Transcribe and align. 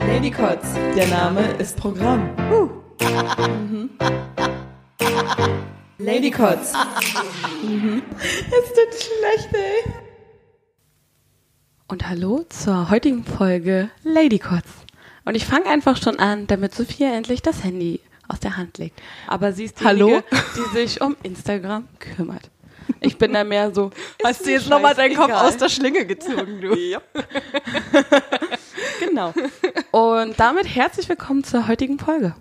Ladycots, 0.00 0.74
der 0.94 1.06
Name 1.08 1.52
ist 1.58 1.76
Programm. 1.76 2.28
Ladycots. 5.98 6.72
Es 6.72 8.68
tut 8.72 8.94
schlecht, 8.94 9.54
ey. 9.54 9.92
Und 11.88 12.08
hallo 12.08 12.44
zur 12.48 12.90
heutigen 12.90 13.24
Folge 13.24 13.90
Ladycots. 14.02 14.70
Und 15.24 15.34
ich 15.34 15.46
fange 15.46 15.66
einfach 15.66 15.96
schon 15.96 16.18
an, 16.18 16.46
damit 16.46 16.74
Sophia 16.74 17.12
endlich 17.14 17.42
das 17.42 17.64
Handy 17.64 18.00
aus 18.28 18.40
der 18.40 18.56
Hand 18.56 18.78
legt. 18.78 19.00
Aber 19.26 19.52
sie 19.52 19.64
ist 19.64 19.80
diejenige, 19.80 20.04
Hallo? 20.04 20.22
die 20.56 20.76
sich 20.76 21.00
um 21.00 21.16
Instagram 21.22 21.88
kümmert. 21.98 22.50
Ich 23.00 23.18
bin 23.18 23.32
da 23.32 23.44
mehr 23.44 23.74
so. 23.74 23.90
Hast 24.24 24.46
du 24.46 24.50
jetzt 24.50 24.68
nochmal 24.68 24.94
deinen 24.94 25.14
Kopf 25.14 25.32
aus 25.32 25.56
der 25.56 25.68
Schlinge 25.68 26.06
gezogen, 26.06 26.60
du? 26.60 26.74
Ja. 26.74 27.00
genau. 29.00 29.34
Und 29.90 30.38
damit 30.40 30.74
herzlich 30.74 31.08
willkommen 31.08 31.44
zur 31.44 31.68
heutigen 31.68 31.98
Folge. 31.98 32.34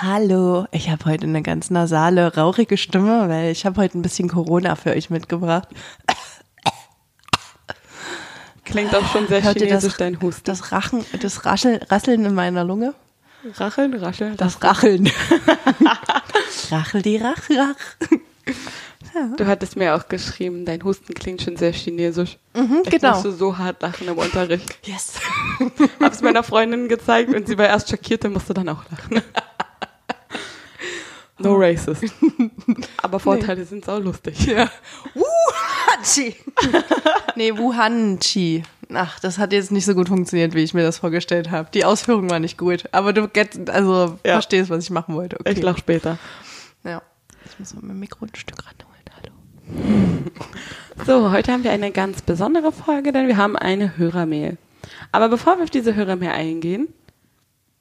Hallo, 0.00 0.66
ich 0.72 0.90
habe 0.90 1.04
heute 1.04 1.26
eine 1.26 1.42
ganz 1.42 1.70
nasale, 1.70 2.34
rauchige 2.34 2.76
Stimme, 2.76 3.28
weil 3.28 3.52
ich 3.52 3.64
habe 3.64 3.80
heute 3.80 3.96
ein 3.96 4.02
bisschen 4.02 4.28
Corona 4.28 4.74
für 4.74 4.90
euch 4.90 5.10
mitgebracht. 5.10 5.68
Klingt 8.64 8.94
auch 8.94 9.06
schon 9.12 9.28
sehr 9.28 9.42
Hört 9.44 9.56
chinesisch, 9.56 9.92
das, 9.92 9.96
dein 9.98 10.20
Husten. 10.20 10.44
das 10.44 10.72
Rachen, 10.72 11.04
das 11.22 11.46
Rascheln, 11.46 11.80
Rasseln 11.84 12.24
in 12.24 12.34
meiner 12.34 12.64
Lunge? 12.64 12.94
Racheln, 13.54 13.94
Rascheln. 13.94 14.36
Das 14.36 14.62
Racheln. 14.62 15.10
Rachel 16.70 17.02
die 17.02 17.16
Rach, 17.16 17.48
Rach. 17.50 17.74
Du 19.36 19.46
hattest 19.46 19.76
mir 19.76 19.94
auch 19.94 20.08
geschrieben, 20.08 20.66
dein 20.66 20.82
Husten 20.84 21.14
klingt 21.14 21.40
schon 21.40 21.56
sehr 21.56 21.72
chinesisch. 21.72 22.36
Mhm, 22.54 22.82
Ich 22.84 22.90
genau. 22.90 23.14
musste 23.14 23.32
so 23.32 23.56
hart 23.56 23.80
lachen 23.80 24.08
im 24.08 24.18
Unterricht. 24.18 24.76
Yes. 24.84 25.14
Hab's 26.00 26.20
meiner 26.20 26.42
Freundin 26.42 26.88
gezeigt 26.88 27.34
und 27.34 27.46
sie 27.48 27.56
war 27.56 27.66
erst 27.66 27.88
schockiert 27.88 28.24
und 28.26 28.34
musste 28.34 28.52
dann 28.54 28.68
auch 28.68 28.82
lachen. 28.90 29.22
No 31.38 31.54
racist. 31.56 32.02
Aber 33.02 33.20
Vorteile 33.20 33.66
sind 33.66 33.84
sau 33.84 33.98
lustig. 33.98 34.46
Ja. 34.46 34.70
Wuhan-Chi. 35.14 36.34
nee, 37.34 37.52
Wuhan-Chi. 37.54 38.62
Ach, 38.92 39.18
das 39.20 39.38
hat 39.38 39.52
jetzt 39.52 39.72
nicht 39.72 39.84
so 39.84 39.94
gut 39.94 40.08
funktioniert, 40.08 40.54
wie 40.54 40.62
ich 40.62 40.72
mir 40.74 40.82
das 40.82 40.98
vorgestellt 40.98 41.50
habe. 41.50 41.68
Die 41.74 41.84
Ausführung 41.84 42.30
war 42.30 42.38
nicht 42.38 42.56
gut. 42.56 42.84
Aber 42.92 43.12
du 43.12 43.26
get, 43.28 43.68
also 43.68 44.18
Ja. 44.24 44.34
verstehst, 44.34 44.70
was 44.70 44.84
ich 44.84 44.90
machen 44.90 45.14
wollte. 45.14 45.40
Okay. 45.40 45.52
Ich 45.52 45.62
lach 45.62 45.76
später. 45.78 46.18
Ja. 46.84 47.02
Ich 47.50 47.58
muss 47.58 47.74
mal 47.74 47.82
mein 47.84 47.98
Mikro 47.98 48.26
ein 48.26 48.34
Stück 48.34 48.58
ranholen. 48.64 49.04
Hallo. 49.16 50.30
So, 51.04 51.30
heute 51.30 51.52
haben 51.52 51.62
wir 51.62 51.72
eine 51.72 51.90
ganz 51.92 52.22
besondere 52.22 52.72
Folge, 52.72 53.12
denn 53.12 53.26
wir 53.28 53.36
haben 53.36 53.54
eine 53.54 53.98
Hörermail. 53.98 54.56
Aber 55.12 55.28
bevor 55.28 55.58
wir 55.58 55.64
auf 55.64 55.70
diese 55.70 55.94
Hörermail 55.94 56.30
eingehen, 56.30 56.88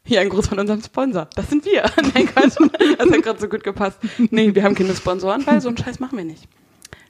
hier 0.04 0.20
ein 0.20 0.28
Gruß 0.30 0.48
von 0.48 0.60
unserem 0.60 0.82
Sponsor. 0.84 1.28
Das 1.36 1.50
sind 1.50 1.64
wir. 1.66 1.84
Nein, 2.14 2.26
Quatsch. 2.28 2.58
Das 2.98 3.10
hat 3.10 3.24
gerade 3.24 3.40
so 3.40 3.48
gut 3.48 3.64
gepasst. 3.64 4.00
Nee, 4.32 4.54
wir 4.54 4.64
haben 4.64 4.76
keine 4.76 4.94
Sponsoren, 4.96 5.48
weil 5.48 5.62
so 5.62 5.70
einen 5.70 5.78
Scheiß 5.78 6.00
machen 6.02 6.18
wir 6.18 6.26
nicht. 6.26 6.48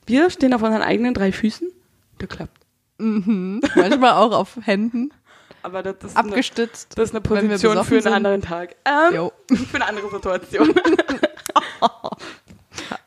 Wir 0.06 0.30
stehen 0.30 0.54
auf 0.54 0.62
unseren 0.62 0.84
eigenen 0.84 1.16
drei 1.16 1.32
Füßen. 1.32 1.70
Das 2.20 2.30
klappt. 2.30 2.65
Manchmal 2.98 4.12
auch 4.14 4.32
auf 4.32 4.58
Händen 4.62 5.12
Aber 5.64 5.84
das 5.84 5.96
ist 6.04 6.18
eine, 6.18 6.30
abgestützt. 6.30 6.98
das 6.98 7.10
ist 7.10 7.16
eine 7.16 7.22
Position 7.22 7.84
für 7.84 7.96
einen 7.96 8.04
sind. 8.04 8.14
anderen 8.14 8.42
Tag. 8.42 8.76
Ähm, 8.86 9.32
für 9.58 9.76
eine 9.76 9.88
andere 9.88 10.10
Situation. 10.10 10.70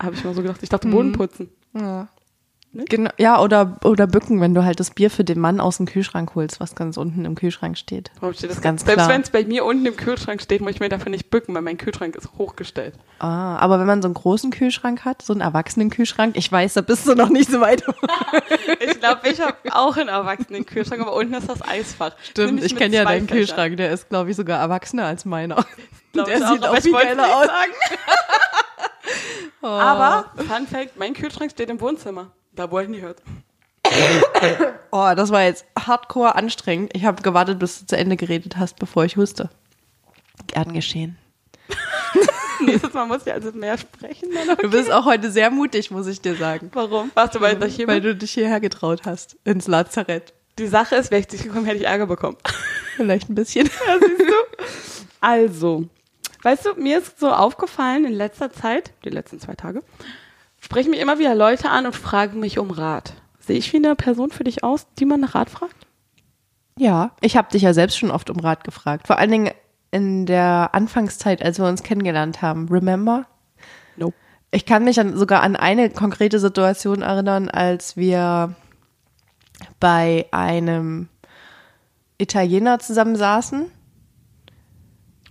Habe 0.03 0.15
ich 0.15 0.25
mal 0.25 0.35
so 0.35 0.43
gedacht. 0.43 0.63
Ich 0.63 0.69
dachte, 0.69 0.89
Boden 0.89 1.13
putzen. 1.13 1.51
Ja. 1.75 2.09
Nicht? 2.71 2.91
Genau, 2.91 3.11
ja, 3.17 3.41
oder, 3.41 3.79
oder 3.83 4.07
bücken, 4.07 4.43
wenn 4.43 4.55
du 4.55 4.63
halt 4.63 4.79
das 4.79 4.91
Bier 4.91 5.11
für 5.11 5.25
den 5.25 5.41
Mann 5.41 5.59
aus 5.59 5.79
dem 5.79 5.87
Kühlschrank 5.87 6.35
holst, 6.35 6.61
was 6.61 6.75
ganz 6.75 6.99
unten 6.99 7.25
im 7.25 7.35
Kühlschrank 7.35 7.79
steht. 7.79 8.11
Warum 8.21 8.35
steht 8.35 8.51
das 8.51 8.61
Ganz 8.61 8.85
Selbst 8.85 9.09
wenn 9.09 9.23
es 9.23 9.31
bei 9.31 9.45
mir 9.45 9.65
unten 9.65 9.87
im 9.87 9.97
Kühlschrank 9.97 10.43
steht, 10.43 10.61
muss 10.61 10.73
ich 10.73 10.81
mir 10.81 10.91
dafür 10.91 11.11
nicht 11.11 11.31
bücken, 11.31 11.55
weil 11.55 11.63
mein 11.63 11.79
Kühlschrank 11.79 12.15
ist 12.15 12.29
hochgestellt. 12.37 12.95
Ah, 13.21 13.57
aber 13.57 13.81
wenn 13.81 13.87
man 13.87 14.03
so 14.03 14.09
einen 14.09 14.15
großen 14.15 14.51
Kühlschrank 14.51 15.07
hat, 15.07 15.23
so 15.23 15.33
einen 15.33 15.41
Erwachsenenkühlschrank, 15.41 16.37
ich 16.37 16.53
weiß, 16.53 16.75
da 16.75 16.83
bist 16.83 17.09
du 17.09 17.15
noch 17.15 17.31
nicht 17.31 17.51
so 17.51 17.61
weit. 17.61 17.85
Ich 18.81 19.01
glaube, 19.01 19.29
ich 19.29 19.41
habe 19.41 19.57
auch 19.71 19.97
einen 19.97 20.09
erwachsenen 20.09 20.67
Kühlschrank, 20.67 21.01
aber 21.01 21.15
unten 21.15 21.35
ist 21.35 21.49
das 21.49 21.67
Eisfach. 21.67 22.13
Stimmt, 22.23 22.55
Nämlich 22.55 22.73
ich 22.73 22.77
kenne 22.77 22.97
ja 22.97 23.05
deinen 23.05 23.29
Fächern. 23.29 23.39
Kühlschrank, 23.39 23.77
der 23.77 23.93
ist, 23.93 24.09
glaube 24.09 24.31
ich, 24.31 24.37
sogar 24.37 24.61
erwachsener 24.61 25.07
als 25.07 25.25
meiner. 25.25 25.65
Glaub 26.13 26.27
der 26.27 26.39
ich 26.39 26.47
sieht 26.47 26.67
auch 26.67 26.77
viel 26.77 26.93
geiler 26.93 27.37
aus. 27.37 27.49
Oh. 29.61 29.67
Aber, 29.67 30.31
Fun 30.37 30.67
Fact, 30.67 30.97
mein 30.99 31.15
Kühlschrank 31.15 31.51
steht 31.51 31.69
im 31.69 31.81
Wohnzimmer. 31.81 32.31
Da 32.59 32.69
wo 32.73 32.81
ihr 32.81 32.89
nie 32.89 33.01
hört. 33.01 33.23
Oh, 34.91 35.13
das 35.15 35.31
war 35.31 35.45
jetzt 35.45 35.65
hardcore 35.79 36.35
anstrengend. 36.35 36.91
Ich 36.93 37.05
habe 37.05 37.23
gewartet, 37.23 37.61
bis 37.61 37.79
du 37.79 37.87
zu 37.87 37.97
Ende 37.97 38.17
geredet 38.17 38.57
hast, 38.57 38.81
bevor 38.81 39.05
ich 39.05 39.17
huste. 39.17 39.49
Gern 40.49 40.73
geschehen. 40.73 41.17
Nächstes 42.61 42.93
Mal 42.93 43.07
muss 43.07 43.25
ich 43.25 43.33
also 43.33 43.53
mehr 43.53 43.79
sprechen. 43.79 44.31
Okay. 44.51 44.63
Du 44.63 44.71
bist 44.71 44.91
auch 44.91 45.05
heute 45.05 45.31
sehr 45.31 45.53
mutig, 45.53 45.93
muss 45.93 46.09
ich 46.09 46.21
dir 46.21 46.35
sagen. 46.35 46.69
Warum? 46.75 47.13
Warst 47.15 47.37
du, 47.37 47.41
weil 47.41 47.63
ich 47.63 47.77
hier 47.77 47.87
Weil 47.87 48.01
du 48.01 48.17
dich 48.17 48.33
hierher 48.33 48.59
getraut 48.59 49.03
hast, 49.05 49.37
ins 49.45 49.69
Lazarett. 49.69 50.35
Die 50.59 50.67
Sache 50.67 50.97
ist, 50.97 51.13
wäre 51.13 51.21
ich 51.21 51.31
nicht 51.31 51.45
gekommen, 51.45 51.65
hätte 51.65 51.79
ich 51.79 51.87
Ärger 51.87 52.09
bekommen. 52.09 52.39
Vielleicht 52.97 53.31
ein 53.31 53.37
bisschen. 53.37 53.71
Also, 55.21 55.89
weißt 56.43 56.67
du, 56.67 56.75
mir 56.75 56.99
ist 56.99 57.19
so 57.19 57.29
aufgefallen 57.31 58.05
in 58.05 58.13
letzter 58.13 58.53
Zeit, 58.53 58.93
die 59.05 59.11
letzten 59.11 59.41
zwei 59.41 59.55
Tage, 59.55 59.83
sprechen 60.69 60.91
mich 60.91 61.01
immer 61.01 61.19
wieder 61.19 61.35
Leute 61.35 61.71
an 61.71 61.87
und 61.87 61.97
fragen 61.97 62.41
mich 62.41 62.59
um 62.59 62.71
Rat. 62.71 63.15
Sehe 63.41 63.57
ich 63.57 63.73
wie 63.73 63.79
eine 63.79 63.97
Person 63.97 64.31
für 64.31 64.45
dich 64.45 64.63
aus, 64.63 64.87
die 64.99 65.07
man 65.07 65.19
nach 65.19 65.35
Rat 65.35 65.49
fragt? 65.49 65.87
Ja, 66.79 67.13
ich 67.23 67.39
habe 67.39 67.49
dich 67.51 67.63
ja 67.63 67.73
selbst 67.73 67.97
schon 67.97 68.11
oft 68.11 68.29
um 68.29 68.39
Rat 68.39 68.65
gefragt. 68.65 69.07
Vor 69.07 69.17
allen 69.17 69.31
Dingen 69.31 69.51
in 69.91 70.27
der 70.27 70.75
Anfangszeit, 70.75 71.43
als 71.43 71.59
wir 71.59 71.67
uns 71.67 71.83
kennengelernt 71.83 72.43
haben. 72.43 72.69
Remember? 72.69 73.25
Nope. 73.97 74.15
Ich 74.51 74.67
kann 74.67 74.85
mich 74.85 75.01
an, 75.01 75.17
sogar 75.17 75.43
an 75.43 75.57
eine 75.57 75.89
konkrete 75.89 76.39
Situation 76.39 77.01
erinnern, 77.01 77.49
als 77.49 77.97
wir 77.97 78.55
bei 79.81 80.27
einem 80.33 81.09
Italiener 82.19 82.79
zusammensaßen. 82.79 83.71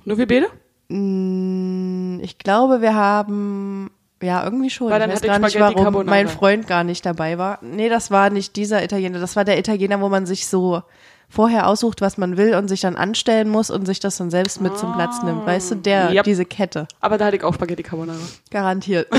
Nur 0.04 0.18
wir 0.18 0.26
beide? 0.28 0.48
Mm, 0.90 2.22
Ich 2.24 2.40
glaube, 2.40 2.82
wir 2.82 2.96
haben 2.96 3.92
ja 4.22 4.44
irgendwie 4.44 4.70
schon. 4.70 4.90
Weil 4.90 5.00
dann 5.00 5.10
ich 5.10 5.16
weiß 5.18 5.22
hatte 5.22 5.26
ich 5.28 5.32
gar 5.32 5.40
nicht, 5.40 5.52
Spaghetti 5.54 5.76
warum 5.80 5.84
Carbonara. 5.94 6.10
mein 6.16 6.28
Freund 6.28 6.68
gar 6.68 6.84
nicht 6.84 7.06
dabei 7.06 7.38
war. 7.38 7.60
Nee, 7.62 7.90
das 7.90 8.12
war 8.12 8.30
nicht 8.30 8.56
dieser 8.56 8.84
Italiener. 8.84 9.20
Das 9.20 9.36
war 9.36 9.46
der 9.46 9.58
Italiener, 9.60 10.02
wo 10.02 10.10
man 10.10 10.26
sich 10.26 10.48
so 10.48 10.82
vorher 11.30 11.68
aussucht, 11.68 12.00
was 12.02 12.18
man 12.18 12.38
will 12.38 12.56
und 12.56 12.68
sich 12.70 12.80
dann 12.82 12.96
anstellen 12.96 13.50
muss 13.50 13.70
und 13.70 13.86
sich 13.86 14.00
das 14.00 14.18
dann 14.18 14.30
selbst 14.30 14.62
mit 14.62 14.78
zum 14.78 14.94
Platz 14.94 15.22
nimmt. 15.24 15.46
Weißt 15.46 15.72
du, 15.72 15.76
der, 15.76 16.12
Yep. 16.12 16.24
diese 16.24 16.46
Kette. 16.46 16.88
Aber 17.02 17.18
da 17.18 17.26
hatte 17.26 17.36
ich 17.38 17.44
auch 17.44 17.54
Spaghetti 17.54 17.84
Carbonara. 17.84 18.18
Garantiert. 18.50 19.08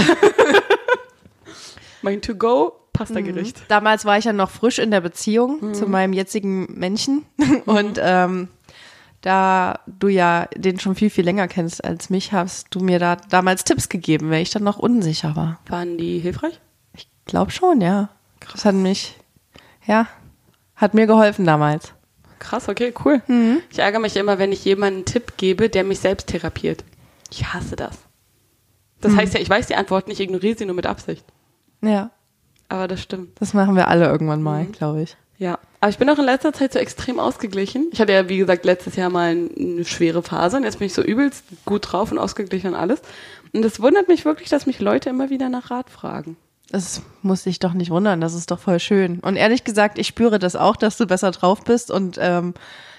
Mein 2.02 2.22
To-Go-Pasta-Gericht. 2.22 3.62
Damals 3.68 4.04
war 4.04 4.18
ich 4.18 4.24
ja 4.24 4.32
noch 4.32 4.50
frisch 4.50 4.78
in 4.78 4.90
der 4.90 5.00
Beziehung 5.00 5.58
Mhm. 5.60 5.74
zu 5.74 5.86
meinem 5.86 6.12
jetzigen 6.12 6.66
Männchen. 6.78 7.24
Und 7.66 7.98
ähm, 8.00 8.48
da 9.20 9.80
du 9.86 10.08
ja 10.08 10.48
den 10.56 10.78
schon 10.78 10.94
viel, 10.94 11.10
viel 11.10 11.24
länger 11.24 11.48
kennst 11.48 11.84
als 11.84 12.08
mich, 12.10 12.32
hast 12.32 12.68
du 12.70 12.80
mir 12.80 12.98
da 12.98 13.16
damals 13.16 13.64
Tipps 13.64 13.88
gegeben, 13.88 14.30
weil 14.30 14.42
ich 14.42 14.50
dann 14.50 14.62
noch 14.64 14.78
unsicher 14.78 15.34
war. 15.36 15.58
Waren 15.68 15.98
die 15.98 16.18
hilfreich? 16.20 16.60
Ich 16.94 17.08
glaube 17.26 17.50
schon, 17.50 17.80
ja. 17.80 18.08
Das 18.52 18.64
hat 18.64 18.74
mich, 18.74 19.16
ja, 19.86 20.06
hat 20.76 20.94
mir 20.94 21.06
geholfen 21.06 21.44
damals. 21.44 21.92
Krass, 22.38 22.68
okay, 22.68 22.94
cool. 23.04 23.20
Mhm. 23.26 23.60
Ich 23.70 23.80
ärgere 23.80 23.98
mich 24.00 24.16
immer, 24.16 24.38
wenn 24.38 24.52
ich 24.52 24.64
jemanden 24.64 24.98
einen 24.98 25.04
Tipp 25.04 25.32
gebe, 25.36 25.68
der 25.68 25.82
mich 25.82 25.98
selbst 25.98 26.28
therapiert. 26.28 26.84
Ich 27.30 27.52
hasse 27.52 27.74
das. 27.74 27.98
Das 29.00 29.12
Mhm. 29.12 29.16
heißt 29.16 29.34
ja, 29.34 29.40
ich 29.40 29.50
weiß 29.50 29.66
die 29.66 29.74
Antwort 29.74 30.06
nicht, 30.06 30.20
ignoriere 30.20 30.56
sie 30.56 30.64
nur 30.66 30.76
mit 30.76 30.86
Absicht. 30.86 31.24
Ja, 31.82 32.10
Aber 32.68 32.86
das 32.88 33.00
stimmt. 33.02 33.40
das 33.40 33.54
machen 33.54 33.74
wir 33.74 33.88
alle 33.88 34.06
irgendwann 34.06 34.42
mal, 34.42 34.64
Mhm. 34.64 34.72
glaube 34.72 35.02
ich. 35.02 35.16
Ja, 35.36 35.58
aber 35.80 35.90
ich 35.90 35.98
bin 35.98 36.08
auch 36.10 36.18
in 36.18 36.24
letzter 36.24 36.52
Zeit 36.52 36.72
so 36.72 36.78
extrem 36.78 37.18
ausgeglichen. 37.20 37.88
Ich 37.92 38.00
hatte 38.00 38.12
ja, 38.12 38.28
wie 38.28 38.38
gesagt, 38.38 38.64
letztes 38.64 38.96
Jahr 38.96 39.10
mal 39.10 39.30
ein- 39.34 39.50
eine 39.58 39.84
schwere 39.84 40.22
Phase 40.22 40.56
und 40.56 40.64
jetzt 40.64 40.78
bin 40.78 40.86
ich 40.86 40.94
so 40.94 41.02
übelst 41.02 41.44
gut 41.64 41.92
drauf 41.92 42.10
und 42.12 42.18
ausgeglichen 42.18 42.70
und 42.70 42.74
alles. 42.76 43.00
Und 43.52 43.64
es 43.64 43.80
wundert 43.80 44.08
mich 44.08 44.24
wirklich, 44.24 44.48
dass 44.48 44.66
mich 44.66 44.80
Leute 44.80 45.08
immer 45.10 45.30
wieder 45.30 45.48
nach 45.48 45.70
Rat 45.70 45.88
fragen. 45.90 46.36
Das 46.70 47.00
muss 47.22 47.44
dich 47.44 47.60
doch 47.60 47.72
nicht 47.72 47.90
wundern, 47.90 48.20
das 48.20 48.34
ist 48.34 48.50
doch 48.50 48.58
voll 48.58 48.78
schön. 48.78 49.20
Und 49.20 49.36
ehrlich 49.36 49.64
gesagt, 49.64 49.98
ich 49.98 50.06
spüre 50.06 50.38
das 50.38 50.54
auch, 50.54 50.76
dass 50.76 50.96
du 50.98 51.06
besser 51.06 51.30
drauf 51.30 51.62
bist 51.64 51.90
und 51.90 52.18
ähm, 52.20 52.52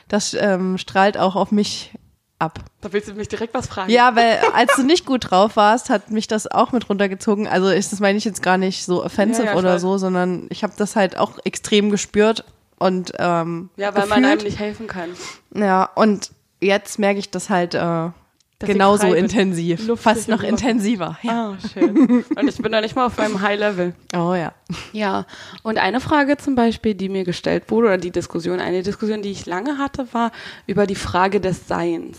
das 0.08 0.34
ähm, 0.40 0.78
strahlt 0.80 1.18
auch 1.20 1.36
auf 1.36 1.52
mich 1.52 1.92
ab. 2.40 2.60
Da 2.82 2.92
willst 2.94 3.10
du 3.10 3.14
mich 3.14 3.28
direkt 3.28 3.54
was 3.54 3.68
fragen. 3.68 3.92
Ja, 3.92 4.16
weil 4.16 4.40
als 4.56 4.76
du 4.76 4.82
nicht 4.84 5.06
gut 5.06 5.30
drauf 5.30 5.56
warst, 5.56 5.90
hat 5.92 6.10
mich 6.10 6.28
das 6.28 6.50
auch 6.50 6.72
mit 6.72 6.90
runtergezogen. 6.90 7.48
Also 7.48 7.68
ist 7.68 7.92
das 7.92 8.00
meine 8.00 8.18
ich 8.18 8.24
jetzt 8.26 8.42
gar 8.42 8.58
nicht 8.58 8.86
so 8.86 9.04
offensive 9.04 9.44
Ja, 9.44 9.48
ja, 9.50 9.54
ich 9.54 9.60
oder 9.60 9.74
weiß. 9.76 9.82
so, 9.82 9.98
sondern 10.00 10.48
ich 10.50 10.64
habe 10.64 10.74
das 10.78 10.96
halt 10.96 11.18
auch 11.18 11.38
extrem 11.44 11.92
gespürt 11.92 12.46
und 12.80 13.12
ähm, 13.20 13.70
Ja, 13.78 13.94
weil 13.96 14.08
man 14.08 14.22
gefühlt. 14.22 14.26
einem 14.26 14.42
nicht 14.44 14.60
helfen 14.60 14.88
kann. 14.88 15.10
Ja, 15.56 15.90
und 15.96 16.32
jetzt 16.62 16.98
merke 17.00 17.20
ich 17.20 17.30
das 17.30 17.50
halt, 17.50 17.76
äh, 17.76 17.80
Dass 17.80 18.14
Genauso 18.62 19.14
intensiv. 19.14 19.90
Fast 19.98 20.28
noch 20.28 20.38
locker. 20.40 20.50
intensiver. 20.50 21.18
Ja. 21.22 21.52
Ah, 21.52 21.58
schön. 21.74 22.26
Und 22.36 22.48
ich 22.50 22.58
bin 22.58 22.72
da 22.74 22.82
nicht 22.82 22.94
mal 22.96 23.06
auf 23.06 23.18
meinem 23.18 23.40
High-Level. 23.42 23.94
Oh 24.14 24.34
ja. 24.34 24.52
Ja, 24.92 25.26
und 25.64 25.78
eine 25.78 26.02
Frage 26.02 26.36
zum 26.36 26.56
Beispiel, 26.56 26.94
die 26.94 27.08
mir 27.08 27.24
gestellt 27.24 27.64
wurde, 27.72 27.88
oder 27.88 27.98
die 27.98 28.12
Diskussion, 28.12 28.60
eine 28.60 28.84
Diskussion, 28.84 29.22
die 29.22 29.32
ich 29.32 29.46
lange 29.46 29.78
hatte, 29.78 30.08
war 30.14 30.32
über 30.68 30.86
die 30.88 30.96
Frage 30.96 31.40
des 31.40 31.68
Seins. 31.70 32.18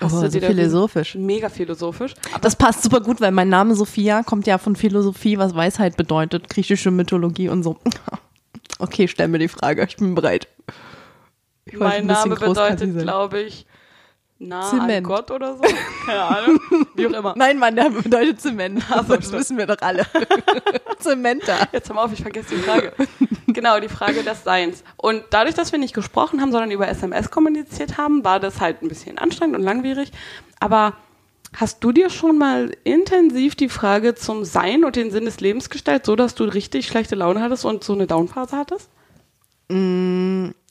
Hast 0.00 0.14
Oh, 0.14 0.28
so 0.28 0.40
philosophisch. 0.40 1.14
Mega 1.14 1.48
philosophisch. 1.50 2.14
Das 2.40 2.56
passt 2.56 2.82
super 2.82 3.00
gut, 3.02 3.20
weil 3.20 3.30
mein 3.30 3.50
Name 3.50 3.74
Sophia 3.74 4.22
kommt 4.24 4.46
ja 4.48 4.56
von 4.58 4.74
Philosophie, 4.74 5.36
was 5.38 5.54
Weisheit 5.54 5.96
bedeutet, 5.98 6.48
griechische 6.48 6.90
Mythologie 6.90 7.48
und 7.50 7.62
so. 7.62 7.76
Okay, 8.82 9.06
stell 9.06 9.28
mir 9.28 9.38
die 9.38 9.46
Frage, 9.46 9.84
ich 9.88 9.96
bin 9.96 10.16
bereit. 10.16 10.48
Ich 11.66 11.78
mein 11.78 12.04
Name 12.04 12.34
bedeutet, 12.34 12.98
glaube 12.98 13.38
ich, 13.38 13.64
nah 14.40 14.68
an 14.68 14.80
Zement. 14.80 15.06
Gott 15.06 15.30
oder 15.30 15.54
so. 15.56 15.62
Keine 16.06 16.20
Ahnung. 16.20 16.60
Wie 16.96 17.06
auch 17.06 17.12
immer. 17.12 17.34
Nein, 17.36 17.60
mein 17.60 17.76
Name 17.76 18.02
bedeutet 18.02 18.40
Zement. 18.40 18.82
Ach 18.90 19.06
so, 19.06 19.14
das 19.14 19.30
wissen 19.30 19.56
wir 19.56 19.68
doch 19.68 19.76
alle. 19.82 20.04
Zementer. 20.98 21.68
Jetzt 21.70 21.90
hör 21.90 21.94
mal 21.94 22.06
auf, 22.06 22.12
ich 22.12 22.22
vergesse 22.22 22.56
die 22.56 22.62
Frage. 22.62 22.92
genau, 23.46 23.78
die 23.78 23.88
Frage 23.88 24.24
des 24.24 24.42
Seins. 24.42 24.82
Und 24.96 25.22
dadurch, 25.30 25.54
dass 25.54 25.70
wir 25.70 25.78
nicht 25.78 25.94
gesprochen 25.94 26.40
haben, 26.40 26.50
sondern 26.50 26.72
über 26.72 26.88
SMS 26.88 27.30
kommuniziert 27.30 27.98
haben, 27.98 28.24
war 28.24 28.40
das 28.40 28.60
halt 28.60 28.82
ein 28.82 28.88
bisschen 28.88 29.16
anstrengend 29.16 29.54
und 29.54 29.62
langwierig. 29.62 30.10
Aber 30.58 30.94
hast 31.54 31.84
du 31.84 31.92
dir 31.92 32.10
schon 32.10 32.38
mal 32.38 32.74
intensiv 32.84 33.54
die 33.54 33.68
Frage 33.68 34.14
zum 34.14 34.44
Sein 34.44 34.84
und 34.84 34.96
den 34.96 35.10
Sinn 35.10 35.24
des 35.24 35.40
Lebens 35.40 35.70
gestellt, 35.70 36.06
so 36.06 36.16
dass 36.16 36.34
du 36.34 36.44
richtig 36.44 36.86
schlechte 36.86 37.14
Laune 37.14 37.40
hattest 37.40 37.64
und 37.64 37.84
so 37.84 37.92
eine 37.92 38.06
Downphase 38.06 38.56
hattest? 38.56 38.88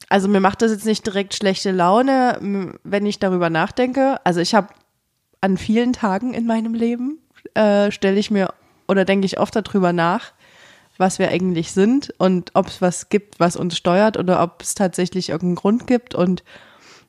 Also 0.10 0.28
mir 0.28 0.40
macht 0.40 0.62
das 0.62 0.72
jetzt 0.72 0.86
nicht 0.86 1.06
direkt 1.06 1.34
schlechte 1.34 1.72
Laune, 1.72 2.78
wenn 2.84 3.06
ich 3.06 3.20
darüber 3.20 3.50
nachdenke. 3.50 4.20
Also 4.26 4.40
ich 4.42 4.54
habe 4.54 4.68
an 5.40 5.58
vielen 5.58 5.94
Tagen 5.94 6.34
in 6.34 6.46
meinem 6.46 6.74
Leben 6.74 7.20
äh, 7.54 7.92
stelle 7.92 8.20
ich 8.20 8.32
mir 8.32 8.54
oder 8.88 9.06
denke 9.06 9.26
ich 9.26 9.40
oft 9.40 9.56
darüber 9.56 9.94
nach, 9.94 10.34
was 10.98 11.18
wir 11.18 11.30
eigentlich 11.30 11.72
sind 11.72 12.14
und 12.18 12.52
ob 12.54 12.68
es 12.68 12.82
was 12.82 13.10
gibt, 13.10 13.40
was 13.40 13.56
uns 13.56 13.78
steuert 13.78 14.18
oder 14.18 14.44
ob 14.44 14.62
es 14.62 14.76
tatsächlich 14.76 15.30
irgendeinen 15.30 15.56
Grund 15.56 15.88
gibt 15.88 16.14
und 16.14 16.44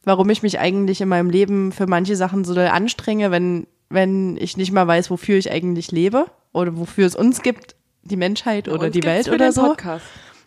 warum 0.05 0.29
ich 0.31 0.43
mich 0.43 0.59
eigentlich 0.59 1.01
in 1.01 1.09
meinem 1.09 1.31
Leben 1.31 1.73
für 1.73 1.87
manche 1.87 2.17
Sachen 2.17 2.45
so 2.45 2.55
doll 2.55 2.67
anstrenge, 2.69 3.31
wenn, 3.31 3.67
wenn 3.89 4.37
ich 4.37 4.57
nicht 4.57 4.73
mal 4.73 4.87
weiß, 4.87 5.11
wofür 5.11 5.37
ich 5.39 5.51
eigentlich 5.51 5.91
lebe 5.93 6.27
oder 6.53 6.77
wofür 6.77 7.07
es 7.07 7.15
uns 7.17 7.43
gibt, 7.43 7.77
die 8.03 8.17
Menschheit 8.17 8.69
oder 8.69 8.87
Uns 8.87 8.93
die 8.93 9.05
Welt 9.05 9.29
oder 9.29 9.53
so 9.53 9.63
Podcast. 9.63 10.05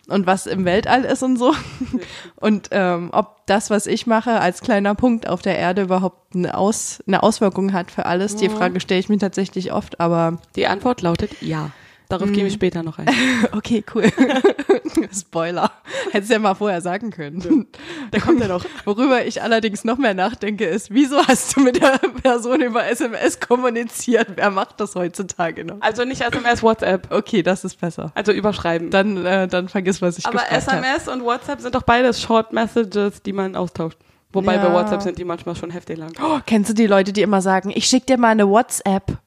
und 0.08 0.26
was 0.26 0.46
im 0.46 0.64
Weltall 0.66 1.04
ist 1.04 1.22
und 1.22 1.36
so. 1.38 1.54
Und 2.36 2.68
ähm, 2.70 3.08
ob 3.12 3.46
das, 3.46 3.70
was 3.70 3.86
ich 3.86 4.06
mache, 4.06 4.40
als 4.40 4.60
kleiner 4.60 4.94
Punkt 4.94 5.26
auf 5.28 5.40
der 5.40 5.58
Erde 5.58 5.82
überhaupt 5.82 6.34
eine, 6.34 6.56
Aus, 6.56 7.02
eine 7.06 7.22
Auswirkung 7.22 7.72
hat 7.72 7.90
für 7.90 8.04
alles, 8.06 8.36
die 8.36 8.48
Frage 8.50 8.78
stelle 8.80 9.00
ich 9.00 9.08
mir 9.08 9.18
tatsächlich 9.18 9.72
oft, 9.72 9.98
aber 10.00 10.38
Die 10.54 10.66
Antwort 10.66 11.00
lautet 11.00 11.30
ja. 11.40 11.70
Darauf 12.08 12.30
gehen 12.32 12.44
wir 12.44 12.50
später 12.50 12.82
noch 12.82 12.98
ein. 12.98 13.06
okay, 13.52 13.84
cool. 13.94 14.04
Spoiler. 15.12 15.70
Hättest 16.12 16.30
ja 16.30 16.38
mal 16.38 16.54
vorher 16.54 16.80
sagen 16.80 17.10
können. 17.10 17.66
Da 18.10 18.20
kommt 18.20 18.40
er 18.40 18.48
noch. 18.48 18.64
Worüber 18.84 19.24
ich 19.26 19.42
allerdings 19.42 19.84
noch 19.84 19.98
mehr 19.98 20.14
nachdenke, 20.14 20.64
ist, 20.64 20.92
wieso 20.92 21.26
hast 21.26 21.56
du 21.56 21.60
mit 21.60 21.80
der 21.82 21.98
Person 22.22 22.60
über 22.62 22.86
SMS 22.86 23.40
kommuniziert? 23.40 24.28
Wer 24.36 24.50
macht 24.50 24.80
das 24.80 24.94
heutzutage 24.94 25.64
noch? 25.64 25.76
Also 25.80 26.04
nicht 26.04 26.20
SMS, 26.22 26.62
WhatsApp. 26.62 27.12
Okay, 27.12 27.42
das 27.42 27.64
ist 27.64 27.80
besser. 27.80 28.12
Also 28.14 28.32
überschreiben. 28.32 28.90
Dann, 28.90 29.24
äh, 29.26 29.48
dann 29.48 29.68
vergiss, 29.68 30.00
was 30.00 30.18
ich 30.18 30.26
Aber 30.26 30.38
gefragt 30.38 30.66
habe. 30.68 30.78
SMS 30.78 31.08
und 31.08 31.24
WhatsApp 31.24 31.60
sind 31.60 31.74
doch 31.74 31.82
beides 31.82 32.22
Short 32.22 32.52
Messages, 32.52 33.22
die 33.22 33.32
man 33.32 33.56
austauscht. 33.56 33.98
Wobei 34.32 34.56
Ja. 34.56 34.68
bei 34.68 34.74
WhatsApp 34.74 35.02
sind 35.02 35.18
die 35.18 35.24
manchmal 35.24 35.56
schon 35.56 35.70
heftig 35.70 35.98
lang. 35.98 36.12
Oh, 36.22 36.38
kennst 36.44 36.70
du 36.70 36.74
die 36.74 36.86
Leute, 36.86 37.12
die 37.12 37.22
immer 37.22 37.40
sagen, 37.40 37.72
ich 37.74 37.86
schick 37.86 38.06
dir 38.06 38.18
mal 38.18 38.28
eine 38.28 38.48
WhatsApp? 38.48 39.18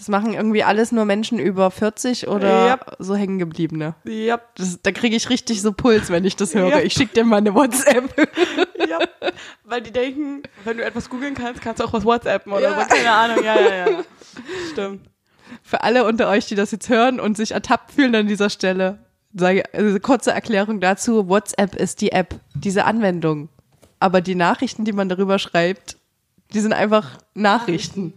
Das 0.00 0.08
machen 0.08 0.32
irgendwie 0.32 0.64
alles 0.64 0.92
nur 0.92 1.04
Menschen 1.04 1.38
über 1.38 1.70
40 1.70 2.26
oder 2.28 2.66
Ja. 2.68 2.78
so 2.98 3.14
hängengebliebene. 3.14 3.94
Ja, 4.04 4.40
Das, 4.56 4.80
da 4.82 4.92
kriege 4.92 5.14
ich 5.14 5.28
richtig 5.28 5.60
so 5.60 5.72
Puls, 5.74 6.08
wenn 6.08 6.24
ich 6.24 6.36
das 6.36 6.54
höre. 6.54 6.70
Ja. 6.70 6.78
Ich 6.80 6.94
schick 6.94 7.12
dir 7.12 7.22
mal 7.22 7.36
eine 7.36 7.54
WhatsApp. 7.54 8.04
ja. 8.88 8.98
Weil 9.64 9.82
die 9.82 9.90
denken, 9.90 10.42
wenn 10.64 10.78
du 10.78 10.84
etwas 10.86 11.10
googeln 11.10 11.34
kannst, 11.34 11.60
kannst 11.60 11.80
du 11.80 11.84
auch 11.84 11.92
was 11.92 12.06
WhatsAppen 12.06 12.50
oder 12.50 12.62
Ja. 12.70 12.80
so. 12.80 12.88
Keine 12.88 13.12
Ahnung. 13.12 13.44
Ja, 13.44 13.60
ja, 13.60 13.90
ja. 13.90 14.04
Stimmt. 14.72 15.06
Für 15.62 15.82
alle 15.82 16.06
unter 16.06 16.30
euch, 16.30 16.46
die 16.46 16.54
das 16.54 16.70
jetzt 16.70 16.88
hören 16.88 17.20
und 17.20 17.36
sich 17.36 17.50
ertappt 17.52 17.92
fühlen 17.92 18.14
an 18.14 18.26
dieser 18.26 18.48
Stelle, 18.48 19.00
sage 19.34 19.64
also 19.74 20.00
kurze 20.00 20.30
Erklärung 20.32 20.80
dazu. 20.80 21.28
WhatsApp 21.28 21.74
ist 21.74 22.00
die 22.00 22.12
App, 22.12 22.36
diese 22.54 22.86
Anwendung. 22.86 23.50
Aber 23.98 24.22
die 24.22 24.34
Nachrichten, 24.34 24.86
die 24.86 24.92
man 24.92 25.10
darüber 25.10 25.38
schreibt, 25.38 25.98
die 26.54 26.60
sind 26.60 26.72
einfach 26.72 27.18
Nachrichten. 27.34 28.14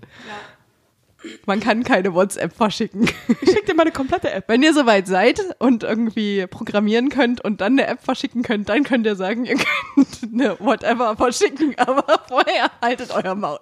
Man 1.45 1.59
kann 1.59 1.83
keine 1.83 2.13
WhatsApp 2.13 2.53
verschicken. 2.55 3.09
Ich 3.41 3.51
schick 3.51 3.65
dir 3.65 3.73
mal 3.75 3.83
eine 3.83 3.91
komplette 3.91 4.31
App. 4.31 4.45
Wenn 4.47 4.63
ihr 4.63 4.73
soweit 4.73 5.07
seid 5.07 5.41
und 5.59 5.83
irgendwie 5.83 6.45
programmieren 6.47 7.09
könnt 7.09 7.43
und 7.43 7.61
dann 7.61 7.73
eine 7.73 7.87
App 7.87 8.03
verschicken 8.03 8.43
könnt, 8.43 8.69
dann 8.69 8.83
könnt 8.83 9.05
ihr 9.05 9.15
sagen, 9.15 9.45
ihr 9.45 9.55
könnt 9.55 10.33
eine 10.33 10.57
whatever 10.59 11.15
verschicken, 11.15 11.75
aber 11.77 12.05
vorher 12.27 12.71
haltet 12.81 13.11
euer 13.11 13.35
Maul. 13.35 13.59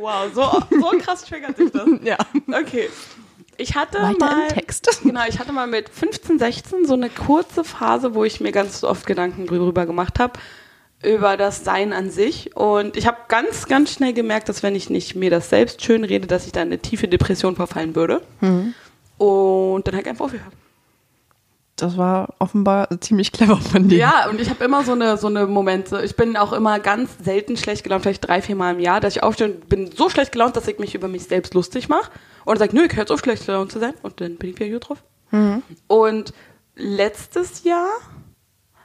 Wow, 0.00 0.30
so, 0.34 0.62
so 0.70 0.98
krass 0.98 1.24
triggert 1.24 1.56
sich 1.56 1.70
das. 1.70 1.88
ja. 2.02 2.16
Okay. 2.48 2.88
Ich 3.60 3.74
hatte 3.74 3.98
Weiter 4.00 4.18
mal, 4.18 4.42
im 4.42 4.48
Text. 4.54 5.00
Genau, 5.02 5.22
ich 5.28 5.40
hatte 5.40 5.52
mal 5.52 5.66
mit 5.66 5.88
15, 5.88 6.38
16 6.38 6.86
so 6.86 6.94
eine 6.94 7.10
kurze 7.10 7.64
Phase, 7.64 8.14
wo 8.14 8.24
ich 8.24 8.40
mir 8.40 8.52
ganz 8.52 8.84
oft 8.84 9.04
Gedanken 9.04 9.46
drüber 9.46 9.84
gemacht 9.84 10.20
habe, 10.20 10.38
über 11.02 11.36
das 11.36 11.64
Sein 11.64 11.92
an 11.92 12.10
sich. 12.10 12.56
Und 12.56 12.96
ich 12.96 13.06
habe 13.06 13.18
ganz, 13.28 13.66
ganz 13.66 13.92
schnell 13.92 14.12
gemerkt, 14.12 14.48
dass 14.48 14.62
wenn 14.62 14.74
ich 14.74 14.90
nicht 14.90 15.14
mir 15.14 15.30
das 15.30 15.48
selbst 15.50 15.82
schön 15.84 16.04
rede, 16.04 16.26
dass 16.26 16.46
ich 16.46 16.52
da 16.52 16.62
in 16.62 16.68
eine 16.68 16.78
tiefe 16.78 17.06
Depression 17.08 17.56
verfallen 17.56 17.94
würde. 17.94 18.22
Und 19.18 19.86
dann 19.86 19.94
habe 19.94 20.02
ich 20.02 20.08
einfach 20.08 20.24
aufgehört. 20.26 20.52
Das 21.76 21.96
war 21.96 22.34
offenbar 22.40 22.88
ziemlich 23.00 23.30
clever 23.30 23.56
von 23.56 23.88
dir. 23.88 23.98
Ja, 23.98 24.28
und 24.28 24.40
ich 24.40 24.50
habe 24.50 24.64
immer 24.64 24.82
so 24.82 24.92
eine, 24.92 25.16
so 25.16 25.28
eine 25.28 25.46
Momente. 25.46 26.02
Ich 26.04 26.16
bin 26.16 26.36
auch 26.36 26.52
immer 26.52 26.80
ganz 26.80 27.10
selten 27.22 27.56
schlecht 27.56 27.84
gelaunt, 27.84 28.02
vielleicht 28.02 28.26
drei, 28.26 28.42
vier 28.42 28.56
Mal 28.56 28.74
im 28.74 28.80
Jahr, 28.80 28.98
dass 28.98 29.14
ich 29.14 29.22
aufstehe 29.22 29.46
und 29.46 29.68
bin 29.68 29.88
so 29.92 30.10
schlecht 30.10 30.32
gelaunt, 30.32 30.56
dass 30.56 30.66
ich 30.66 30.80
mich 30.80 30.96
über 30.96 31.06
mich 31.06 31.24
selbst 31.24 31.54
lustig 31.54 31.88
mache. 31.88 32.10
Und 32.44 32.58
sage, 32.58 32.74
nö, 32.74 32.86
ich 32.86 32.92
höre 32.94 33.00
jetzt 33.00 33.12
auf, 33.12 33.20
schlecht 33.20 33.46
gelaunt 33.46 33.70
zu 33.70 33.78
sein. 33.78 33.94
Und 34.02 34.20
dann 34.20 34.34
bin 34.36 34.50
ich 34.50 34.58
wieder 34.58 34.70
gut 34.70 34.88
drauf. 34.88 35.04
Und 35.86 36.32
letztes 36.74 37.62
Jahr 37.62 37.88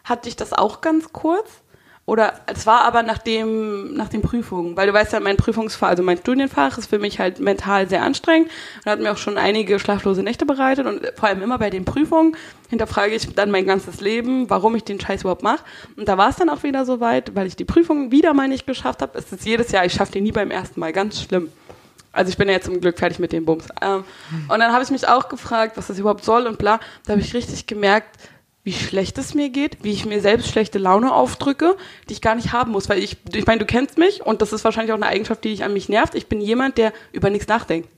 hatte 0.03 0.29
ich 0.29 0.35
das 0.35 0.53
auch 0.53 0.81
ganz 0.81 1.11
kurz. 1.13 1.62
Oder 2.05 2.33
es 2.47 2.65
war 2.65 2.81
aber 2.81 3.01
nach 3.01 3.17
dem, 3.17 3.93
nach 3.93 4.09
den 4.09 4.21
Prüfungen, 4.21 4.75
weil 4.75 4.87
du 4.87 4.93
weißt 4.93 5.13
ja, 5.13 5.21
mein 5.21 5.37
Prüfungsfach, 5.37 5.87
also 5.87 6.03
mein 6.03 6.17
Studienfach 6.17 6.77
ist 6.77 6.89
für 6.89 6.99
mich 6.99 7.19
halt 7.19 7.39
mental 7.39 7.87
sehr 7.87 8.03
anstrengend 8.03 8.51
und 8.83 8.91
hat 8.91 8.99
mir 8.99 9.13
auch 9.13 9.17
schon 9.17 9.37
einige 9.37 9.79
schlaflose 9.79 10.21
Nächte 10.21 10.45
bereitet 10.45 10.85
und 10.85 11.01
vor 11.15 11.29
allem 11.29 11.41
immer 11.41 11.57
bei 11.57 11.69
den 11.69 11.85
Prüfungen 11.85 12.35
hinterfrage 12.69 13.15
ich 13.15 13.33
dann 13.33 13.51
mein 13.51 13.65
ganzes 13.65 14.01
Leben, 14.01 14.49
warum 14.49 14.75
ich 14.75 14.83
den 14.83 14.99
Scheiß 14.99 15.21
überhaupt 15.21 15.43
mache. 15.43 15.63
Und 15.95 16.09
da 16.09 16.17
war 16.17 16.29
es 16.29 16.35
dann 16.35 16.49
auch 16.49 16.63
wieder 16.63 16.85
so 16.85 16.99
weit, 16.99 17.35
weil 17.35 17.47
ich 17.47 17.55
die 17.55 17.63
Prüfung 17.65 18.11
wieder 18.11 18.33
mal 18.33 18.49
nicht 18.49 18.67
geschafft 18.67 19.01
habe. 19.01 19.17
Es 19.17 19.31
ist 19.31 19.45
jedes 19.45 19.71
Jahr, 19.71 19.85
ich 19.85 19.93
schaffe 19.93 20.11
die 20.11 20.21
nie 20.21 20.33
beim 20.33 20.51
ersten 20.51 20.81
Mal, 20.81 20.91
ganz 20.91 21.21
schlimm. 21.21 21.49
Also 22.11 22.29
ich 22.29 22.37
bin 22.37 22.47
ja 22.47 22.55
jetzt 22.55 22.65
zum 22.65 22.79
Glück 22.79 22.99
fertig 22.99 23.19
mit 23.19 23.31
dem 23.31 23.45
Bums. 23.45 23.65
Ähm, 23.81 24.03
und 24.47 24.59
dann 24.59 24.71
habe 24.71 24.83
ich 24.83 24.91
mich 24.91 25.07
auch 25.07 25.29
gefragt, 25.29 25.77
was 25.77 25.87
das 25.87 25.97
überhaupt 25.97 26.23
soll 26.23 26.47
und 26.47 26.57
bla. 26.59 26.79
Da 27.05 27.13
habe 27.13 27.21
ich 27.21 27.33
richtig 27.33 27.65
gemerkt, 27.65 28.19
wie 28.63 28.73
schlecht 28.73 29.17
es 29.17 29.33
mir 29.33 29.49
geht, 29.49 29.83
wie 29.83 29.91
ich 29.91 30.05
mir 30.05 30.21
selbst 30.21 30.49
schlechte 30.49 30.79
Laune 30.79 31.13
aufdrücke, 31.13 31.75
die 32.07 32.13
ich 32.13 32.21
gar 32.21 32.35
nicht 32.35 32.53
haben 32.53 32.71
muss. 32.71 32.87
Weil 32.87 32.99
ich, 32.99 33.17
ich 33.33 33.45
meine, 33.45 33.59
du 33.59 33.65
kennst 33.65 33.97
mich 33.97 34.25
und 34.25 34.41
das 34.41 34.53
ist 34.53 34.63
wahrscheinlich 34.63 34.93
auch 34.93 34.97
eine 34.97 35.07
Eigenschaft, 35.07 35.43
die 35.43 35.49
dich 35.49 35.63
an 35.63 35.73
mich 35.73 35.89
nervt. 35.89 36.15
Ich 36.15 36.27
bin 36.27 36.39
jemand, 36.39 36.77
der 36.77 36.93
über 37.11 37.29
nichts 37.29 37.47
nachdenkt. 37.47 37.89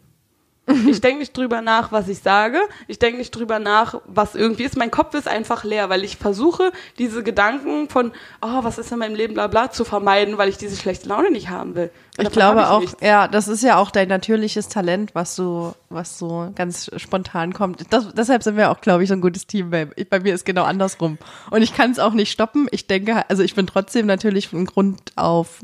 Ich 0.87 0.99
denke 0.99 1.19
nicht 1.19 1.37
drüber 1.37 1.61
nach, 1.61 1.91
was 1.91 2.07
ich 2.07 2.19
sage. 2.19 2.59
Ich 2.87 2.97
denke 2.97 3.19
nicht 3.19 3.31
drüber 3.31 3.59
nach, 3.59 4.01
was 4.05 4.33
irgendwie 4.33 4.63
ist. 4.63 4.75
Mein 4.75 4.89
Kopf 4.89 5.13
ist 5.13 5.27
einfach 5.27 5.63
leer, 5.63 5.89
weil 5.89 6.03
ich 6.03 6.17
versuche, 6.17 6.71
diese 6.97 7.21
Gedanken 7.21 7.87
von, 7.87 8.11
oh, 8.41 8.63
was 8.63 8.79
ist 8.79 8.91
in 8.91 8.97
meinem 8.97 9.15
Leben, 9.15 9.35
bla 9.35 9.45
bla, 9.47 9.69
zu 9.69 9.85
vermeiden, 9.85 10.39
weil 10.39 10.49
ich 10.49 10.57
diese 10.57 10.75
schlechte 10.75 11.07
Laune 11.07 11.29
nicht 11.29 11.49
haben 11.49 11.75
will. 11.75 11.91
Und 12.17 12.27
Ich 12.27 12.33
glaube 12.33 12.61
hab 12.61 12.71
auch, 12.71 12.79
nichts. 12.79 12.97
ja, 13.01 13.27
das 13.27 13.47
ist 13.47 13.61
ja 13.61 13.77
auch 13.77 13.91
dein 13.91 14.07
natürliches 14.07 14.67
Talent, 14.67 15.13
was 15.13 15.35
so, 15.35 15.75
was 15.89 16.17
so 16.17 16.51
ganz 16.55 16.89
spontan 16.97 17.53
kommt. 17.53 17.85
Das, 17.91 18.13
deshalb 18.13 18.41
sind 18.41 18.57
wir 18.57 18.71
auch, 18.71 18.81
glaube 18.81 19.03
ich, 19.03 19.09
so 19.09 19.15
ein 19.15 19.21
gutes 19.21 19.45
Team. 19.45 19.71
Weil 19.71 19.91
ich, 19.95 20.09
bei 20.09 20.19
mir 20.19 20.33
ist 20.33 20.45
genau 20.45 20.63
andersrum. 20.63 21.19
Und 21.51 21.61
ich 21.61 21.75
kann 21.75 21.91
es 21.91 21.99
auch 21.99 22.13
nicht 22.13 22.31
stoppen. 22.31 22.67
Ich 22.71 22.87
denke, 22.87 23.29
also 23.29 23.43
ich 23.43 23.53
bin 23.53 23.67
trotzdem 23.67 24.07
natürlich 24.07 24.47
von 24.47 24.65
Grund 24.65 25.11
auf 25.15 25.63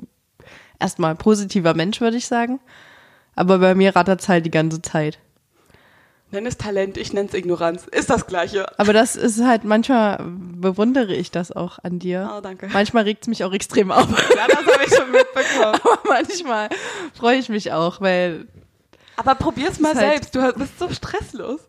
erstmal 0.79 1.15
positiver 1.15 1.73
Mensch, 1.73 2.01
würde 2.01 2.17
ich 2.17 2.27
sagen. 2.27 2.59
Aber 3.35 3.59
bei 3.59 3.75
mir 3.75 3.95
rattert 3.95 4.21
es 4.21 4.29
halt 4.29 4.45
die 4.45 4.51
ganze 4.51 4.81
Zeit. 4.81 5.19
Nenn 6.33 6.45
es 6.45 6.57
Talent, 6.57 6.95
ich 6.95 7.11
nenne 7.11 7.27
es 7.27 7.33
Ignoranz. 7.33 7.87
Ist 7.91 8.09
das 8.09 8.25
Gleiche. 8.25 8.65
Aber 8.79 8.93
das 8.93 9.17
ist 9.17 9.43
halt, 9.43 9.65
manchmal 9.65 10.23
bewundere 10.23 11.13
ich 11.13 11.29
das 11.29 11.51
auch 11.51 11.79
an 11.83 11.99
dir. 11.99 12.31
Oh, 12.37 12.39
danke. 12.39 12.69
Manchmal 12.71 13.03
regt 13.03 13.23
es 13.23 13.27
mich 13.27 13.43
auch 13.43 13.51
extrem 13.51 13.91
auf. 13.91 14.07
Ja, 14.09 14.47
das 14.47 14.59
habe 14.65 14.85
ich 14.85 14.95
schon 14.95 15.11
mitbekommen. 15.11 15.75
Aber 15.83 15.99
manchmal 16.07 16.69
freue 17.13 17.37
ich 17.37 17.49
mich 17.49 17.73
auch, 17.73 17.99
weil 17.99 18.47
Aber 19.17 19.35
probier's 19.35 19.81
mal 19.81 19.93
halt- 19.93 20.23
selbst. 20.31 20.35
Du 20.35 20.53
bist 20.53 20.79
so 20.79 20.89
stresslos. 20.89 21.59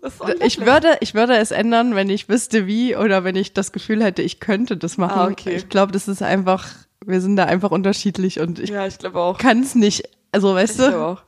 Ich 0.44 0.64
würde, 0.64 0.96
ich 1.00 1.14
würde 1.14 1.36
es 1.38 1.50
ändern, 1.50 1.96
wenn 1.96 2.08
ich 2.08 2.28
wüsste 2.28 2.68
wie 2.68 2.94
oder 2.94 3.24
wenn 3.24 3.34
ich 3.34 3.54
das 3.54 3.72
Gefühl 3.72 4.00
hätte, 4.04 4.22
ich 4.22 4.38
könnte 4.38 4.76
das 4.76 4.96
machen. 4.96 5.18
Ah, 5.18 5.26
okay. 5.26 5.56
Ich 5.56 5.70
glaube, 5.70 5.90
das 5.90 6.06
ist 6.06 6.22
einfach, 6.22 6.68
wir 7.04 7.20
sind 7.20 7.34
da 7.34 7.46
einfach 7.46 7.72
unterschiedlich 7.72 8.38
und 8.38 8.60
ich 8.60 8.70
Ja, 8.70 8.86
ich 8.86 8.98
kann 9.38 9.60
es 9.60 9.74
nicht 9.74 10.08
Also, 10.30 10.54
weißt 10.54 10.78
Ich 10.78 10.86
du? 10.86 10.96
auch. 11.04 11.22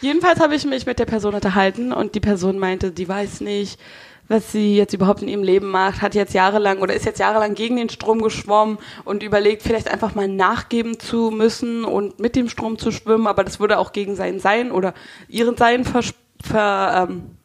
Jedenfalls 0.00 0.40
habe 0.40 0.54
ich 0.54 0.64
mich 0.64 0.86
mit 0.86 0.98
der 0.98 1.06
Person 1.06 1.34
unterhalten 1.34 1.92
und 1.92 2.14
die 2.14 2.20
Person 2.20 2.58
meinte, 2.58 2.92
die 2.92 3.08
weiß 3.08 3.40
nicht, 3.40 3.80
was 4.28 4.52
sie 4.52 4.76
jetzt 4.76 4.92
überhaupt 4.92 5.22
in 5.22 5.28
ihrem 5.28 5.42
Leben 5.42 5.70
macht, 5.70 6.02
hat 6.02 6.14
jetzt 6.14 6.34
jahrelang 6.34 6.80
oder 6.80 6.94
ist 6.94 7.06
jetzt 7.06 7.18
jahrelang 7.18 7.54
gegen 7.54 7.76
den 7.76 7.88
Strom 7.88 8.20
geschwommen 8.20 8.78
und 9.04 9.22
überlegt, 9.22 9.62
vielleicht 9.62 9.90
einfach 9.90 10.14
mal 10.14 10.28
nachgeben 10.28 11.00
zu 11.00 11.30
müssen 11.30 11.84
und 11.84 12.20
mit 12.20 12.36
dem 12.36 12.48
Strom 12.48 12.78
zu 12.78 12.92
schwimmen, 12.92 13.26
aber 13.26 13.42
das 13.42 13.58
würde 13.58 13.78
auch 13.78 13.92
gegen 13.92 14.16
sein 14.16 14.38
Sein 14.38 14.70
oder 14.70 14.92
ihren 15.28 15.56
Sein 15.56 15.84
vers 15.84 16.14
ver 16.44 17.08
ähm, 17.08 17.38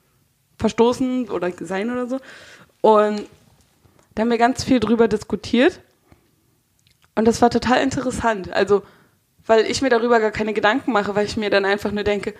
verstoßen 0.58 1.30
oder 1.30 1.52
sein 1.60 1.90
oder 1.90 2.08
so. 2.08 2.20
Und 2.82 3.24
da 4.14 4.22
haben 4.22 4.30
wir 4.30 4.38
ganz 4.38 4.64
viel 4.64 4.80
drüber 4.80 5.08
diskutiert. 5.08 5.80
Und 7.16 7.26
das 7.26 7.42
war 7.42 7.50
total 7.50 7.82
interessant. 7.82 8.52
Also, 8.54 8.84
weil 9.46 9.66
ich 9.70 9.82
mir 9.82 9.90
darüber 9.90 10.20
gar 10.20 10.32
keine 10.32 10.54
Gedanken 10.54 10.92
mache, 10.92 11.16
weil 11.16 11.26
ich 11.26 11.38
mir 11.38 11.50
dann 11.50 11.66
einfach 11.66 11.92
nur 11.92 12.04
denke, 12.04 12.34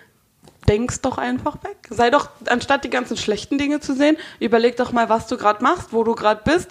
denk's 0.68 1.00
doch 1.02 1.18
einfach 1.18 1.62
weg. 1.62 1.76
Sei 1.90 2.10
doch, 2.10 2.30
anstatt 2.46 2.84
die 2.84 2.90
ganzen 2.90 3.16
schlechten 3.16 3.58
Dinge 3.58 3.80
zu 3.80 3.94
sehen, 3.94 4.16
überleg 4.40 4.76
doch 4.76 4.92
mal, 4.92 5.08
was 5.10 5.26
du 5.26 5.36
gerade 5.36 5.62
machst, 5.62 5.92
wo 5.92 6.04
du 6.04 6.14
gerade 6.14 6.40
bist, 6.44 6.70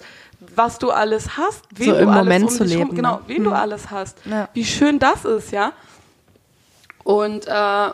was 0.56 0.78
du 0.78 0.90
alles 0.90 1.36
hast, 1.36 1.62
wen 1.74 1.90
So 1.90 1.92
du 1.92 1.98
im 2.00 2.08
alles 2.08 2.24
Moment 2.24 2.44
um 2.44 2.50
zu 2.50 2.64
dich 2.64 2.72
rum, 2.74 2.82
leben, 2.86 2.96
genau, 2.96 3.16
ne? 3.18 3.22
wen 3.28 3.44
du 3.44 3.50
Mhm. 3.50 3.56
alles 3.56 3.90
hast. 3.90 4.18
Ja. 4.24 4.48
Wie 4.52 4.64
schön 4.64 4.98
das 4.98 5.24
ist, 5.24 5.52
ja. 5.52 5.72
Und 7.04 7.46
äh, 7.46 7.90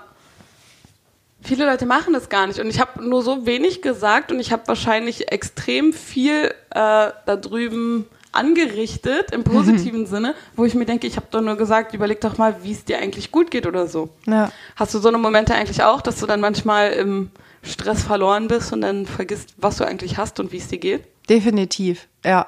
viele 1.42 1.66
Leute 1.66 1.84
machen 1.86 2.12
das 2.14 2.28
gar 2.28 2.46
nicht. 2.46 2.60
Und 2.60 2.68
ich 2.68 2.80
habe 2.80 3.06
nur 3.06 3.22
so 3.22 3.44
wenig 3.46 3.82
gesagt 3.82 4.32
und 4.32 4.40
ich 4.40 4.52
habe 4.52 4.62
wahrscheinlich 4.66 5.30
extrem 5.30 5.92
viel 5.92 6.46
äh, 6.46 6.54
da 6.70 7.36
drüben 7.36 8.06
angerichtet, 8.32 9.32
im 9.32 9.44
positiven 9.44 10.06
Sinne, 10.06 10.34
wo 10.56 10.64
ich 10.64 10.74
mir 10.74 10.86
denke, 10.86 11.06
ich 11.06 11.16
habe 11.16 11.26
doch 11.30 11.40
nur 11.40 11.56
gesagt, 11.56 11.94
überleg 11.94 12.20
doch 12.20 12.38
mal, 12.38 12.62
wie 12.62 12.72
es 12.72 12.84
dir 12.84 12.98
eigentlich 12.98 13.32
gut 13.32 13.50
geht 13.50 13.66
oder 13.66 13.86
so. 13.86 14.10
Ja. 14.26 14.52
Hast 14.76 14.94
du 14.94 14.98
so 14.98 15.08
eine 15.08 15.18
Momente 15.18 15.54
eigentlich 15.54 15.82
auch, 15.82 16.00
dass 16.00 16.20
du 16.20 16.26
dann 16.26 16.40
manchmal 16.40 16.92
im 16.92 17.30
Stress 17.62 18.02
verloren 18.02 18.48
bist 18.48 18.72
und 18.72 18.80
dann 18.82 19.06
vergisst, 19.06 19.54
was 19.58 19.76
du 19.76 19.84
eigentlich 19.84 20.16
hast 20.16 20.40
und 20.40 20.52
wie 20.52 20.58
es 20.58 20.68
dir 20.68 20.78
geht? 20.78 21.04
Definitiv, 21.28 22.08
ja. 22.24 22.46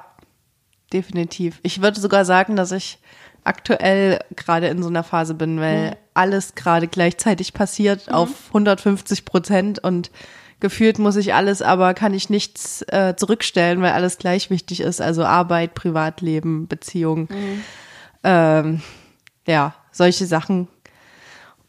Definitiv. 0.91 1.59
Ich 1.63 1.81
würde 1.81 1.99
sogar 1.99 2.23
sagen, 2.23 2.55
dass 2.55 2.71
ich 2.71 2.99
aktuell 3.43 4.19
gerade 4.35 4.67
in 4.67 4.81
so 4.83 4.89
einer 4.89 5.03
Phase 5.03 5.33
bin, 5.33 5.59
weil 5.59 5.97
alles 6.13 6.55
gerade 6.55 6.87
gleichzeitig 6.87 7.53
passiert 7.53 8.11
auf 8.11 8.29
150 8.49 9.25
Prozent 9.25 9.83
und 9.83 10.11
gefühlt 10.63 10.97
muss 10.97 11.15
ich 11.17 11.35
alles, 11.35 11.61
aber 11.61 11.93
kann 11.93 12.13
ich 12.15 12.31
nichts 12.31 12.81
äh, 12.87 13.15
zurückstellen, 13.15 13.81
weil 13.83 13.91
alles 13.91 14.17
gleich 14.17 14.49
wichtig 14.49 14.79
ist. 14.79 14.99
Also 15.01 15.23
Arbeit, 15.25 15.75
Privatleben, 15.75 16.67
Beziehung, 16.67 17.27
ähm, 18.23 18.81
ja, 19.45 19.75
solche 19.91 20.25
Sachen. 20.25 20.67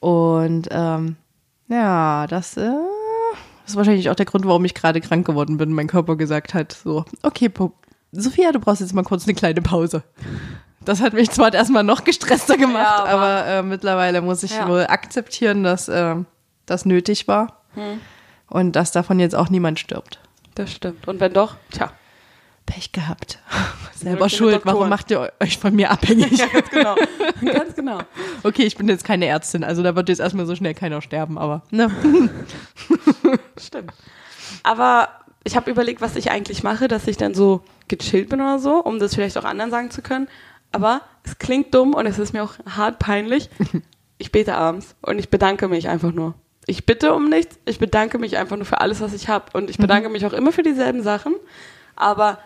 Und 0.01 0.69
ähm, 0.71 1.17
ja, 1.69 2.27
das 2.29 2.57
äh, 2.57 2.71
ist 3.67 3.77
wahrscheinlich 3.77 4.09
auch 4.11 4.15
der 4.15 4.27
Grund, 4.27 4.47
warum 4.47 4.65
ich 4.65 4.75
gerade 4.75 5.01
krank 5.01 5.27
geworden 5.27 5.57
bin. 5.57 5.73
Mein 5.73 5.89
Körper 5.89 6.17
gesagt 6.17 6.55
hat, 6.55 6.73
so, 6.73 7.05
okay, 7.23 7.49
Po- 7.49 7.73
Sophia, 8.13 8.53
du 8.53 8.61
brauchst 8.61 8.81
jetzt 8.81 8.95
mal 8.95 9.03
kurz 9.03 9.25
eine 9.25 9.35
kleine 9.35 9.61
Pause. 9.61 10.05
Das 10.85 11.01
hat 11.01 11.15
mich 11.15 11.31
zwar 11.31 11.53
erstmal 11.53 11.83
noch 11.83 12.05
gestresster 12.05 12.57
gemacht, 12.57 12.85
Ja, 12.85 13.05
aber- 13.07 13.11
aber 13.11 13.47
äh, 13.47 13.63
mittlerweile 13.63 14.21
muss 14.23 14.43
ich 14.43 14.53
Ja. 14.55 14.69
wohl 14.69 14.87
akzeptieren, 14.87 15.65
dass 15.65 15.89
äh, 15.89 16.15
das 16.67 16.85
nötig 16.85 17.27
war 17.27 17.63
und 18.55 18.77
dass 18.77 18.93
davon 18.93 19.19
jetzt 19.19 19.35
auch 19.35 19.51
niemand 19.51 19.81
stirbt. 19.81 20.21
Das 20.55 20.71
stimmt. 20.71 21.09
Und 21.09 21.19
wenn 21.19 21.33
doch, 21.33 21.57
tja. 21.73 21.93
Pech 22.67 22.93
gehabt. 22.93 23.41
Selber 23.97 24.29
schuld. 24.29 24.61
Warum 24.63 24.89
macht 24.89 25.11
ihr 25.11 25.33
euch 25.41 25.59
von 25.59 25.75
mir 25.75 25.91
abhängig? 25.91 26.39
Ja, 26.39 26.47
ganz 26.47 26.71
genau. 26.71 26.95
ganz 27.53 27.75
genau. 27.75 27.99
Okay, 28.45 28.63
ich 28.63 28.77
bin 28.77 28.89
jetzt 28.89 29.05
keine 29.05 29.27
Ärztin, 29.27 29.65
also 29.65 29.83
da 29.83 29.97
wird 29.97 30.09
jetzt 30.09 30.21
erstmal 30.21 30.47
so 30.47 30.55
schnell 30.55 30.73
keiner 30.73 31.03
sterben, 31.03 31.37
aber 31.37 31.63
ne. 31.73 31.91
Stimmt. 33.61 33.93
Aber 34.63 35.09
ich 35.43 35.57
habe 35.57 35.69
überlegt, 35.69 36.01
was 36.01 36.15
ich 36.15 36.31
eigentlich 36.31 36.63
mache, 36.63 36.87
dass 36.87 37.09
ich 37.09 37.17
dann 37.17 37.35
so 37.35 37.65
gechillt 37.89 38.29
bin 38.29 38.41
oder 38.41 38.61
so, 38.61 38.77
um 38.77 39.01
das 39.01 39.17
vielleicht 39.17 39.37
auch 39.37 39.45
anderen 39.45 39.73
sagen 39.73 39.91
zu 39.91 40.01
können. 40.01 40.29
Aber 40.71 41.01
es 41.25 41.39
klingt 41.39 41.75
dumm 41.75 41.93
und 41.93 42.07
es 42.07 42.21
ist 42.21 42.33
mir 42.33 42.45
auch 42.45 42.55
hart 42.71 43.01
peinlich. 43.01 43.51
Ich 44.19 44.31
bete 44.31 44.55
abends 44.55 44.95
und 45.03 45.19
ich 45.19 45.29
bedanke 45.29 45.67
mich 45.67 45.89
einfach 45.89 46.13
nur. 46.13 46.35
Ich 46.67 46.87
bitte 46.87 47.13
um 47.15 47.29
nichts, 47.29 47.59
ich 47.67 47.79
bedanke 47.79 48.19
mich 48.19 48.37
einfach 48.39 48.57
nur 48.57 48.65
für 48.65 48.81
alles, 48.81 49.01
was 49.01 49.13
ich 49.13 49.29
habe. 49.29 49.47
Und 49.53 49.69
ich 49.71 49.77
bedanke 49.79 50.09
mich 50.09 50.25
auch 50.27 50.33
immer 50.33 50.53
für 50.53 50.63
dieselben 50.63 51.03
Sachen. 51.03 51.35
Aber 51.97 52.39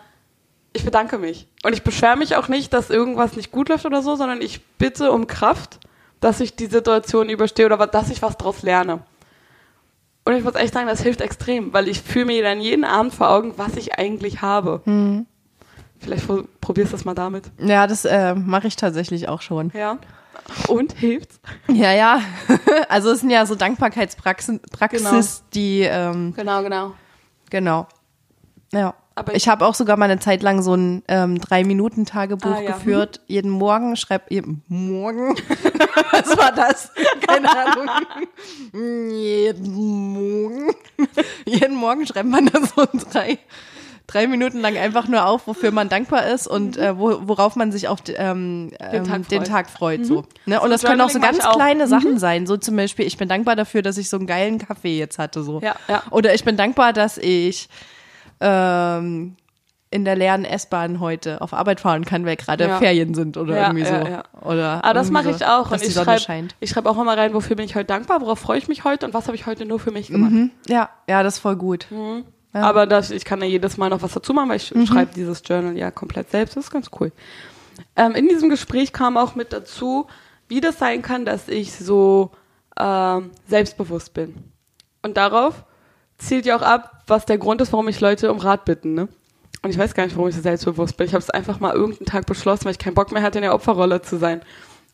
ich 0.73 0.83
bedanke 0.85 1.17
mich. 1.17 1.47
Und 1.63 1.73
ich 1.73 1.83
beschwere 1.83 2.17
mich 2.17 2.35
auch 2.35 2.47
nicht, 2.47 2.73
dass 2.73 2.89
irgendwas 2.89 3.35
nicht 3.35 3.51
gut 3.51 3.69
läuft 3.69 3.85
oder 3.85 4.01
so, 4.01 4.15
sondern 4.15 4.41
ich 4.41 4.63
bitte 4.77 5.11
um 5.11 5.25
Kraft, 5.27 5.79
dass 6.19 6.39
ich 6.41 6.55
die 6.55 6.65
Situation 6.67 7.29
überstehe 7.29 7.65
oder 7.65 7.87
dass 7.87 8.09
ich 8.09 8.21
was 8.21 8.37
draus 8.37 8.61
lerne. 8.61 8.99
Und 10.25 10.35
ich 10.35 10.43
muss 10.43 10.55
echt 10.55 10.73
sagen, 10.73 10.87
das 10.87 11.01
hilft 11.01 11.21
extrem, 11.21 11.73
weil 11.73 11.87
ich 11.87 12.01
fühle 12.01 12.25
mir 12.25 12.43
dann 12.43 12.61
jeden 12.61 12.83
Abend 12.83 13.13
vor 13.15 13.29
Augen, 13.31 13.53
was 13.57 13.77
ich 13.77 13.97
eigentlich 13.97 14.41
habe. 14.41 14.81
Vielleicht 15.99 16.27
pro- 16.27 16.43
probierst 16.61 16.91
du 16.91 16.97
das 16.97 17.05
mal 17.05 17.15
damit. 17.15 17.45
Ja, 17.57 17.87
das 17.87 18.05
äh, 18.05 18.35
mache 18.35 18.67
ich 18.67 18.75
tatsächlich 18.75 19.27
auch 19.27 19.41
schon. 19.41 19.71
Ja. 19.73 19.97
Und 20.67 20.93
hilft's? 20.93 21.39
Ja, 21.67 21.91
ja. 21.93 22.21
Also 22.89 23.11
es 23.11 23.21
sind 23.21 23.29
ja 23.29 23.45
so 23.45 23.55
Dankbarkeitspraxis, 23.55 24.59
Praxis, 24.71 25.03
Genau. 25.03 25.21
die, 25.53 25.81
ähm, 25.81 26.33
Genau, 26.35 26.63
genau. 26.63 26.93
genau. 27.49 27.87
Ja. 28.71 28.93
Aber 29.15 29.35
ich 29.35 29.49
habe 29.49 29.65
auch 29.65 29.75
sogar 29.75 29.97
mal 29.97 30.05
eine 30.09 30.19
Zeit 30.19 30.41
lang 30.43 30.61
so 30.61 30.73
ein 30.75 31.03
ähm, 31.09 31.39
Drei-Minuten-Tagebuch 31.41 32.55
Ah, 32.55 32.61
ja. 32.61 32.71
geführt. 32.71 33.19
Jeden 33.27 33.49
Morgen 33.51 33.95
schreibt 33.97 34.31
jeden 34.31 34.63
Morgen. 34.69 35.35
Was 36.11 36.37
war 36.37 36.53
das? 36.53 36.89
Keine 37.27 37.49
Ahnung. 37.65 37.89
jeden 39.11 39.73
Morgen. 39.73 40.73
jeden 41.45 41.75
Morgen 41.75 42.07
schreibt 42.07 42.29
man 42.29 42.45
da 42.45 42.61
so 42.61 42.85
drei, 43.11 43.39
drei 44.09 44.27
Minuten 44.27 44.59
lang 44.59 44.75
einfach 44.77 45.07
nur 45.07 45.25
auf, 45.25 45.47
wofür 45.47 45.71
man 45.71 45.87
dankbar 45.89 46.27
ist 46.27 46.47
und 46.47 46.77
äh, 46.77 46.97
wo, 46.97 47.27
worauf 47.27 47.55
man 47.55 47.71
sich 47.71 47.87
auf 47.87 47.99
ähm, 48.15 48.71
ähm, 48.79 49.03
Tag 49.03 49.27
den. 49.29 49.43
Tag 49.43 49.69
freut. 49.69 50.05
So. 50.05 50.25
Ne? 50.45 50.59
Und 50.59 50.69
das 50.69 50.83
können 50.83 51.01
auch 51.01 51.09
so 51.09 51.19
ganz 51.19 51.39
auch. 51.45 51.55
kleine 51.55 51.87
Sachen 51.87 52.17
sein. 52.17 52.47
So 52.47 52.57
zum 52.57 52.75
Beispiel, 52.75 53.05
ich 53.05 53.17
bin 53.17 53.29
dankbar 53.29 53.55
dafür, 53.55 53.81
dass 53.81 53.97
ich 53.97 54.09
so 54.09 54.17
einen 54.17 54.27
geilen 54.27 54.57
Kaffee 54.57 54.97
jetzt 54.97 55.19
hatte. 55.19 55.43
So. 55.43 55.61
Ja, 55.61 55.75
ja. 55.87 56.03
Oder 56.11 56.33
ich 56.33 56.43
bin 56.43 56.57
dankbar, 56.57 56.93
dass 56.93 57.17
ich 57.17 57.69
ähm, 58.41 59.35
in 59.91 60.05
der 60.05 60.15
leeren 60.15 60.45
S-Bahn 60.45 60.99
heute 60.99 61.41
auf 61.41 61.53
Arbeit 61.53 61.79
fahren 61.79 62.05
kann, 62.05 62.25
weil 62.25 62.35
gerade 62.35 62.67
Ja. 62.67 62.77
Ferien 62.77 63.13
sind 63.15 63.37
oder 63.37 63.55
Ja, 63.55 63.67
irgendwie 63.67 63.85
so. 63.85 63.93
ja, 63.93 64.09
ja. 64.09 64.23
Oder 64.41 64.83
Aber 64.83 64.93
das 64.93 65.07
irgendwie 65.07 65.29
mache 65.29 65.35
ich 65.35 65.45
auch. 65.45 65.69
Dass 65.69 65.81
und 65.81 65.87
ich 65.87 65.93
schreibe 65.93 66.47
schreib 66.65 66.85
auch 66.85 66.99
immer 66.99 67.17
rein, 67.17 67.33
wofür 67.33 67.55
bin 67.55 67.65
ich 67.65 67.75
heute 67.75 67.85
dankbar, 67.85 68.21
worauf 68.21 68.39
freue 68.39 68.59
ich 68.59 68.67
mich 68.67 68.83
heute 68.83 69.05
und 69.07 69.13
was 69.13 69.25
habe 69.27 69.35
ich 69.35 69.45
heute 69.45 69.65
nur 69.65 69.79
für 69.79 69.91
mich 69.91 70.09
gemacht. 70.09 70.31
Mhm. 70.31 70.51
Ja, 70.67 70.89
ja, 71.07 71.23
das 71.23 71.35
ist 71.35 71.39
voll 71.39 71.55
gut. 71.55 71.87
Ja. 72.53 72.61
Aber 72.61 72.87
das, 72.87 73.11
ich 73.11 73.25
kann 73.25 73.41
ja 73.41 73.47
jedes 73.47 73.77
Mal 73.77 73.89
noch 73.89 74.01
was 74.01 74.13
dazu 74.13 74.33
machen, 74.33 74.49
weil 74.49 74.57
ich 74.57 74.73
schreibe 74.87 75.13
dieses 75.13 75.41
Journal 75.45 75.77
ja 75.77 75.91
komplett 75.91 76.31
selbst. 76.31 76.57
Das 76.57 76.65
ist 76.65 76.71
ganz 76.71 76.89
cool. 76.99 77.11
Ähm, 77.95 78.15
in 78.15 78.27
diesem 78.27 78.49
Gespräch 78.49 78.91
kam 78.91 79.17
auch 79.17 79.35
mit 79.35 79.53
dazu, 79.53 80.07
wie 80.47 80.61
das 80.61 80.79
sein 80.79 81.01
kann, 81.01 81.25
dass 81.25 81.47
ich 81.47 81.73
so 81.73 82.31
ähm, 82.77 83.31
selbstbewusst 83.47 84.13
bin. 84.13 84.35
Und 85.01 85.15
darauf 85.17 85.63
zielt 86.17 86.45
ja 86.45 86.57
auch 86.57 86.61
ab, 86.61 87.03
was 87.07 87.25
der 87.25 87.37
Grund 87.37 87.61
ist, 87.61 87.71
warum 87.71 87.87
ich 87.87 87.99
Leute 87.99 88.31
um 88.31 88.39
Rat 88.39 88.65
bitten. 88.65 88.95
Ne? 88.95 89.07
Und 89.61 89.69
ich 89.69 89.77
weiß 89.77 89.93
gar 89.93 90.05
nicht, 90.05 90.15
warum 90.15 90.29
ich 90.29 90.35
so 90.35 90.41
selbstbewusst 90.41 90.97
bin. 90.97 91.07
Ich 91.07 91.13
habe 91.13 91.21
es 91.21 91.29
einfach 91.29 91.59
mal 91.59 91.73
irgendeinen 91.73 92.07
Tag 92.07 92.25
beschlossen, 92.25 92.65
weil 92.65 92.71
ich 92.71 92.79
keinen 92.79 92.95
Bock 92.95 93.11
mehr 93.11 93.21
hatte, 93.21 93.37
in 93.37 93.43
der 93.43 93.53
Opferrolle 93.53 94.01
zu 94.01 94.17
sein. 94.17 94.41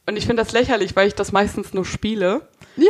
Und 0.07 0.17
ich 0.17 0.25
finde 0.25 0.43
das 0.43 0.51
lächerlich, 0.51 0.95
weil 0.95 1.07
ich 1.07 1.15
das 1.15 1.31
meistens 1.31 1.73
nur 1.73 1.85
spiele. 1.85 2.47
Ja. 2.75 2.85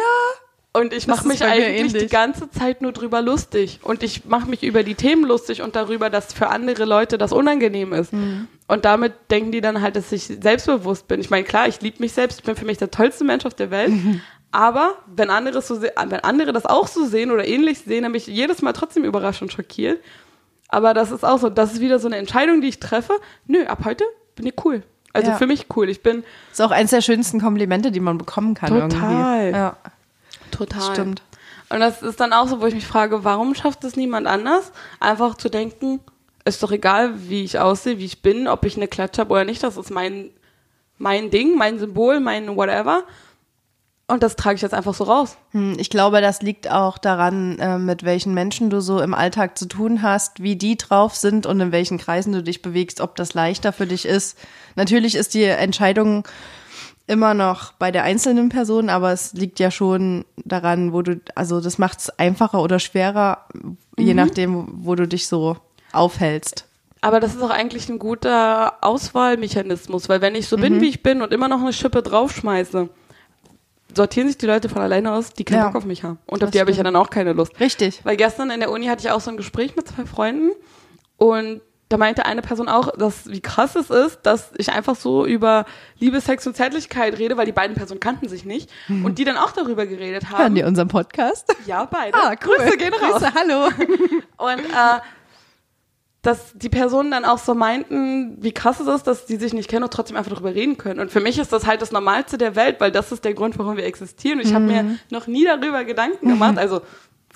Und 0.75 0.93
ich 0.93 1.07
mache 1.07 1.27
mich 1.27 1.43
eigentlich 1.43 1.93
die 1.93 2.07
ganze 2.07 2.49
Zeit 2.49 2.81
nur 2.81 2.91
drüber 2.91 3.21
lustig. 3.21 3.79
Und 3.81 4.03
ich 4.03 4.25
mache 4.25 4.49
mich 4.49 4.61
über 4.63 4.83
die 4.83 4.95
Themen 4.95 5.23
lustig 5.23 5.61
und 5.61 5.75
darüber, 5.75 6.09
dass 6.09 6.33
für 6.33 6.47
andere 6.47 6.83
Leute 6.85 7.17
das 7.17 7.31
unangenehm 7.31 7.93
ist. 7.93 8.11
Mhm. 8.11 8.47
Und 8.67 8.83
damit 8.83 9.13
denken 9.31 9.51
die 9.51 9.61
dann 9.61 9.81
halt, 9.81 9.95
dass 9.95 10.11
ich 10.11 10.23
selbstbewusst 10.25 11.07
bin. 11.07 11.21
Ich 11.21 11.29
meine, 11.29 11.45
klar, 11.45 11.67
ich 11.67 11.79
liebe 11.81 11.99
mich 11.99 12.11
selbst, 12.11 12.39
ich 12.39 12.45
bin 12.45 12.55
für 12.55 12.65
mich 12.65 12.77
der 12.77 12.91
tollste 12.91 13.23
Mensch 13.23 13.45
auf 13.45 13.53
der 13.53 13.71
Welt. 13.71 13.91
Mhm. 13.91 14.21
Aber 14.51 14.95
wenn 15.13 15.29
andere, 15.29 15.61
so 15.61 15.81
wenn 15.81 16.19
andere 16.21 16.51
das 16.53 16.65
auch 16.65 16.87
so 16.87 17.05
sehen 17.05 17.31
oder 17.31 17.47
ähnlich 17.47 17.79
sehen, 17.79 18.03
dann 18.03 18.11
bin 18.11 18.19
ich 18.19 18.27
jedes 18.27 18.61
Mal 18.61 18.73
trotzdem 18.73 19.03
überrascht 19.05 19.41
und 19.41 19.51
schockiert. 19.53 19.99
Aber 20.67 20.93
das 20.93 21.11
ist 21.11 21.23
auch 21.23 21.39
so, 21.39 21.49
das 21.49 21.73
ist 21.73 21.81
wieder 21.81 21.99
so 21.99 22.07
eine 22.07 22.17
Entscheidung, 22.17 22.61
die 22.61 22.67
ich 22.69 22.79
treffe. 22.79 23.13
Nö, 23.47 23.65
ab 23.65 23.79
heute 23.85 24.03
bin 24.35 24.45
ich 24.47 24.53
cool. 24.65 24.83
Also 25.13 25.31
Ja. 25.31 25.37
für 25.37 25.47
mich 25.47 25.67
cool. 25.75 25.89
Ich 25.89 26.03
bin 26.03 26.23
Ist 26.51 26.61
auch 26.61 26.71
eins 26.71 26.89
der 26.89 26.99
schönsten 27.01 27.39
Komplimente, 27.39 27.91
die 27.91 28.01
man 28.01 28.17
bekommen 28.17 28.53
kann 28.55 28.69
Total. 28.69 28.89
irgendwie. 29.45 29.57
Ja, 29.57 29.77
Total. 30.57 30.93
stimmt. 30.93 31.21
Und 31.69 31.79
das 31.79 32.01
ist 32.01 32.19
dann 32.19 32.33
auch 32.33 32.47
so, 32.47 32.61
wo 32.61 32.65
ich 32.67 32.75
mich 32.75 32.85
frage, 32.87 33.23
warum 33.23 33.55
schafft 33.55 33.83
es 33.83 33.95
niemand 33.95 34.27
anders, 34.27 34.71
einfach 34.99 35.35
zu 35.35 35.49
denken, 35.49 35.99
ist 36.45 36.61
doch 36.61 36.71
egal, 36.71 37.13
wie 37.29 37.43
ich 37.43 37.57
aussehe, 37.59 37.97
wie 37.97 38.05
ich 38.05 38.21
bin, 38.21 38.47
ob 38.47 38.65
ich 38.65 38.77
eine 38.77 38.87
Klatsche 38.87 39.21
habe 39.21 39.33
oder 39.33 39.45
nicht, 39.45 39.63
das 39.63 39.77
ist 39.77 39.89
mein, 39.89 40.29
mein 40.99 41.31
Ding, 41.31 41.57
mein 41.57 41.79
Symbol, 41.79 42.19
mein 42.19 42.55
whatever. 42.55 43.03
Und 44.07 44.21
das 44.21 44.35
trage 44.35 44.57
ich 44.57 44.61
jetzt 44.61 44.75
einfach 44.75 44.93
so 44.93 45.05
raus. 45.05 45.35
Hm, 45.51 45.77
Ich 45.79 45.89
glaube, 45.89 46.21
das 46.21 46.43
liegt 46.43 46.69
auch 46.69 46.99
daran, 46.99 47.57
äh, 47.57 47.79
mit 47.79 48.03
welchen 48.03 48.35
Menschen 48.35 48.69
du 48.69 48.79
so 48.79 49.01
im 49.01 49.15
Alltag 49.15 49.57
zu 49.57 49.67
tun 49.67 50.03
hast, 50.03 50.43
wie 50.43 50.55
die 50.55 50.77
drauf 50.77 51.15
sind 51.15 51.47
und 51.47 51.59
in 51.59 51.71
welchen 51.71 51.97
Kreisen 51.97 52.31
du 52.31 52.43
dich 52.43 52.61
bewegst, 52.61 53.01
ob 53.01 53.15
das 53.15 53.33
leichter 53.33 53.73
für 53.73 53.87
dich 53.87 54.05
ist. 54.05 54.37
Natürlich 54.75 55.15
ist 55.15 55.33
die 55.33 55.45
Entscheidung 55.45 56.23
immer 57.07 57.33
noch 57.33 57.71
bei 57.73 57.91
der 57.91 58.03
einzelnen 58.03 58.49
Person, 58.49 58.89
aber 58.89 59.11
es 59.11 59.33
liegt 59.33 59.59
ja 59.59 59.69
schon 59.71 60.25
daran, 60.43 60.91
wo 60.93 61.01
du, 61.01 61.19
also 61.35 61.61
das 61.61 61.77
macht 61.77 61.99
es 61.99 62.09
einfacher 62.19 62.61
oder 62.61 62.79
schwerer, 62.79 63.45
je 63.97 64.13
Mhm. 64.13 64.17
nachdem, 64.17 64.67
wo 64.83 64.95
du 64.95 65.07
dich 65.07 65.27
so 65.27 65.57
aufhältst. 65.91 66.65
Aber 67.01 67.19
das 67.19 67.35
ist 67.35 67.41
auch 67.43 67.51
eigentlich 67.51 67.87
ein 67.89 67.99
guter 67.99 68.83
Auswahlmechanismus, 68.83 70.09
weil 70.09 70.21
wenn 70.21 70.33
ich 70.35 70.47
so 70.47 70.57
bin, 70.57 70.81
wie 70.81 70.89
ich 70.89 71.03
bin 71.03 71.21
und 71.21 71.31
immer 71.31 71.47
noch 71.47 71.61
eine 71.61 71.73
Schippe 71.73 72.01
draufschmeiße, 72.01 72.89
sortieren 73.95 74.27
sich 74.27 74.37
die 74.39 74.47
Leute 74.47 74.67
von 74.69 74.81
alleine 74.81 75.13
aus, 75.13 75.31
die 75.33 75.43
keinen 75.43 75.59
Ja. 75.59 75.67
Bock 75.67 75.75
auf 75.75 75.85
mich 75.85 76.03
haben. 76.03 76.17
Und 76.25 76.35
auf 76.43 76.47
Das 76.47 76.51
die 76.51 76.59
habe 76.59 76.71
ich 76.71 76.77
ja 76.77 76.83
dann 76.83 76.95
auch 76.95 77.09
keine 77.11 77.33
Lust. 77.33 77.59
Richtig. 77.59 78.01
Weil 78.03 78.17
gestern 78.17 78.49
in 78.49 78.59
der 78.59 78.71
Uni 78.71 78.87
hatte 78.87 79.05
ich 79.05 79.11
auch 79.11 79.21
so 79.21 79.29
ein 79.29 79.37
Gespräch 79.37 79.75
mit 79.75 79.87
zwei 79.87 80.05
Freunden 80.05 80.51
und 81.17 81.61
da 81.89 81.97
meinte 81.97 82.25
eine 82.25 82.41
Person 82.41 82.67
auch, 82.67 82.97
dass 82.97 83.29
wie 83.29 83.41
krass 83.41 83.75
es 83.75 83.89
ist, 83.89 84.21
dass 84.23 84.51
ich 84.57 84.71
einfach 84.71 84.95
so 84.95 85.25
über 85.25 85.65
Liebe, 85.99 86.19
Sex 86.19 86.47
und 86.47 86.55
Zärtlichkeit 86.55 87.17
rede, 87.19 87.37
weil 87.37 87.45
die 87.45 87.51
beiden 87.51 87.75
Personen 87.75 87.99
kannten 87.99 88.27
sich 88.27 88.43
nicht 88.43 88.71
und 88.87 89.19
die 89.19 89.23
dann 89.23 89.37
auch 89.37 89.51
darüber 89.51 89.85
geredet 89.85 90.29
haben. 90.29 90.39
Hören 90.39 90.55
die 90.55 90.63
unseren 90.63 90.87
Podcast? 90.87 91.55
Ja, 91.67 91.85
beide. 91.85 92.17
Ah, 92.17 92.35
cool. 92.45 92.57
Grüße 92.57 92.77
gehen 92.77 92.93
raus. 92.93 93.21
Grüße, 93.21 93.33
hallo. 93.33 93.67
Und 94.37 94.59
äh, 94.59 94.99
dass 96.25 96.53
die 96.55 96.69
Personen 96.69 97.11
dann 97.11 97.23
auch 97.23 97.37
so 97.37 97.53
meinten, 97.53 98.37
wie 98.41 98.51
krass 98.51 98.79
es 98.79 98.87
ist, 98.87 99.03
dass 99.03 99.27
die 99.27 99.35
sich 99.35 99.53
nicht 99.53 99.69
kennen 99.69 99.83
und 99.83 99.93
trotzdem 99.93 100.17
einfach 100.17 100.31
darüber 100.31 100.55
reden 100.55 100.75
können. 100.75 100.99
Und 100.99 101.11
für 101.11 101.19
mich 101.19 101.37
ist 101.37 101.53
das 101.53 101.67
halt 101.67 101.83
das 101.83 101.91
Normalste 101.91 102.39
der 102.39 102.55
Welt, 102.55 102.77
weil 102.79 102.91
das 102.91 103.11
ist 103.11 103.23
der 103.23 103.35
Grund, 103.35 103.59
warum 103.59 103.77
wir 103.77 103.85
existieren. 103.85 104.39
Und 104.39 104.47
ich 104.47 104.53
habe 104.53 104.65
mir 104.65 104.97
noch 105.11 105.27
nie 105.27 105.45
darüber 105.45 105.83
Gedanken 105.83 106.27
gemacht. 106.27 106.57
Also 106.65 106.81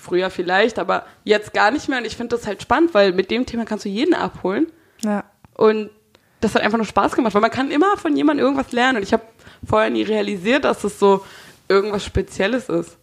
früher 0.00 0.30
vielleicht, 0.30 0.78
aber 0.78 1.04
jetzt 1.24 1.52
gar 1.52 1.70
nicht 1.70 1.88
mehr. 1.88 1.98
Und 1.98 2.06
ich 2.06 2.16
finde 2.16 2.36
das 2.36 2.46
halt 2.46 2.62
spannend, 2.62 2.94
weil 2.94 3.12
mit 3.12 3.30
dem 3.30 3.46
Thema 3.46 3.64
kannst 3.64 3.84
du 3.84 3.88
jeden 3.88 4.14
abholen. 4.14 4.66
Ja. 5.02 5.24
Und 5.54 5.90
das 6.40 6.54
hat 6.54 6.62
einfach 6.62 6.78
nur 6.78 6.86
Spaß 6.86 7.12
gemacht, 7.12 7.34
weil 7.34 7.42
man 7.42 7.50
kann 7.50 7.70
immer 7.70 7.96
von 7.96 8.16
jemandem 8.16 8.44
irgendwas 8.44 8.72
lernen. 8.72 8.98
Und 8.98 9.02
ich 9.02 9.12
habe 9.12 9.22
vorher 9.64 9.90
nie 9.90 10.02
realisiert, 10.02 10.64
dass 10.64 10.84
es 10.84 10.98
so 10.98 11.24
irgendwas 11.68 12.04
Spezielles 12.04 12.68
ist. 12.68 12.96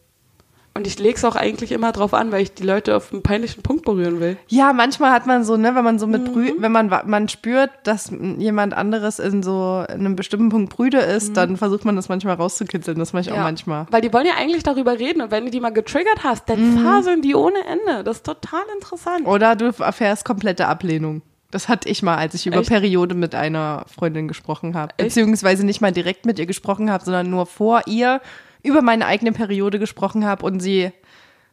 Und 0.78 0.88
ich 0.88 0.98
lege 1.00 1.16
es 1.16 1.26
auch 1.26 1.36
eigentlich 1.36 1.72
immer 1.72 1.92
drauf 1.92 2.14
an, 2.14 2.32
weil 2.32 2.42
ich 2.44 2.54
die 2.54 2.64
Leute 2.64 2.96
auf 2.96 3.12
einen 3.12 3.24
peinlichen 3.24 3.64
Punkt 3.64 3.84
berühren 3.84 4.20
will. 4.20 4.38
Ja, 4.48 4.72
manchmal 4.74 5.12
hat 5.12 5.26
man 5.28 5.44
so, 5.44 5.58
ne, 5.58 5.76
wenn 5.76 5.84
man 5.84 6.00
so 6.00 6.08
mit 6.08 6.32
Brü 6.32 6.54
Mhm. 6.54 6.54
wenn 6.60 6.72
man 6.72 6.90
man 7.06 7.28
spürt, 7.30 7.72
dass 7.84 8.12
jemand 8.38 8.74
anderes 8.76 9.20
in 9.20 9.44
so 9.44 9.84
in 9.90 10.00
einem 10.02 10.16
bestimmten 10.16 10.50
Punkt 10.50 10.74
Brüde 10.76 11.00
ist, 11.00 11.36
dann 11.36 11.58
versucht 11.58 11.84
man 11.84 11.96
das 11.96 12.08
manchmal 12.10 12.36
rauszukitzeln. 12.36 12.98
Das 12.98 13.12
mache 13.14 13.22
ich 13.22 13.28
auch 13.32 13.34
Mhm. 13.34 13.38
Ja. 13.40 13.44
manchmal. 13.44 13.86
Weil 13.92 14.02
die 14.02 14.14
wollen 14.14 14.26
ja 14.26 14.34
eigentlich 14.40 14.64
darüber 14.64 14.98
reden 14.98 15.22
und 15.22 15.32
wenn 15.32 15.46
du 15.46 15.52
die 15.52 15.60
mal 15.60 15.72
getriggert 15.74 16.24
hast, 16.24 16.48
dann 16.50 16.76
Mhm. 16.76 16.80
faseln 16.84 17.22
die 17.22 17.36
ohne 17.36 17.60
Ende. 17.66 18.04
Das 18.04 18.18
ist 18.18 18.26
total 18.26 18.62
interessant. 18.76 19.26
Oder 19.28 19.56
du 19.56 19.66
erfährst 19.80 20.24
komplette 20.26 20.68
Ablehnung. 20.68 21.22
Das 21.50 21.70
hatte 21.70 21.88
ich 21.88 22.04
mal, 22.04 22.18
als 22.18 22.34
ich 22.34 22.46
über 22.46 22.58
Echt? 22.58 22.70
Periode 22.70 23.16
mit 23.16 23.34
einer 23.34 23.86
Freundin 23.88 24.28
gesprochen 24.28 24.76
habe. 24.76 24.94
Beziehungsweise 24.98 25.66
nicht 25.66 25.80
mal 25.80 25.94
direkt 25.94 26.26
mit 26.26 26.40
ihr 26.40 26.46
gesprochen 26.46 26.92
habe, 26.92 27.06
sondern 27.06 27.30
nur 27.30 27.46
vor 27.46 27.84
ihr 27.88 28.20
über 28.68 28.82
meine 28.82 29.06
eigene 29.06 29.32
Periode 29.32 29.80
gesprochen 29.80 30.26
habe 30.26 30.46
und 30.46 30.60
sie 30.60 30.92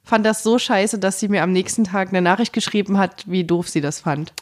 fand 0.03 0.27
das 0.27 0.43
so 0.43 0.59
scheiße, 0.59 0.99
dass 0.99 1.19
sie 1.19 1.29
mir 1.29 1.43
am 1.43 1.53
nächsten 1.53 1.85
Tag 1.85 2.09
eine 2.09 2.21
Nachricht 2.21 2.53
geschrieben 2.53 2.99
hat, 2.99 3.25
wie 3.27 3.45
doof 3.45 3.69
sie 3.69 3.81
das 3.81 4.01
fand. 4.01 4.33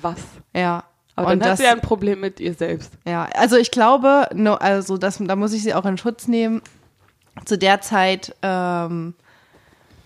Was? 0.00 0.16
Ja. 0.54 0.84
Aber 1.14 1.32
und 1.32 1.40
dann 1.40 1.40
das, 1.40 1.50
hat 1.50 1.58
sie 1.58 1.64
ja 1.64 1.72
ein 1.72 1.82
Problem 1.82 2.20
mit 2.20 2.40
ihr 2.40 2.54
selbst. 2.54 2.92
Ja, 3.06 3.28
also 3.34 3.56
ich 3.56 3.70
glaube, 3.70 4.28
no, 4.34 4.54
also 4.54 4.96
das, 4.96 5.18
da 5.20 5.36
muss 5.36 5.52
ich 5.52 5.62
sie 5.62 5.74
auch 5.74 5.84
in 5.84 5.98
Schutz 5.98 6.26
nehmen. 6.26 6.62
Zu 7.44 7.58
der 7.58 7.82
Zeit 7.82 8.34
ähm, 8.40 9.14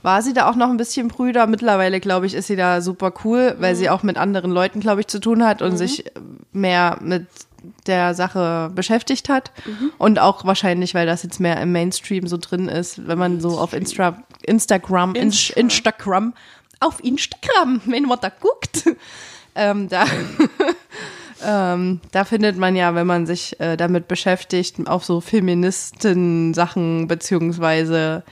war 0.02 0.22
sie 0.22 0.32
da 0.32 0.50
auch 0.50 0.56
noch 0.56 0.68
ein 0.68 0.76
bisschen 0.76 1.06
Brüder. 1.08 1.46
Mittlerweile, 1.46 2.00
glaube 2.00 2.26
ich, 2.26 2.34
ist 2.34 2.48
sie 2.48 2.56
da 2.56 2.80
super 2.80 3.12
cool, 3.24 3.54
weil 3.60 3.76
sie 3.76 3.88
auch 3.88 4.02
mit 4.02 4.16
anderen 4.16 4.50
Leuten, 4.50 4.80
glaube 4.80 5.00
ich, 5.00 5.06
zu 5.06 5.20
tun 5.20 5.44
hat 5.44 5.62
und 5.62 5.76
sich 5.76 6.04
mehr 6.52 6.98
mit 7.00 7.26
der 7.86 8.14
Sache 8.14 8.70
beschäftigt 8.74 9.28
hat. 9.28 9.52
Und 9.98 10.18
auch 10.18 10.44
wahrscheinlich, 10.44 10.94
weil 10.94 11.06
das 11.06 11.22
jetzt 11.22 11.40
mehr 11.40 11.60
im 11.60 11.72
Mainstream 11.72 12.26
so 12.26 12.36
drin 12.36 12.68
ist, 12.68 13.06
wenn 13.06 13.18
man 13.18 13.40
so 13.40 13.58
auf 13.58 13.72
Instra 13.72 14.22
Instagram, 14.42 15.14
in 15.14 15.22
Insta. 15.22 15.54
Instagram, 15.58 16.34
auf 16.80 17.02
Instagram, 17.02 17.80
wenn 17.86 18.04
man 18.04 18.18
da 18.20 18.28
guckt, 18.28 18.84
ähm, 19.54 19.88
da 19.88 20.04
ähm, 21.44 22.00
da 22.12 22.24
findet 22.24 22.56
man 22.56 22.76
ja, 22.76 22.94
wenn 22.94 23.06
man 23.06 23.26
sich 23.26 23.58
äh, 23.60 23.76
damit 23.76 24.08
beschäftigt, 24.08 24.86
auch 24.86 25.02
so 25.02 25.20
Feministen-Sachen 25.20 27.08
beziehungsweise 27.08 28.24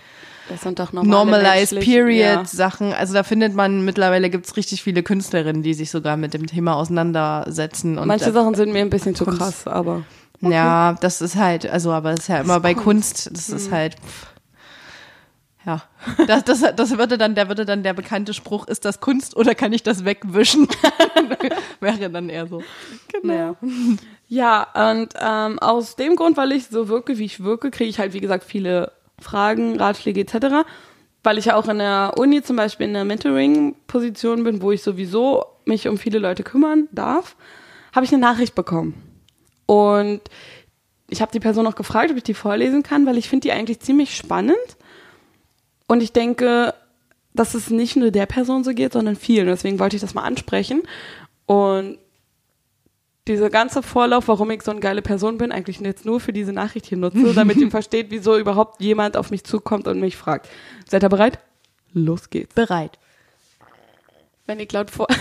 Das 0.49 0.61
sind 0.61 0.79
doch 0.79 0.93
Normalized 0.93 1.73
menschliche- 1.73 1.85
Period-Sachen. 2.03 2.93
Also 2.93 3.15
da 3.15 3.23
findet 3.23 3.55
man, 3.55 3.85
mittlerweile 3.85 4.29
gibt's 4.31 4.57
richtig 4.57 4.83
viele 4.83 5.03
Künstlerinnen, 5.03 5.63
die 5.63 5.73
sich 5.75 5.91
sogar 5.91 6.17
mit 6.17 6.35
dem 6.35 6.47
Thema 6.47 6.77
auseinandersetzen. 6.77 7.95
Ja. 7.95 8.03
Und 8.03 8.09
Manche 8.09 8.31
Sachen 8.33 8.55
sind 8.55 8.73
mir 8.73 8.81
ein 8.81 8.91
bisschen 8.91 9.15
zu 9.15 9.25
Kunst. 9.25 9.39
krass, 9.41 9.67
aber 9.67 10.03
Ja, 10.41 10.97
das 11.01 11.23
ist 11.23 11.37
halt, 11.37 11.67
also 11.67 11.93
aber 11.93 12.11
das 12.11 12.21
ist 12.21 12.29
ja 12.29 12.41
immer 12.41 12.57
ist 12.57 12.63
bei 12.63 12.75
Kunst. 12.75 13.31
Das 13.33 13.49
ist 13.49 13.71
halt, 13.73 13.95
pff, 13.95 14.27
ja, 15.67 15.81
das, 16.27 16.45
das, 16.45 16.63
das 16.77 16.99
würde 16.99 17.17
dann, 17.17 17.35
der 17.35 17.49
würde 17.49 17.65
dann 17.65 17.83
der 17.83 17.95
bekannte 17.95 18.35
Spruch, 18.35 18.69
ist 18.69 18.85
das 18.85 19.01
Kunst 19.01 19.35
oder 19.35 19.55
kann 19.55 19.73
ich 19.73 19.83
das 19.83 20.05
wegwischen? 20.05 20.69
Wäre 21.81 22.11
dann 22.11 22.29
eher 22.29 22.47
so. 22.47 22.63
Naja. 23.23 23.57
Ja, 24.29 24.67
und 24.93 25.15
ähm, 25.19 25.59
aus 25.61 25.97
dem 25.97 26.17
Grund, 26.17 26.37
weil 26.37 26.53
ich 26.53 26.67
so 26.67 26.89
wirke, 26.89 27.17
wie 27.17 27.25
ich 27.25 27.43
wirke, 27.43 27.71
kriege 27.71 27.89
ich 27.89 27.99
halt, 27.99 28.13
wie 28.13 28.21
gesagt, 28.21 28.45
viele 28.45 28.93
Fragen, 29.25 29.79
Ratschläge 29.79 30.21
etc. 30.21 30.67
Weil 31.23 31.39
ich 31.39 31.47
ja 31.47 31.57
auch 31.57 31.69
in 31.69 31.79
der 31.79 32.15
Uni 32.17 32.43
zum 32.43 32.57
Beispiel 32.57 32.87
in 32.87 32.95
der 32.95 33.05
Mentoring-Position 33.05 34.45
bin, 34.45 34.63
wo 34.63 34.71
ich 34.71 34.83
sowieso 34.83 35.45
mich 35.65 35.89
um 35.89 35.99
viele 35.99 36.19
Leute 36.19 36.43
kümmern 36.43 36.89
darf, 36.93 37.37
habe 37.95 38.05
ich 38.05 38.13
eine 38.13 38.21
Nachricht 38.21 38.55
bekommen. 38.55 38.95
Und 39.67 40.21
ich 41.09 41.23
habe 41.23 41.33
die 41.33 41.41
Person 41.41 41.67
auch 41.67 41.77
gefragt, 41.77 42.11
ob 42.11 42.17
ich 42.17 42.23
die 42.23 42.35
vorlesen 42.35 42.83
kann, 42.83 43.07
weil 43.07 43.19
ich 43.19 43.29
finde 43.29 43.49
die 43.49 43.53
eigentlich 43.53 43.81
ziemlich 43.81 44.17
spannend. 44.17 44.57
Und 45.87 46.03
ich 46.03 46.13
denke, 46.13 46.75
dass 47.35 47.55
es 47.55 47.71
nicht 47.71 47.97
nur 47.97 48.11
der 48.11 48.27
Person 48.27 48.65
so 48.65 48.73
geht, 48.73 48.93
sondern 48.93 49.17
vielen. 49.17 49.47
Deswegen 49.47 49.79
wollte 49.79 49.97
ich 49.97 50.03
das 50.03 50.15
mal 50.15 50.23
ansprechen. 50.23 50.83
Und 51.47 51.99
dieser 53.27 53.49
ganze 53.49 53.83
Vorlauf, 53.83 54.29
warum 54.29 54.51
ich 54.51 54.63
so 54.63 54.71
eine 54.71 54.81
geile 54.81 55.01
Person 55.03 55.39
bin, 55.39 55.51
eigentlich 55.51 55.81
jetzt 55.81 56.05
nur 56.05 56.21
für 56.21 56.33
diese 56.33 56.53
Nachricht 56.53 56.87
hier 56.87 56.99
nutze, 56.99 57.33
damit 57.35 57.57
ihr 57.57 57.71
versteht, 57.73 58.11
wieso 58.11 58.37
überhaupt 58.37 58.81
jemand 58.81 59.17
auf 59.17 59.31
mich 59.31 59.45
zukommt 59.45 59.89
und 59.89 59.99
mich 60.01 60.17
fragt. 60.17 60.49
Seid 60.89 61.03
ihr 61.03 61.09
bereit? 61.09 61.39
Los 61.93 62.29
geht's. 62.29 62.55
Bereit. 62.55 62.99
Wenn 64.47 64.61
ich 64.61 64.71
laut 64.73 64.91
vor... 64.91 65.07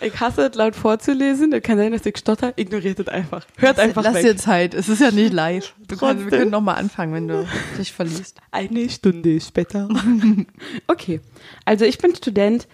ich 0.00 0.20
hasse 0.20 0.46
es, 0.46 0.54
laut 0.54 0.76
vorzulesen. 0.76 1.50
Das 1.50 1.62
kann 1.62 1.76
sein, 1.76 1.90
dass 1.90 2.06
ich 2.06 2.16
stotter. 2.16 2.52
Ignoriert 2.54 3.00
es 3.00 3.08
einfach. 3.08 3.44
Hört 3.56 3.80
einfach 3.80 4.04
Lass 4.04 4.14
weg. 4.14 4.22
dir 4.22 4.36
Zeit, 4.36 4.74
es 4.74 4.88
ist 4.88 5.00
ja 5.00 5.10
nicht 5.10 5.32
live. 5.34 5.74
Du 5.88 5.96
kannst, 5.96 6.24
wir 6.24 6.30
können 6.38 6.52
nochmal 6.52 6.76
anfangen, 6.76 7.12
wenn 7.14 7.26
du 7.26 7.48
dich 7.78 7.92
verliest. 7.92 8.38
Eine 8.52 8.88
Stunde 8.90 9.40
später. 9.40 9.88
okay. 10.86 11.20
Also 11.64 11.84
ich 11.84 11.98
bin 11.98 12.14
Student. 12.14 12.68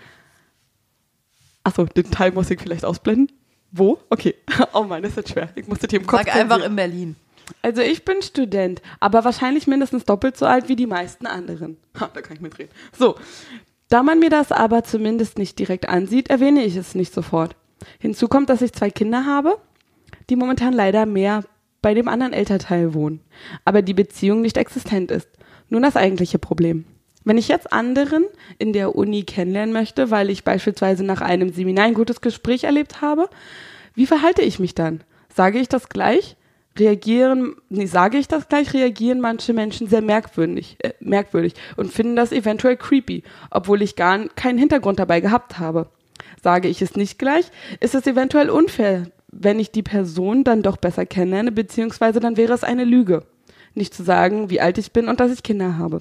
Achso, 1.65 1.85
den 1.85 2.11
Teil 2.11 2.33
muss 2.33 2.51
ich 2.51 2.61
vielleicht 2.61 2.85
ausblenden. 2.85 3.31
Wo? 3.73 3.99
Okay. 4.11 4.35
Oh 4.73 4.85
Mann, 4.85 5.03
das 5.03 5.13
ist 5.13 5.17
jetzt 5.17 5.31
schwer. 5.31 5.51
Ich 5.55 5.67
muss 5.69 5.79
das 5.79 5.91
hier 5.91 6.01
im 6.01 6.07
Kopf 6.07 6.25
Sag 6.25 6.35
einfach 6.35 6.65
in 6.65 6.77
Berlin. 6.77 7.17
Also 7.63 7.83
ich 7.83 8.05
bin 8.05 8.23
Student, 8.23 8.81
aber 9.01 9.25
wahrscheinlich 9.25 9.67
mindestens 9.67 10.05
doppelt 10.05 10.37
so 10.37 10.47
alt 10.47 10.69
wie 10.69 10.77
die 10.77 10.87
meisten 10.87 11.27
anderen. 11.27 11.77
Ha, 12.01 12.09
da 12.13 12.21
kann 12.21 12.37
ich 12.37 12.43
mitreden. 12.43 12.71
So. 12.97 13.17
Da 13.89 14.05
man 14.05 14.21
mir 14.21 14.31
das 14.31 14.53
aber 14.53 14.85
zumindest 14.85 15.37
nicht 15.39 15.59
direkt 15.59 15.89
ansieht, 15.89 16.31
erwähne 16.31 16.65
ich 16.65 16.77
es 16.77 16.95
nicht 16.95 17.13
sofort. 17.13 17.57
Hinzu 17.99 18.29
kommt, 18.29 18.49
dass 18.49 18.63
ich 18.63 18.73
zwei 18.73 18.91
Kinder 18.91 19.27
habe, 19.27 19.59
die 20.29 20.37
momentan 20.37 20.73
leider 20.73 21.07
mehr 21.07 21.45
bei 21.83 21.95
dem 21.95 22.07
anderen 22.07 22.33
Elternteil 22.33 22.95
wohnen, 22.95 23.21
aber 23.65 23.83
die 23.83 23.95
Beziehung 23.95 24.43
nicht 24.43 24.57
existent 24.57 25.11
ist. 25.11 25.29
Nun 25.71 25.83
das 25.83 25.97
eigentliche 25.97 26.39
Problem. 26.39 26.85
Wenn 27.25 27.39
ich 27.39 27.49
jetzt 27.49 27.73
anderen 27.73 28.25
in 28.59 28.73
der 28.73 28.97
Uni 28.97 29.25
kennenlernen 29.25 29.73
möchte, 29.73 30.11
weil 30.11 30.31
ich 30.31 30.45
beispielsweise 30.45 31.05
nach 31.05 31.21
einem 31.21 31.53
Seminar 31.53 31.87
ein 31.87 31.95
gutes 31.95 32.21
Gespräch 32.21 32.65
erlebt 32.65 33.03
habe, 33.03 33.29
wie 33.95 34.07
verhalte 34.07 34.43
ich 34.43 34.59
mich 34.59 34.75
dann? 34.75 35.03
Sage 35.35 35.59
ich 35.59 35.69
das 35.69 35.91
gleich? 35.91 36.37
Reagieren, 36.79 37.57
nee, 37.69 37.87
sage 37.87 38.17
ich 38.17 38.29
das 38.29 38.49
gleich, 38.49 38.73
reagieren 38.73 39.21
manche 39.21 39.53
Menschen 39.53 39.89
sehr 39.89 40.03
merkwürdig, 40.03 40.77
äh, 40.79 40.93
merkwürdig 41.01 41.55
und 41.77 41.93
finden 41.93 42.17
das 42.17 42.33
eventuell 42.33 42.77
creepy, 42.77 43.23
obwohl 43.51 43.83
ich 43.83 43.97
gar 43.97 44.29
keinen 44.29 44.59
Hintergrund 44.59 44.99
dabei 44.99 45.21
gehabt 45.21 45.59
habe. 45.59 45.89
Sage 46.43 46.69
ich 46.69 46.81
es 46.81 46.97
nicht 46.97 47.19
gleich, 47.19 47.51
ist 47.81 47.95
es 47.95 48.07
eventuell 48.07 48.49
unfair, 48.49 49.11
wenn 49.29 49.59
ich 49.59 49.73
die 49.73 49.83
Person 49.83 50.45
dann 50.45 50.63
doch 50.63 50.77
besser 50.77 51.05
kennenlerne, 51.05 51.53
beziehungsweise 51.53 52.21
dann 52.21 52.37
wäre 52.37 52.55
es 52.55 52.65
eine 52.65 52.85
Lüge, 52.85 53.25
nicht 53.75 53.93
zu 53.93 54.05
sagen, 54.05 54.49
wie 54.49 54.61
alt 54.61 54.79
ich 54.79 54.93
bin 54.93 55.09
und 55.09 55.21
dass 55.21 55.33
ich 55.33 55.43
Kinder 55.43 55.77
habe 55.77 56.01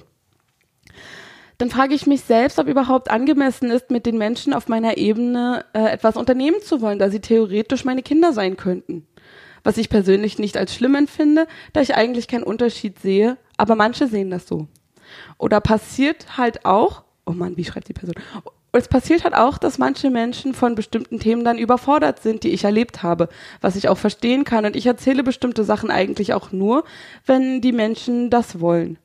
dann 1.60 1.68
frage 1.70 1.94
ich 1.94 2.06
mich 2.06 2.22
selbst, 2.22 2.58
ob 2.58 2.68
überhaupt 2.68 3.10
angemessen 3.10 3.70
ist, 3.70 3.90
mit 3.90 4.06
den 4.06 4.16
Menschen 4.16 4.54
auf 4.54 4.68
meiner 4.68 4.96
Ebene 4.96 5.66
äh, 5.74 5.90
etwas 5.90 6.16
unternehmen 6.16 6.62
zu 6.62 6.80
wollen, 6.80 6.98
da 6.98 7.10
sie 7.10 7.20
theoretisch 7.20 7.84
meine 7.84 8.02
Kinder 8.02 8.32
sein 8.32 8.56
könnten. 8.56 9.06
Was 9.62 9.76
ich 9.76 9.90
persönlich 9.90 10.38
nicht 10.38 10.56
als 10.56 10.74
schlimm 10.74 10.94
empfinde, 10.94 11.46
da 11.74 11.82
ich 11.82 11.94
eigentlich 11.94 12.28
keinen 12.28 12.44
Unterschied 12.44 12.98
sehe, 12.98 13.36
aber 13.58 13.74
manche 13.74 14.06
sehen 14.06 14.30
das 14.30 14.48
so. 14.48 14.68
Oder 15.36 15.60
passiert 15.60 16.38
halt 16.38 16.64
auch, 16.64 17.02
oh 17.26 17.32
Mann, 17.32 17.58
wie 17.58 17.64
schreibt 17.64 17.88
die 17.88 17.92
Person? 17.92 18.14
Es 18.72 18.88
passiert 18.88 19.24
halt 19.24 19.34
auch, 19.34 19.58
dass 19.58 19.76
manche 19.76 20.08
Menschen 20.08 20.54
von 20.54 20.74
bestimmten 20.74 21.18
Themen 21.18 21.44
dann 21.44 21.58
überfordert 21.58 22.22
sind, 22.22 22.42
die 22.42 22.50
ich 22.50 22.64
erlebt 22.64 23.02
habe, 23.02 23.28
was 23.60 23.76
ich 23.76 23.88
auch 23.88 23.98
verstehen 23.98 24.44
kann. 24.44 24.64
Und 24.64 24.76
ich 24.76 24.86
erzähle 24.86 25.22
bestimmte 25.24 25.64
Sachen 25.64 25.90
eigentlich 25.90 26.32
auch 26.32 26.52
nur, 26.52 26.84
wenn 27.26 27.60
die 27.60 27.72
Menschen 27.72 28.30
das 28.30 28.60
wollen. 28.60 28.96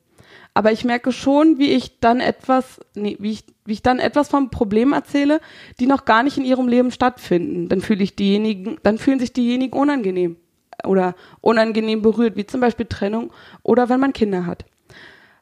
Aber 0.56 0.72
ich 0.72 0.86
merke 0.86 1.12
schon, 1.12 1.58
wie 1.58 1.72
ich 1.72 2.00
dann 2.00 2.18
etwas, 2.18 2.80
nee, 2.94 3.18
wie 3.20 3.32
ich, 3.32 3.44
wie 3.66 3.74
ich 3.74 3.82
dann 3.82 3.98
etwas 3.98 4.28
vom 4.28 4.48
Problem 4.48 4.94
erzähle, 4.94 5.42
die 5.80 5.86
noch 5.86 6.06
gar 6.06 6.22
nicht 6.22 6.38
in 6.38 6.46
ihrem 6.46 6.66
Leben 6.66 6.90
stattfinden. 6.90 7.68
Dann 7.68 7.82
fühle 7.82 8.02
ich 8.02 8.16
diejenigen, 8.16 8.78
dann 8.82 8.96
fühlen 8.96 9.18
sich 9.18 9.34
diejenigen 9.34 9.78
unangenehm 9.78 10.36
oder 10.82 11.14
unangenehm 11.42 12.00
berührt, 12.00 12.36
wie 12.36 12.46
zum 12.46 12.62
Beispiel 12.62 12.86
Trennung 12.86 13.34
oder 13.64 13.90
wenn 13.90 14.00
man 14.00 14.14
Kinder 14.14 14.46
hat. 14.46 14.64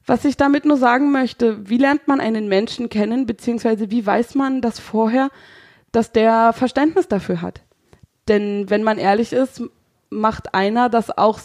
Was 0.05 0.24
ich 0.24 0.37
damit 0.37 0.64
nur 0.64 0.79
sagen 0.79 1.12
möchte, 1.12 1.68
wie 1.70 1.79
lernt 1.79 2.09
man 2.09 2.20
einen 2.20 2.48
Menschen 2.48 2.88
kennen, 2.88 3.24
beziehungsweise 3.24 3.92
wie 3.92 4.05
weiß 4.05 4.35
man 4.35 4.62
das 4.62 4.81
vorher, 4.81 5.31
dass 5.92 6.11
der 6.11 6.53
Verständnis 6.53 7.07
dafür 7.07 7.40
hat? 7.40 7.62
Denn 8.27 8.68
wenn 8.68 8.83
man 8.83 8.98
ehrlich 8.98 9.33
ist, 9.33 9.62
macht 10.11 10.55
einer 10.55 10.88
das 10.88 11.16
auch, 11.16 11.38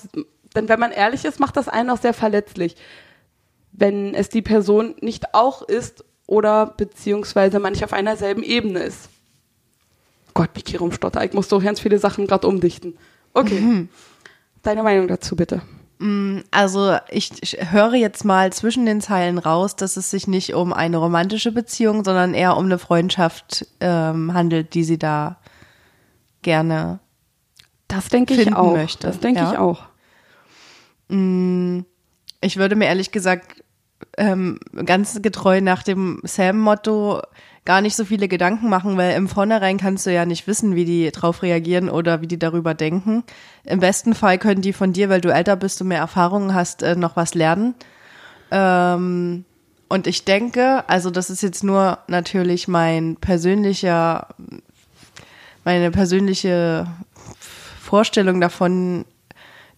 denn 0.55 0.69
wenn 0.69 0.79
man 0.79 0.91
ehrlich 0.91 1.23
ist, 1.23 1.39
macht 1.39 1.55
das 1.55 1.69
einen 1.69 1.91
auch 1.91 1.99
sehr 1.99 2.15
verletzlich. 2.15 2.75
Wenn 3.71 4.13
es 4.13 4.29
die 4.29 4.41
Person 4.41 4.95
nicht 5.01 5.33
auch 5.33 5.61
ist 5.61 6.03
oder 6.27 6.67
beziehungsweise 6.67 7.59
man 7.59 7.73
nicht 7.73 7.83
auf 7.83 7.93
einer 7.93 8.17
selben 8.17 8.43
Ebene 8.43 8.79
ist. 8.79 9.09
Gott, 10.33 10.49
wie 10.53 10.75
rumstotter. 10.75 11.23
Ich 11.23 11.33
muss 11.33 11.49
so 11.49 11.59
ganz 11.59 11.79
viele 11.79 11.99
Sachen 11.99 12.27
gerade 12.27 12.47
umdichten. 12.47 12.97
Okay. 13.33 13.59
Mhm. 13.59 13.89
Deine 14.61 14.83
Meinung 14.83 15.07
dazu 15.07 15.35
bitte. 15.35 15.61
Mm, 15.99 16.39
also 16.51 16.97
ich, 17.09 17.31
ich 17.41 17.71
höre 17.71 17.95
jetzt 17.95 18.25
mal 18.25 18.51
zwischen 18.53 18.85
den 18.85 19.01
Zeilen 19.01 19.37
raus, 19.37 19.75
dass 19.75 19.97
es 19.97 20.11
sich 20.11 20.27
nicht 20.27 20.53
um 20.53 20.71
eine 20.73 20.97
romantische 20.97 21.51
Beziehung, 21.51 22.03
sondern 22.03 22.33
eher 22.33 22.57
um 22.57 22.65
eine 22.65 22.79
Freundschaft 22.79 23.67
ähm, 23.79 24.33
handelt, 24.33 24.73
die 24.73 24.83
sie 24.83 24.97
da 24.97 25.37
gerne 26.41 26.99
das 27.89 28.07
denke 28.07 28.35
ich 28.35 28.55
auch. 28.55 28.73
Möchte. 28.73 29.07
Das 29.07 29.19
denke 29.19 29.41
ja? 29.41 29.51
ich 29.51 29.57
auch. 29.57 29.81
Mm, 31.09 31.81
ich 32.41 32.57
würde 32.57 32.75
mir 32.75 32.85
ehrlich 32.85 33.11
gesagt 33.11 33.63
ähm, 34.17 34.59
ganz 34.85 35.21
getreu 35.21 35.61
nach 35.61 35.83
dem 35.83 36.21
Sam-Motto 36.23 37.21
gar 37.65 37.81
nicht 37.81 37.95
so 37.95 38.05
viele 38.05 38.27
Gedanken 38.27 38.69
machen, 38.69 38.97
weil 38.97 39.15
im 39.15 39.27
Vornherein 39.27 39.77
kannst 39.77 40.05
du 40.05 40.13
ja 40.13 40.25
nicht 40.25 40.47
wissen, 40.47 40.75
wie 40.75 40.85
die 40.85 41.11
drauf 41.11 41.43
reagieren 41.43 41.89
oder 41.89 42.21
wie 42.21 42.27
die 42.27 42.39
darüber 42.39 42.73
denken. 42.73 43.23
Im 43.63 43.79
besten 43.79 44.15
Fall 44.15 44.37
können 44.37 44.61
die 44.61 44.73
von 44.73 44.93
dir, 44.93 45.09
weil 45.09 45.21
du 45.21 45.31
älter 45.31 45.55
bist 45.55 45.81
und 45.81 45.89
mehr 45.89 45.99
Erfahrungen 45.99 46.53
hast, 46.53 46.81
äh, 46.81 46.95
noch 46.95 47.15
was 47.15 47.35
lernen. 47.35 47.75
Ähm, 48.51 49.45
und 49.87 50.07
ich 50.07 50.25
denke, 50.25 50.87
also 50.87 51.09
das 51.09 51.29
ist 51.29 51.43
jetzt 51.43 51.63
nur 51.63 51.99
natürlich 52.07 52.67
mein 52.67 53.17
persönlicher, 53.17 54.27
meine 55.63 55.91
persönliche 55.91 56.87
Vorstellung 57.81 58.39
davon, 58.39 59.05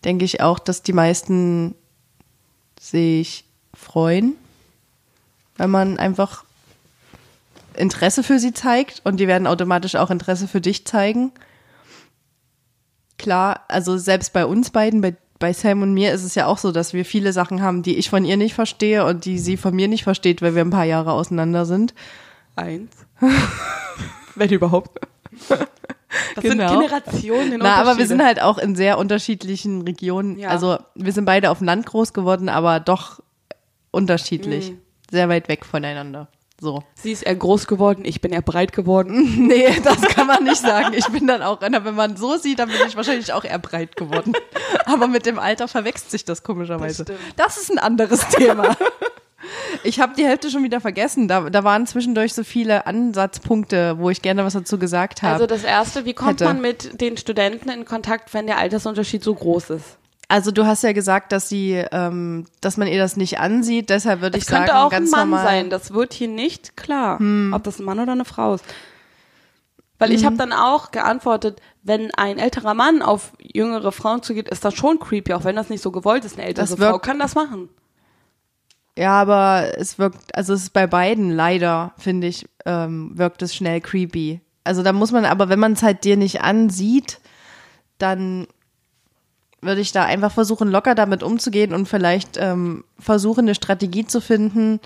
denke 0.06 0.26
ich 0.26 0.42
auch, 0.42 0.60
dass 0.60 0.84
die 0.84 0.94
meisten 0.94 1.76
sich 2.82 3.46
freuen, 3.76 4.36
wenn 5.58 5.70
man 5.70 6.00
einfach 6.00 6.44
Interesse 7.78 8.24
für 8.24 8.40
sie 8.40 8.54
zeigt 8.54 9.02
und 9.04 9.18
die 9.20 9.28
werden 9.28 9.48
automatisch 9.48 9.96
auch 9.96 10.10
Interesse 10.10 10.48
für 10.48 10.62
dich 10.62 10.86
zeigen. 10.86 11.32
Klar, 13.20 13.62
also 13.68 13.98
selbst 13.98 14.34
bei 14.34 14.46
uns 14.48 14.72
beiden, 14.72 15.02
bei, 15.02 15.16
bei 15.38 15.54
Sam 15.54 15.84
und 15.84 15.94
mir 15.94 16.12
ist 16.12 16.24
es 16.24 16.34
ja 16.34 16.48
auch 16.48 16.58
so, 16.58 16.72
dass 16.72 16.94
wir 16.94 17.06
viele 17.06 17.34
Sachen 17.34 17.62
haben, 17.62 17.84
die 17.84 17.98
ich 17.98 18.10
von 18.10 18.26
ihr 18.26 18.36
nicht 18.36 18.56
verstehe 18.56 19.06
und 19.06 19.26
die 19.26 19.38
sie 19.38 19.58
von 19.58 19.76
mir 19.76 19.88
nicht 19.88 20.04
versteht, 20.04 20.42
weil 20.42 20.56
wir 20.56 20.64
ein 20.64 20.72
paar 20.72 20.86
Jahre 20.86 21.12
auseinander 21.12 21.68
sind. 21.68 21.94
Eins. 22.56 22.92
Wenn 24.36 24.50
überhaupt. 24.50 25.00
Das 26.36 26.44
genau. 26.44 26.70
sind 26.70 26.80
Generationen. 26.82 27.60
Na, 27.60 27.76
aber 27.76 27.98
wir 27.98 28.08
sind 28.08 28.24
halt 28.24 28.42
auch 28.42 28.58
in 28.58 28.76
sehr 28.76 28.98
unterschiedlichen 28.98 29.82
Regionen. 29.84 30.38
Ja. 30.38 30.50
Also 30.50 30.78
wir 30.96 31.14
sind 31.14 31.26
beide 31.26 31.50
auf 31.50 31.60
dem 31.60 31.68
Land 31.68 31.86
groß 31.86 32.14
geworden, 32.14 32.50
aber 32.50 32.80
doch 32.80 33.22
unterschiedlich. 33.92 34.72
Mhm. 34.72 34.82
Sehr 35.10 35.30
weit 35.30 35.48
weg 35.48 35.66
voneinander. 35.66 36.28
So. 36.62 36.84
Sie 36.94 37.12
ist 37.12 37.24
eher 37.24 37.36
groß 37.36 37.66
geworden, 37.66 38.04
ich 38.06 38.22
bin 38.22 38.32
eher 38.32 38.44
breit 38.44 38.72
geworden. 38.72 39.48
nee, 39.48 39.80
das 39.84 40.00
kann 40.02 40.28
man 40.28 40.44
nicht 40.44 40.62
sagen. 40.62 40.94
Ich 40.94 41.08
bin 41.08 41.26
dann 41.26 41.42
auch, 41.42 41.60
wenn 41.60 41.96
man 41.96 42.16
so 42.18 42.38
sieht, 42.38 42.60
dann 42.60 42.70
bin 42.70 42.78
ich 42.88 42.96
wahrscheinlich 42.96 43.34
auch 43.34 43.44
eher 43.44 43.58
breit 43.58 43.96
geworden. 43.96 44.34
Aber 44.86 45.08
mit 45.08 45.26
dem 45.26 45.40
Alter 45.40 45.68
verwechselt 45.68 46.12
sich 46.12 46.24
das 46.24 46.44
komischerweise. 46.44 47.04
Das, 47.04 47.18
das 47.36 47.58
ist 47.58 47.72
ein 47.72 47.80
anderes 47.80 48.28
Thema. 48.28 48.78
Ich 49.84 50.00
habe 50.00 50.14
die 50.16 50.26
Hälfte 50.26 50.50
schon 50.50 50.64
wieder 50.64 50.82
vergessen. 50.82 51.28
Da, 51.28 51.50
da 51.50 51.64
waren 51.64 51.88
zwischendurch 51.88 52.34
so 52.34 52.44
viele 52.44 52.86
Ansatzpunkte, 52.86 53.98
wo 53.98 54.10
ich 54.10 54.22
gerne 54.22 54.44
was 54.46 54.54
dazu 54.54 54.78
gesagt 54.78 55.22
habe. 55.22 55.34
Also 55.34 55.48
das 55.48 55.64
erste, 55.64 56.06
wie 56.06 56.14
kommt 56.14 56.42
hätte. 56.42 56.46
man 56.46 56.62
mit 56.62 57.02
den 57.02 57.18
Studenten 57.18 57.70
in 57.70 57.86
Kontakt, 57.86 58.34
wenn 58.34 58.48
der 58.48 58.58
Altersunterschied 58.58 59.24
so 59.24 59.34
groß 59.34 59.72
ist? 59.72 59.98
Also 60.28 60.52
du 60.52 60.66
hast 60.66 60.84
ja 60.84 60.94
gesagt, 60.94 61.34
dass 61.34 61.50
sie, 61.50 61.84
ähm, 61.92 62.46
dass 62.62 62.78
man 62.78 62.88
ihr 62.88 63.00
das 63.00 63.18
nicht 63.18 63.40
ansieht. 63.40 63.90
Deshalb 63.90 64.22
würde 64.22 64.38
ich 64.38 64.46
sagen, 64.46 64.66
könnte 64.66 64.80
auch 64.80 64.90
ganz 64.90 65.12
ein 65.12 65.20
Mann 65.20 65.30
normal. 65.30 65.46
sein. 65.46 65.70
Das 65.70 65.94
wird 65.94 66.14
hier 66.14 66.30
nicht 66.30 66.78
klar, 66.78 67.20
hm. 67.20 67.52
ob 67.54 67.64
das 67.64 67.80
ein 67.80 67.86
Mann 67.86 68.00
oder 68.00 68.14
eine 68.14 68.26
Frau 68.26 68.56
ist. 68.56 68.64
Weil 70.02 70.10
mhm. 70.10 70.16
ich 70.16 70.26
habe 70.26 70.36
dann 70.36 70.52
auch 70.52 70.90
geantwortet, 70.90 71.62
wenn 71.84 72.12
ein 72.16 72.40
älterer 72.40 72.74
Mann 72.74 73.04
auf 73.04 73.34
jüngere 73.40 73.92
Frauen 73.92 74.24
zugeht, 74.24 74.50
ist 74.50 74.66
das 74.66 74.74
schon 74.74 74.98
creepy, 75.00 75.34
auch 75.34 75.44
wenn 75.44 75.56
das 75.56 75.70
nicht 75.70 75.84
so 75.84 75.92
gewollt 75.92 76.26
ist. 76.26 76.40
Eine 76.40 76.48
ältere 76.48 76.76
Frau 76.76 76.98
kann 76.98 77.20
das 77.20 77.36
machen. 77.36 77.70
Ja, 79.02 79.20
aber 79.20 79.80
es 79.80 79.98
wirkt, 79.98 80.36
also 80.36 80.54
es 80.54 80.62
ist 80.62 80.74
bei 80.74 80.86
beiden 80.86 81.32
leider, 81.32 81.92
finde 81.98 82.28
ich, 82.28 82.48
ähm, 82.68 83.10
wirkt 83.16 83.42
es 83.42 83.56
schnell 83.56 83.82
creepy. 83.82 84.42
Also 84.64 84.84
da 84.84 84.94
muss 84.94 85.12
man, 85.12 85.26
aber 85.26 85.50
wenn 85.50 85.58
man 85.58 85.74
es 85.74 85.82
halt 85.82 86.04
dir 86.04 86.18
nicht 86.18 86.42
ansieht, 86.42 87.20
dann 87.98 88.46
würde 89.60 89.82
ich 89.82 89.92
da 89.92 90.04
einfach 90.04 90.32
versuchen, 90.32 90.68
locker 90.68 90.94
damit 90.94 91.24
umzugehen 91.24 91.74
und 91.74 91.88
vielleicht 91.88 92.38
ähm, 92.38 92.84
versuchen, 93.00 93.46
eine 93.46 93.56
Strategie 93.56 94.06
zu 94.06 94.22
finden, 94.22 94.80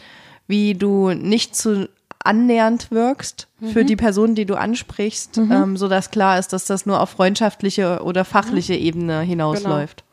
wie 0.48 0.76
du 0.76 1.10
nicht 1.10 1.54
zu 1.54 1.90
annähernd 2.24 2.92
wirkst 2.92 3.50
mhm. 3.60 3.68
für 3.68 3.84
die 3.84 3.98
Person, 3.98 4.34
die 4.34 4.46
du 4.46 4.56
ansprichst, 4.56 5.36
mhm. 5.36 5.52
ähm, 5.52 5.78
so 5.78 5.90
dass 5.90 6.10
klar 6.10 6.40
ist, 6.40 6.54
dass 6.54 6.64
das 6.64 6.86
nur 6.86 7.02
auf 7.02 7.10
freundschaftliche 7.10 8.02
oder 8.02 8.24
fachliche 8.24 8.76
mhm. 8.76 8.80
Ebene 8.80 9.20
hinausläuft. 9.24 10.05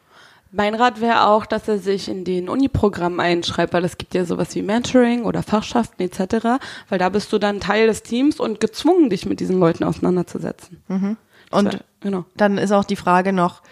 Mein 0.54 0.74
Rat 0.74 1.00
wäre 1.00 1.26
auch, 1.28 1.46
dass 1.46 1.66
er 1.66 1.78
sich 1.78 2.08
in 2.08 2.24
den 2.24 2.50
Uni-Programmen 2.50 3.20
einschreibt, 3.20 3.72
weil 3.72 3.84
es 3.84 3.96
gibt 3.96 4.14
ja 4.14 4.26
sowas 4.26 4.54
wie 4.54 4.60
Mentoring 4.60 5.24
oder 5.24 5.42
Fachschaften 5.42 6.02
etc., 6.02 6.60
weil 6.90 6.98
da 6.98 7.08
bist 7.08 7.32
du 7.32 7.38
dann 7.38 7.58
Teil 7.58 7.86
des 7.86 8.02
Teams 8.02 8.38
und 8.38 8.60
gezwungen, 8.60 9.08
dich 9.08 9.24
mit 9.24 9.40
diesen 9.40 9.58
Leuten 9.58 9.82
auseinanderzusetzen. 9.82 10.82
Mhm. 10.88 11.16
Und 11.50 11.72
wär, 11.72 11.80
genau. 12.00 12.26
dann 12.36 12.58
ist 12.58 12.70
auch 12.70 12.84
die 12.84 12.96
Frage 12.96 13.32
noch, 13.32 13.62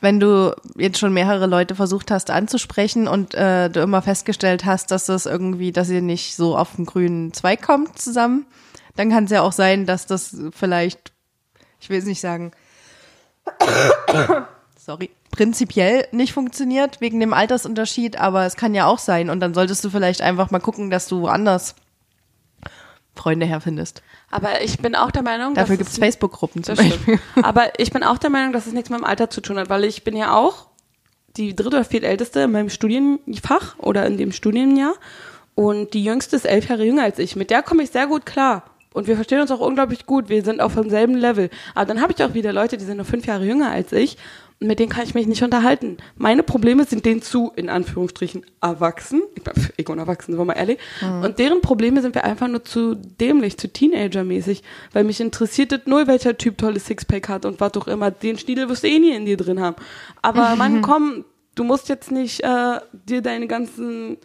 wenn 0.00 0.20
du 0.20 0.54
jetzt 0.76 0.98
schon 0.98 1.12
mehrere 1.12 1.46
Leute 1.46 1.74
versucht 1.74 2.12
hast 2.12 2.30
anzusprechen 2.30 3.08
und 3.08 3.34
äh, 3.34 3.68
du 3.68 3.80
immer 3.80 4.02
festgestellt 4.02 4.64
hast, 4.64 4.92
dass 4.92 5.06
das 5.06 5.26
irgendwie, 5.26 5.72
dass 5.72 5.90
ihr 5.90 6.02
nicht 6.02 6.36
so 6.36 6.56
auf 6.56 6.76
den 6.76 6.86
grünen 6.86 7.32
Zweig 7.32 7.62
kommt 7.62 7.98
zusammen, 7.98 8.46
dann 8.94 9.10
kann 9.10 9.24
es 9.24 9.30
ja 9.30 9.42
auch 9.42 9.52
sein, 9.52 9.86
dass 9.86 10.06
das 10.06 10.36
vielleicht, 10.52 11.12
ich 11.80 11.90
will 11.90 11.98
es 11.98 12.04
nicht 12.04 12.20
sagen, 12.20 12.52
sorry, 14.84 15.10
prinzipiell 15.30 16.06
nicht 16.12 16.32
funktioniert 16.32 17.00
wegen 17.00 17.18
dem 17.18 17.32
Altersunterschied, 17.32 18.18
aber 18.18 18.44
es 18.44 18.56
kann 18.56 18.74
ja 18.74 18.86
auch 18.86 18.98
sein 18.98 19.30
und 19.30 19.40
dann 19.40 19.54
solltest 19.54 19.82
du 19.84 19.90
vielleicht 19.90 20.20
einfach 20.20 20.50
mal 20.50 20.58
gucken, 20.58 20.90
dass 20.90 21.08
du 21.08 21.26
anders 21.26 21.74
Freunde 23.16 23.46
herfindest. 23.46 24.02
Aber 24.30 24.62
ich 24.62 24.78
bin 24.78 24.94
auch 24.94 25.10
der 25.10 25.22
Meinung, 25.22 25.54
dafür 25.54 25.76
gibt 25.76 25.88
es 25.88 25.98
Facebook-Gruppen 25.98 26.64
zum 26.64 26.76
Beispiel. 26.76 27.18
Aber 27.42 27.78
ich 27.78 27.92
bin 27.92 28.02
auch 28.02 28.18
der 28.18 28.30
Meinung, 28.30 28.52
dass 28.52 28.66
es 28.66 28.72
nichts 28.72 28.90
mit 28.90 28.98
dem 28.98 29.04
Alter 29.04 29.30
zu 29.30 29.40
tun 29.40 29.58
hat, 29.58 29.70
weil 29.70 29.84
ich 29.84 30.04
bin 30.04 30.16
ja 30.16 30.34
auch 30.34 30.66
die 31.36 31.54
dritte 31.54 31.76
oder 31.76 31.84
viertälteste 31.84 32.40
in 32.40 32.52
meinem 32.52 32.70
Studienfach 32.70 33.78
oder 33.78 34.06
in 34.06 34.18
dem 34.18 34.32
Studienjahr 34.32 34.94
und 35.54 35.94
die 35.94 36.04
jüngste 36.04 36.36
ist 36.36 36.44
elf 36.44 36.68
Jahre 36.68 36.84
jünger 36.84 37.04
als 37.04 37.18
ich. 37.18 37.36
Mit 37.36 37.50
der 37.50 37.62
komme 37.62 37.84
ich 37.84 37.90
sehr 37.90 38.06
gut 38.06 38.26
klar. 38.26 38.64
Und 38.92 39.08
wir 39.08 39.16
verstehen 39.16 39.40
uns 39.40 39.50
auch 39.50 39.60
unglaublich 39.60 40.06
gut. 40.06 40.28
Wir 40.28 40.44
sind 40.44 40.60
auf 40.60 40.74
demselben 40.74 41.16
Level. 41.16 41.50
Aber 41.74 41.84
dann 41.84 42.00
habe 42.00 42.12
ich 42.12 42.22
auch 42.22 42.32
wieder 42.32 42.52
Leute, 42.52 42.76
die 42.76 42.84
sind 42.84 42.96
nur 42.96 43.04
fünf 43.04 43.26
Jahre 43.26 43.44
jünger 43.44 43.70
als 43.70 43.92
ich 43.92 44.16
mit 44.60 44.78
denen 44.78 44.88
kann 44.88 45.04
ich 45.04 45.14
mich 45.14 45.26
nicht 45.26 45.42
unterhalten. 45.42 45.98
Meine 46.16 46.42
Probleme 46.42 46.84
sind 46.84 47.04
denen 47.04 47.22
zu, 47.22 47.52
in 47.54 47.68
Anführungsstrichen, 47.68 48.46
erwachsen. 48.60 49.22
Ich 49.34 49.42
bin 49.42 49.52
ich 49.76 49.84
bin 49.84 49.98
erwachsen, 49.98 50.32
sind 50.32 50.40
wir 50.40 50.44
mal 50.44 50.54
ehrlich. 50.54 50.78
Mhm. 51.00 51.22
Und 51.22 51.38
deren 51.38 51.60
Probleme 51.60 52.00
sind 52.02 52.14
wir 52.14 52.24
einfach 52.24 52.48
nur 52.48 52.64
zu 52.64 52.94
dämlich, 52.94 53.58
zu 53.58 53.68
Teenager-mäßig. 53.68 54.62
Weil 54.92 55.04
mich 55.04 55.20
interessiert 55.20 55.72
das 55.72 55.80
null, 55.86 56.06
welcher 56.06 56.36
Typ 56.38 56.58
tolles 56.58 56.86
Sixpack 56.86 57.28
hat 57.28 57.44
und 57.44 57.60
was 57.60 57.74
auch 57.74 57.88
immer. 57.88 58.10
Den 58.10 58.38
Schniedel 58.38 58.68
wirst 58.68 58.84
du 58.84 58.88
eh 58.88 58.98
nie 58.98 59.14
in 59.14 59.26
dir 59.26 59.36
drin 59.36 59.60
haben. 59.60 59.76
Aber 60.22 60.50
mhm. 60.50 60.58
Mann, 60.58 60.82
komm, 60.82 61.24
du 61.54 61.64
musst 61.64 61.88
jetzt 61.88 62.10
nicht 62.10 62.40
äh, 62.42 62.80
dir 62.92 63.22
deine 63.22 63.46
ganzen, 63.46 64.16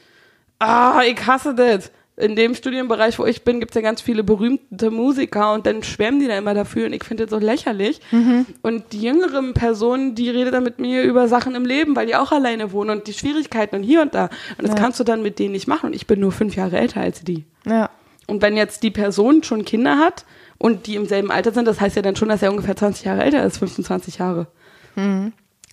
ah, 0.60 1.02
ich 1.06 1.26
hasse 1.26 1.54
das 1.54 1.92
in 2.20 2.36
dem 2.36 2.54
Studienbereich, 2.54 3.18
wo 3.18 3.26
ich 3.26 3.44
bin, 3.44 3.60
gibt 3.60 3.72
es 3.72 3.76
ja 3.76 3.82
ganz 3.82 4.02
viele 4.02 4.24
berühmte 4.24 4.92
Musiker 4.92 5.54
und 5.54 5.66
dann 5.66 5.84
schwärmen 5.84 6.20
die 6.20 6.28
da 6.28 6.38
immer 6.38 6.54
dafür 6.54 6.86
und 6.86 6.94
ich 6.94 7.04
finde 7.04 7.26
das 7.26 7.32
so 7.32 7.44
lächerlich. 7.44 8.02
Mhm. 8.12 8.46
Und 8.62 8.92
die 8.92 9.02
jüngeren 9.02 9.54
Personen, 9.54 10.16
die 10.16 10.30
redet 10.30 10.54
dann 10.54 10.64
mit 10.64 10.80
mir 10.80 11.04
über 11.04 11.28
Sachen 11.28 11.56
im 11.56 11.66
Leben, 11.66 11.96
weil 11.96 12.08
die 12.08 12.16
auch 12.16 12.32
alleine 12.32 12.72
wohnen 12.74 12.90
und 12.90 13.08
die 13.08 13.14
Schwierigkeiten 13.14 13.78
und 13.78 13.84
hier 13.84 14.02
und 14.02 14.14
da. 14.14 14.26
Und 14.58 14.64
das 14.64 14.72
ja. 14.72 14.76
kannst 14.76 15.00
du 15.00 15.04
dann 15.04 15.22
mit 15.22 15.40
denen 15.40 15.54
nicht 15.54 15.68
machen 15.68 15.88
und 15.88 15.96
ich 15.96 16.08
bin 16.08 16.20
nur 16.20 16.32
fünf 16.32 16.56
Jahre 16.56 16.78
älter 16.78 17.02
als 17.02 17.24
die. 17.24 17.46
Ja. 17.66 17.90
Und 18.28 18.42
wenn 18.42 18.58
jetzt 18.58 18.84
die 18.84 18.92
Person 18.92 19.44
schon 19.44 19.66
Kinder 19.66 19.98
hat 19.98 20.26
und 20.58 20.88
die 20.88 20.96
im 20.96 21.06
selben 21.06 21.32
Alter 21.32 21.52
sind, 21.52 21.68
das 21.68 21.80
heißt 21.80 21.96
ja 21.96 22.02
dann 22.02 22.16
schon, 22.16 22.30
dass 22.30 22.44
er 22.44 22.52
ungefähr 22.52 22.76
20 22.76 23.06
Jahre 23.06 23.24
älter 23.24 23.44
ist, 23.44 23.58
15, 23.58 23.86
20 23.86 24.18
Jahre. 24.18 24.48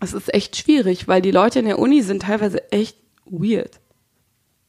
Das 0.00 0.12
ist 0.12 0.32
echt 0.32 0.56
schwierig, 0.56 1.08
weil 1.08 1.22
die 1.22 1.30
Leute 1.30 1.58
in 1.58 1.66
der 1.66 1.78
Uni 1.78 2.02
sind 2.02 2.22
teilweise 2.22 2.70
echt 2.70 2.96
weird. 3.24 3.80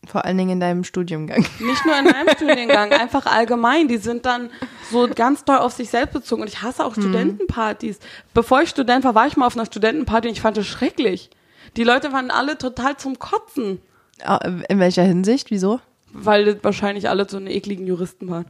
Vor 0.08 0.26
allen 0.26 0.38
Dingen 0.38 0.52
in 0.52 0.60
deinem 0.60 0.84
Studiengang. 0.84 1.46
Nicht 1.60 1.86
nur 1.86 1.98
in 2.00 2.08
einem 2.08 2.30
Studiengang, 2.36 2.92
einfach 2.94 3.26
allgemein. 3.26 3.88
Die 3.88 3.98
sind 3.98 4.26
dann 4.26 4.50
so 4.92 5.08
ganz 5.14 5.44
doll 5.44 5.58
auf 5.58 5.74
sich 5.74 5.90
selbst 5.90 6.14
bezogen. 6.14 6.42
Und 6.44 6.48
ich 6.48 6.62
hasse 6.62 6.84
auch 6.86 6.94
Studentenpartys. 6.94 8.00
Bevor 8.34 8.62
ich 8.62 8.70
Student 8.70 9.04
war, 9.04 9.16
war 9.16 9.28
ich 9.28 9.38
mal 9.38 9.46
auf 9.48 9.56
einer 9.56 9.66
Studentenparty 9.66 10.30
und 10.30 10.34
ich 10.34 10.42
fand 10.42 10.58
das 10.58 10.66
schrecklich. 10.68 11.30
Die 11.76 11.84
Leute 11.84 12.14
waren 12.14 12.32
alle 12.32 12.58
total 12.58 12.98
zum 12.98 13.20
Kotzen, 13.20 13.82
Ah, 14.24 14.38
In 14.70 14.80
welcher 14.80 15.04
Hinsicht? 15.04 15.52
Wieso? 15.52 15.80
weil 16.14 16.58
wahrscheinlich 16.64 17.10
alle 17.10 17.28
so 17.30 17.38
eine 17.38 17.54
ekligen 17.54 17.86
Juristen 17.86 18.30
waren. 18.30 18.46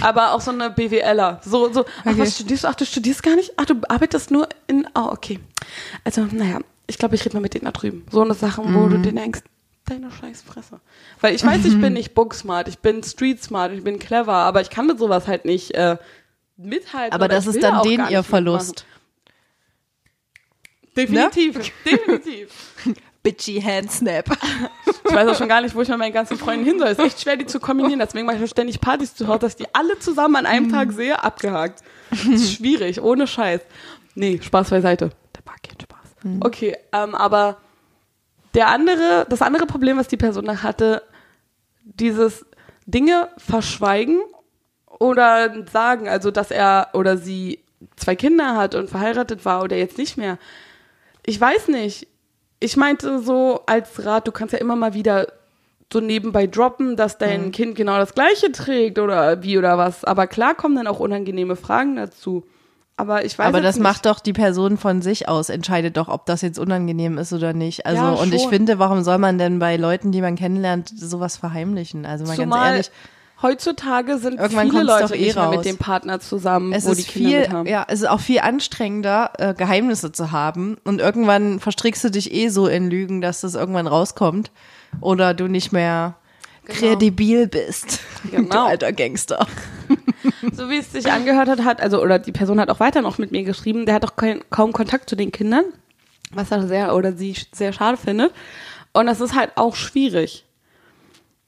Aber 0.00 0.32
auch 0.32 0.40
so 0.40 0.50
eine 0.50 0.70
BWLer. 0.70 1.40
So, 1.44 1.70
so, 1.72 1.84
ach, 2.00 2.06
Okay. 2.06 2.18
was 2.18 2.34
studierst 2.34 2.64
du? 2.64 2.68
Ach, 2.68 2.74
du 2.74 2.84
studierst 2.86 3.22
gar 3.22 3.36
nicht? 3.36 3.52
Ach, 3.56 3.66
du 3.66 3.74
arbeitest 3.88 4.30
nur 4.30 4.48
in, 4.66 4.86
oh, 4.96 5.08
okay. 5.12 5.38
Also, 6.02 6.22
naja, 6.32 6.58
ich 6.88 6.98
glaube, 6.98 7.14
ich 7.14 7.24
rede 7.24 7.36
mal 7.36 7.40
mit 7.42 7.54
denen 7.54 7.66
da 7.66 7.70
drüben. 7.72 8.04
So 8.10 8.22
eine 8.22 8.34
Sachen, 8.34 8.74
wo 8.74 8.88
du 8.88 8.98
dir 8.98 9.12
denkst, 9.12 9.40
deine 9.88 10.10
scheiß 10.10 10.42
Fresse. 10.42 10.80
Weil 11.20 11.34
ich 11.34 11.44
weiß, 11.44 11.64
ich 11.64 11.80
bin 11.80 11.92
nicht 11.94 12.14
booksmart, 12.14 12.68
ich 12.68 12.78
bin 12.78 13.02
street 13.02 13.42
smart, 13.42 13.72
ich 13.72 13.82
bin 13.82 13.98
clever, 13.98 14.34
aber 14.34 14.60
ich 14.60 14.70
kann 14.70 14.86
mit 14.86 14.98
sowas 14.98 15.26
halt 15.26 15.44
nicht 15.44 15.74
äh, 15.74 15.96
mithalten. 16.56 17.12
Aber 17.12 17.28
das 17.28 17.46
ist 17.46 17.62
dann 17.62 17.82
den 17.82 17.92
ihr 17.92 17.98
mitmachen. 17.98 18.24
Verlust. 18.24 18.86
Definitiv, 20.96 21.72
definitiv. 21.84 22.74
Bitchy 23.22 23.60
Hand 23.60 23.90
Snap. 23.90 24.26
Ich 25.04 25.14
weiß 25.14 25.28
auch 25.28 25.36
schon 25.36 25.48
gar 25.48 25.60
nicht, 25.60 25.74
wo 25.74 25.82
ich 25.82 25.88
mit 25.88 25.98
meinen 25.98 26.12
ganzen 26.12 26.38
Freunden 26.38 26.64
hin 26.64 26.78
soll. 26.78 26.88
Es 26.88 26.98
ist 26.98 27.04
echt 27.04 27.20
schwer, 27.20 27.36
die 27.36 27.46
zu 27.46 27.58
kombinieren. 27.58 27.98
Deswegen 27.98 28.24
mache 28.24 28.36
ich 28.36 28.40
mir 28.40 28.48
ständig 28.48 28.80
Partys 28.80 29.14
zu 29.14 29.26
Hause, 29.26 29.40
dass 29.40 29.52
ich 29.52 29.66
die 29.66 29.74
alle 29.74 29.98
zusammen 29.98 30.36
an 30.36 30.46
einem 30.46 30.70
Tag 30.70 30.92
sehe, 30.92 31.22
abgehakt. 31.22 31.82
Das 32.10 32.24
ist 32.24 32.54
schwierig, 32.54 33.02
ohne 33.02 33.26
Scheiß. 33.26 33.60
Nee, 34.14 34.40
Spaß 34.40 34.70
beiseite. 34.70 35.10
Der 35.36 35.44
war 35.44 35.56
kein 35.62 35.78
Spaß. 35.80 36.40
Okay, 36.40 36.76
ähm, 36.92 37.14
aber 37.14 37.58
der 38.58 38.66
andere, 38.70 39.24
das 39.28 39.40
andere 39.40 39.66
Problem, 39.66 39.98
was 39.98 40.08
die 40.08 40.16
Person 40.16 40.64
hatte, 40.64 41.02
dieses 41.84 42.44
Dinge 42.86 43.28
verschweigen 43.38 44.18
oder 44.98 45.64
sagen, 45.70 46.08
also 46.08 46.32
dass 46.32 46.50
er 46.50 46.88
oder 46.92 47.16
sie 47.16 47.60
zwei 47.94 48.16
Kinder 48.16 48.56
hat 48.56 48.74
und 48.74 48.90
verheiratet 48.90 49.44
war 49.44 49.62
oder 49.62 49.76
jetzt 49.76 49.96
nicht 49.96 50.16
mehr. 50.16 50.38
Ich 51.24 51.40
weiß 51.40 51.68
nicht. 51.68 52.08
Ich 52.58 52.76
meinte 52.76 53.20
so 53.20 53.62
als 53.66 54.04
Rat, 54.04 54.26
du 54.26 54.32
kannst 54.32 54.52
ja 54.52 54.58
immer 54.58 54.74
mal 54.74 54.92
wieder 54.92 55.28
so 55.92 56.00
nebenbei 56.00 56.48
droppen, 56.48 56.96
dass 56.96 57.16
dein 57.16 57.52
Kind 57.52 57.76
genau 57.76 57.96
das 57.96 58.12
gleiche 58.12 58.50
trägt 58.50 58.98
oder 58.98 59.40
wie 59.44 59.56
oder 59.56 59.78
was. 59.78 60.04
Aber 60.04 60.26
klar 60.26 60.56
kommen 60.56 60.74
dann 60.74 60.88
auch 60.88 60.98
unangenehme 60.98 61.54
Fragen 61.54 61.94
dazu. 61.94 62.44
Aber 62.98 63.24
ich 63.24 63.38
weiß 63.38 63.46
Aber 63.46 63.60
das 63.60 63.76
nicht. 63.76 63.82
macht 63.84 64.04
doch 64.06 64.20
die 64.20 64.32
Person 64.34 64.76
von 64.76 65.00
sich 65.02 65.28
aus, 65.28 65.48
entscheidet 65.48 65.96
doch, 65.96 66.08
ob 66.08 66.26
das 66.26 66.42
jetzt 66.42 66.58
unangenehm 66.58 67.16
ist 67.16 67.32
oder 67.32 67.52
nicht. 67.52 67.86
Also, 67.86 68.02
Ja, 68.02 68.10
und 68.10 68.34
ich 68.34 68.46
finde, 68.48 68.78
warum 68.78 69.02
soll 69.04 69.18
man 69.18 69.38
denn 69.38 69.58
bei 69.60 69.76
Leuten, 69.76 70.12
die 70.12 70.20
man 70.20 70.34
kennenlernt, 70.36 70.92
sowas 70.94 71.36
verheimlichen? 71.36 72.04
Also 72.04 72.24
mal 72.24 72.36
ganz 72.36 72.40
Zumal 72.40 72.70
ehrlich, 72.72 72.90
heutzutage 73.40 74.18
sind 74.18 74.40
Irgendwann 74.40 74.70
viele 74.70 74.82
Leute 74.82 75.14
eh 75.14 75.26
nicht 75.26 75.36
raus. 75.36 75.56
mit 75.56 75.64
dem 75.64 75.76
Partner 75.78 76.18
zusammen, 76.20 76.72
es 76.72 76.86
wo 76.86 76.90
ist 76.90 76.98
die 76.98 77.04
Kinder 77.04 77.28
viel, 77.44 77.52
haben. 77.52 77.68
ja, 77.68 77.84
es 77.88 78.00
ist 78.00 78.08
auch 78.08 78.20
viel 78.20 78.40
anstrengender, 78.40 79.30
äh, 79.38 79.54
Geheimnisse 79.54 80.10
zu 80.10 80.32
haben. 80.32 80.76
Und 80.84 81.00
irgendwann 81.00 81.60
verstrickst 81.60 82.02
du 82.02 82.10
dich 82.10 82.34
eh 82.34 82.48
so 82.48 82.66
in 82.66 82.90
Lügen, 82.90 83.20
dass 83.20 83.42
das 83.42 83.54
irgendwann 83.54 83.86
rauskommt. 83.86 84.50
Oder 85.00 85.34
du 85.34 85.46
nicht 85.46 85.70
mehr 85.72 86.16
kredibil 86.66 87.46
bist. 87.46 88.00
Genau. 88.32 88.66
Alter 88.66 88.92
Gangster. 88.92 89.46
So 90.52 90.70
wie 90.70 90.78
es 90.78 90.92
sich 90.92 91.10
angehört 91.10 91.48
hat, 91.48 91.64
hat, 91.64 91.80
also, 91.80 92.02
oder 92.02 92.18
die 92.18 92.32
Person 92.32 92.60
hat 92.60 92.70
auch 92.70 92.80
weiter 92.80 93.02
noch 93.02 93.18
mit 93.18 93.32
mir 93.32 93.42
geschrieben, 93.42 93.86
der 93.86 93.96
hat 93.96 94.16
kein, 94.16 94.42
kaum 94.50 94.72
Kontakt 94.72 95.08
zu 95.10 95.16
den 95.16 95.32
Kindern, 95.32 95.64
was 96.32 96.50
er 96.50 96.66
sehr, 96.66 96.94
oder 96.94 97.12
sie 97.12 97.34
sehr 97.52 97.72
schade 97.72 97.96
findet. 97.96 98.32
Und 98.92 99.06
das 99.06 99.20
ist 99.20 99.34
halt 99.34 99.52
auch 99.56 99.74
schwierig, 99.76 100.44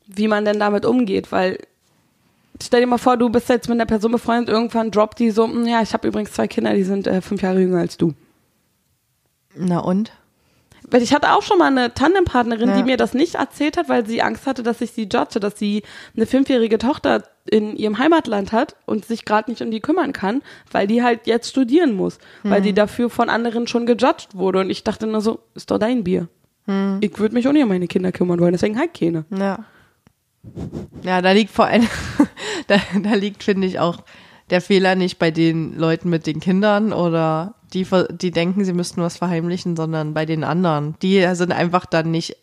wie 0.07 0.29
man 0.29 0.45
denn 0.45 0.59
damit 0.59 0.85
umgeht, 0.85 1.31
weil, 1.33 1.59
stell 2.63 2.81
dir 2.81 2.87
mal 2.87 2.99
vor, 2.99 3.17
du 3.17 3.29
bist 3.31 3.49
jetzt 3.49 3.69
mit 3.69 3.77
einer 3.77 3.87
Person 3.87 4.13
befreundet, 4.13 4.49
irgendwann 4.49 4.91
droppt 4.91 5.19
die 5.19 5.31
so, 5.31 5.45
"Hm, 5.47 5.67
ja, 5.67 5.83
ich 5.83 5.93
habe 5.93 6.09
übrigens 6.09 6.33
zwei 6.33 6.49
Kinder, 6.49 6.75
die 6.75 6.85
sind 6.85 7.07
äh, 7.07 7.21
fünf 7.21 7.43
Jahre 7.43 7.61
jünger 7.61 7.79
als 7.79 7.97
du. 7.97 8.15
Na 9.55 9.79
und? 9.81 10.13
Weil 10.91 11.03
ich 11.03 11.15
hatte 11.15 11.33
auch 11.33 11.43
schon 11.43 11.59
mal 11.59 11.67
eine 11.69 11.95
Tandempartnerin, 11.95 12.71
Ja. 12.71 12.77
die 12.77 12.83
mir 12.83 12.97
das 12.97 13.15
nicht 13.15 13.37
erzählt 13.37 13.77
hat, 13.77 13.89
weil 13.89 14.07
sie 14.07 14.23
Angst 14.23 14.47
hatte, 14.47 14.63
dass 14.63 14.81
ich 14.81 14.91
sie 14.91 15.03
judge, 15.11 15.39
dass 15.41 15.59
sie 15.59 15.83
eine 16.17 16.27
fünfjährige 16.27 16.79
Tochter 16.79 17.23
in 17.51 17.77
ihrem 17.77 17.99
Heimatland 17.99 18.53
hat 18.53 18.77
und 18.87 19.05
sich 19.05 19.25
gerade 19.25 19.51
nicht 19.51 19.63
um 19.63 19.71
die 19.71 19.81
kümmern 19.81 20.13
kann, 20.13 20.43
weil 20.71 20.87
die 20.87 21.03
halt 21.03 21.27
jetzt 21.27 21.49
studieren 21.51 21.95
muss, 21.95 22.19
weil 22.43 22.59
Hm. 22.59 22.63
die 22.65 22.73
dafür 22.75 23.09
von 23.11 23.29
anderen 23.31 23.67
schon 23.67 23.87
gejudged 23.87 24.35
wurde. 24.35 24.61
Und 24.61 24.71
ich 24.71 24.85
dachte 24.85 25.07
nur 25.07 25.21
so, 25.21 25.41
ist 25.55 25.71
doch 25.71 25.79
dein 25.79 26.05
Bier. 26.05 26.29
Hm. 26.67 26.99
Ich 27.01 27.19
würde 27.19 27.35
mich 27.35 27.49
auch 27.49 27.53
nicht 27.53 27.63
um 27.63 27.69
meine 27.69 27.89
Kinder 27.89 28.13
kümmern 28.13 28.39
wollen, 28.41 28.53
deswegen 28.53 28.79
halt 28.79 28.93
keine. 28.95 29.25
Ja. 29.37 29.65
Ja, 31.03 31.21
da 31.23 31.33
liegt 31.33 31.51
vor 31.51 31.67
allem, 31.67 31.87
da, 32.67 32.77
da 33.03 33.15
liegt, 33.15 33.43
finde 33.43 33.67
ich, 33.67 33.79
auch 33.79 33.99
der 34.51 34.61
Fehler 34.61 34.95
nicht 34.95 35.19
bei 35.19 35.31
den 35.31 35.77
Leuten 35.77 36.11
mit 36.11 36.27
den 36.27 36.41
Kindern 36.41 36.93
oder 36.93 37.55
die, 37.73 37.87
die 38.11 38.31
denken, 38.31 38.65
sie 38.65 38.73
müssten 38.73 39.01
was 39.03 39.17
verheimlichen, 39.17 39.77
sondern 39.77 40.15
bei 40.15 40.27
den 40.27 40.45
anderen. 40.45 40.97
Die 41.03 41.27
sind 41.35 41.53
einfach 41.53 41.87
dann 41.87 42.11
nicht 42.11 42.37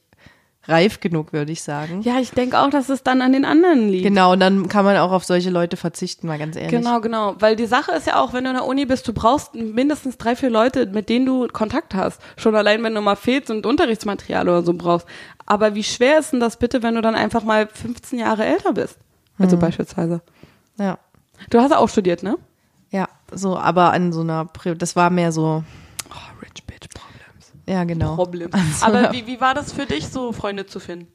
reif 0.67 0.99
genug, 0.99 1.33
würde 1.33 1.51
ich 1.51 1.63
sagen. 1.63 2.01
Ja, 2.01 2.19
ich 2.19 2.31
denke 2.31 2.59
auch, 2.59 2.69
dass 2.69 2.89
es 2.89 3.03
dann 3.03 3.21
an 3.21 3.31
den 3.31 3.45
anderen 3.45 3.89
liegt. 3.89 4.03
Genau, 4.03 4.33
und 4.33 4.39
dann 4.39 4.67
kann 4.67 4.83
man 4.83 4.97
auch 4.97 5.11
auf 5.11 5.23
solche 5.23 5.49
Leute 5.49 5.77
verzichten, 5.77 6.27
mal 6.27 6.37
ganz 6.37 6.55
ehrlich. 6.55 6.71
Genau, 6.71 6.99
genau. 6.99 7.35
Weil 7.39 7.55
die 7.55 7.65
Sache 7.65 7.93
ist 7.93 8.07
ja 8.07 8.21
auch, 8.21 8.33
wenn 8.33 8.43
du 8.43 8.49
in 8.49 8.55
der 8.57 8.65
Uni 8.65 8.85
bist, 8.85 9.07
du 9.07 9.13
brauchst 9.13 9.55
mindestens 9.55 10.17
drei, 10.17 10.35
vier 10.35 10.49
Leute, 10.49 10.85
mit 10.87 11.09
denen 11.09 11.25
du 11.25 11.47
Kontakt 11.47 11.95
hast. 11.95 12.21
Schon 12.35 12.55
allein, 12.55 12.83
wenn 12.83 12.93
du 12.93 13.01
mal 13.01 13.15
fehlst 13.15 13.49
und 13.49 13.65
Unterrichtsmaterial 13.65 14.47
oder 14.47 14.63
so 14.63 14.73
brauchst. 14.73 15.07
Aber 15.45 15.75
wie 15.75 15.83
schwer 15.83 16.19
ist 16.19 16.33
denn 16.33 16.41
das 16.41 16.57
bitte, 16.57 16.83
wenn 16.83 16.95
du 16.95 17.01
dann 17.01 17.15
einfach 17.15 17.43
mal 17.43 17.67
15 17.67 18.19
Jahre 18.19 18.45
älter 18.45 18.73
bist? 18.73 18.97
Also 19.39 19.57
beispielsweise. 19.57 20.21
Ja. 20.77 20.97
Du 21.49 21.59
hast 21.59 21.71
auch 21.71 21.89
studiert, 21.89 22.23
ne? 22.23 22.37
Ja, 22.89 23.07
so, 23.31 23.57
aber 23.57 23.91
an 23.91 24.11
so 24.13 24.21
einer, 24.21 24.45
Pri 24.45 24.77
das 24.77 24.95
war 24.95 25.09
mehr 25.09 25.31
so, 25.31 25.63
Oh, 26.09 26.41
Rich 26.41 26.63
Bitch 26.65 26.87
Problems. 26.93 27.51
ja, 27.67 27.83
genau. 27.83 28.15
Problem. 28.15 28.49
Aber 28.81 29.11
wie, 29.11 29.27
wie 29.27 29.41
war 29.41 29.53
das 29.53 29.73
für 29.73 29.85
dich, 29.85 30.07
so 30.07 30.31
Freunde 30.31 30.65
zu 30.65 30.79
finden? 30.79 31.07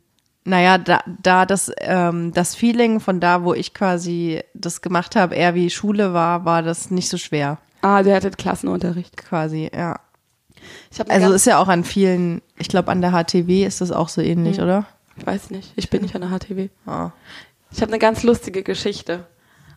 Naja, 0.44 0.76
da, 0.76 1.00
da 1.22 1.46
das, 1.46 1.70
ähm, 1.78 2.32
das 2.34 2.54
Feeling 2.56 2.98
von 3.00 3.20
da, 3.20 3.44
wo 3.44 3.54
ich 3.54 3.74
quasi 3.74 4.42
das 4.54 4.82
gemacht 4.82 5.14
habe, 5.14 5.36
eher 5.36 5.54
wie 5.54 5.70
Schule 5.70 6.12
war, 6.14 6.44
war 6.44 6.62
das 6.62 6.90
nicht 6.90 7.08
so 7.08 7.16
schwer. 7.16 7.58
Ah, 7.80 8.02
der 8.02 8.16
hatte 8.16 8.30
Klassenunterricht. 8.32 9.16
Quasi, 9.16 9.70
ja. 9.72 10.00
Also 11.08 11.32
ist 11.32 11.46
ja 11.46 11.58
auch 11.58 11.68
an 11.68 11.84
vielen, 11.84 12.42
ich 12.58 12.68
glaube 12.68 12.90
an 12.90 13.00
der 13.00 13.12
HTW 13.12 13.64
ist 13.64 13.80
das 13.80 13.90
auch 13.92 14.08
so 14.08 14.20
ähnlich, 14.20 14.60
oder? 14.60 14.86
Ich 15.16 15.26
weiß 15.26 15.50
nicht. 15.50 15.72
Ich 15.76 15.90
bin 15.90 16.02
nicht 16.02 16.14
an 16.14 16.22
der 16.22 16.30
HTW. 16.30 16.68
Ah. 16.86 17.10
Ich 17.70 17.80
habe 17.80 17.90
eine 17.90 17.98
ganz 17.98 18.22
lustige 18.22 18.62
Geschichte. 18.62 19.26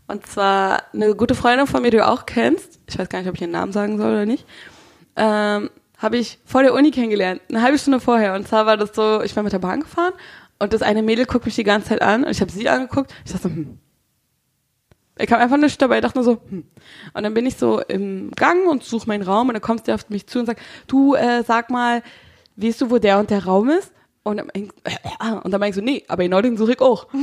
Und 0.08 0.26
zwar 0.28 0.84
eine 0.94 1.16
gute 1.16 1.36
Freundin 1.36 1.68
von 1.68 1.82
mir, 1.82 1.92
die 1.92 1.98
du 1.98 2.08
auch 2.08 2.26
kennst. 2.26 2.80
Ich 2.88 2.98
weiß 2.98 3.10
gar 3.10 3.20
nicht, 3.20 3.28
ob 3.28 3.36
ich 3.36 3.42
ihren 3.42 3.52
Namen 3.52 3.72
sagen 3.72 3.98
soll 3.98 4.12
oder 4.12 4.26
nicht. 4.26 4.46
Ähm, 5.16 5.70
habe 5.98 6.18
ich 6.18 6.40
vor 6.46 6.62
der 6.62 6.74
Uni 6.74 6.92
kennengelernt, 6.92 7.42
eine 7.50 7.62
halbe 7.62 7.80
Stunde 7.80 8.00
vorher. 8.00 8.36
Und 8.36 8.48
zwar 8.48 8.66
war 8.66 8.78
das 8.78 8.94
so, 8.94 9.22
ich 9.22 9.36
war 9.36 9.44
mit 9.44 9.54
der 9.54 9.60
Bahn 9.60 9.80
gefahren 9.80 10.14
und 10.60 10.74
das 10.74 10.82
eine 10.82 11.02
Mädel 11.02 11.26
guckt 11.26 11.46
mich 11.46 11.56
die 11.56 11.64
ganze 11.64 11.90
Zeit 11.90 12.02
an 12.02 12.24
und 12.24 12.32
ich 12.32 12.42
habe 12.42 12.52
sie 12.52 12.70
angeguckt. 12.70 13.14
Ich 13.26 13.32
dachte 13.32 13.48
so, 13.48 13.54
hm. 13.54 13.80
Ich 15.18 15.28
kam 15.28 15.40
einfach 15.40 15.58
nicht 15.58 15.82
dabei, 15.82 15.98
ich 15.98 16.02
dachte 16.02 16.18
nur 16.18 16.26
so, 16.26 16.42
hm. 16.50 16.66
Und 17.14 17.24
dann 17.24 17.34
bin 17.34 17.46
ich 17.46 17.56
so 17.56 17.80
im 17.80 18.32
Gang 18.32 18.68
und 18.68 18.84
suche 18.84 19.08
meinen 19.08 19.24
Raum 19.24 19.48
und 19.48 19.54
dann 19.54 19.62
kommt 19.62 19.86
sie 19.86 19.94
auf 19.94 20.10
mich 20.10 20.28
zu 20.28 20.40
und 20.40 20.46
sagt, 20.46 20.62
du, 20.88 21.16
äh, 21.16 21.44
sag 21.44 21.70
mal, 21.70 22.04
weißt 22.58 22.82
du, 22.82 22.92
wo 22.92 23.00
der 23.00 23.20
und 23.20 23.30
der 23.30 23.46
Raum 23.46 23.70
ist? 23.70 23.92
Und 24.24 24.38
dann, 24.38 24.52
mein- 24.54 25.40
und 25.42 25.52
dann 25.52 25.60
meinte 25.60 25.80
ich 25.80 25.86
so, 25.86 25.92
nee, 25.92 26.04
aber 26.08 26.24
genau 26.24 26.42
den 26.42 26.58
suche 26.58 26.74
ich 26.74 26.82
auch. 26.82 27.08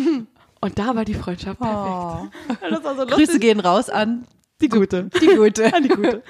Und 0.62 0.78
da 0.78 0.94
war 0.94 1.04
die 1.04 1.14
Freundschaft 1.14 1.58
perfekt. 1.58 2.60
Das 2.70 2.84
war 2.84 2.96
so. 2.96 3.04
Grüße 3.04 3.38
gehen 3.40 3.58
raus 3.60 3.90
an 3.90 4.24
Die 4.60 4.68
gute. 4.68 5.10
die 5.20 5.26
Gute. 5.36 5.74
An 5.74 5.82
die 5.82 5.88
gute. 5.88 6.22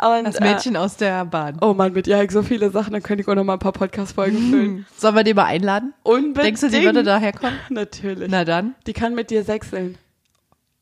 Und, 0.00 0.24
Das 0.24 0.38
Mädchen 0.38 0.76
aus 0.76 0.96
der 0.96 1.24
Bahn. 1.24 1.56
Äh, 1.56 1.58
oh 1.64 1.74
Mann, 1.74 1.92
mit 1.92 2.06
ihr 2.06 2.14
habe 2.14 2.26
ich 2.26 2.30
so 2.30 2.42
viele 2.42 2.70
Sachen, 2.70 2.92
dann 2.92 3.02
könnte 3.02 3.22
ich 3.22 3.28
auch 3.28 3.34
noch 3.34 3.42
mal 3.44 3.54
ein 3.54 3.58
paar 3.58 3.72
Podcast-Folgen 3.72 4.38
füllen. 4.50 4.86
Sollen 4.96 5.16
wir 5.16 5.24
die 5.24 5.34
mal 5.34 5.46
einladen? 5.46 5.94
Unbedingt. 6.04 6.44
Denkst 6.46 6.60
du, 6.60 6.68
die 6.70 6.84
würde 6.84 7.02
daher 7.02 7.32
kommen? 7.32 7.58
Natürlich. 7.70 8.30
Na 8.30 8.44
dann. 8.44 8.76
Die 8.86 8.92
kann 8.92 9.14
mit 9.14 9.30
dir 9.30 9.42
sechseln. 9.42 9.98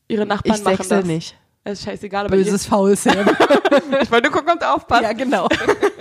Ihre 0.07 0.27
Nachbarn 0.27 0.57
Ich 0.57 0.63
machen 0.63 0.85
das. 0.87 1.05
nicht. 1.05 1.35
Das 1.63 1.79
ist 1.79 1.85
scheißegal, 1.85 2.25
aber 2.27 2.35
Böses 2.35 2.67
Faul, 2.67 2.95
Sam. 2.95 3.15
ich 4.01 4.11
wollte 4.11 4.29
gucken, 4.29 4.51
ob 4.53 4.59
du 4.59 4.71
aufpasst, 4.71 5.01
ja, 5.01 5.13
genau. 5.13 5.47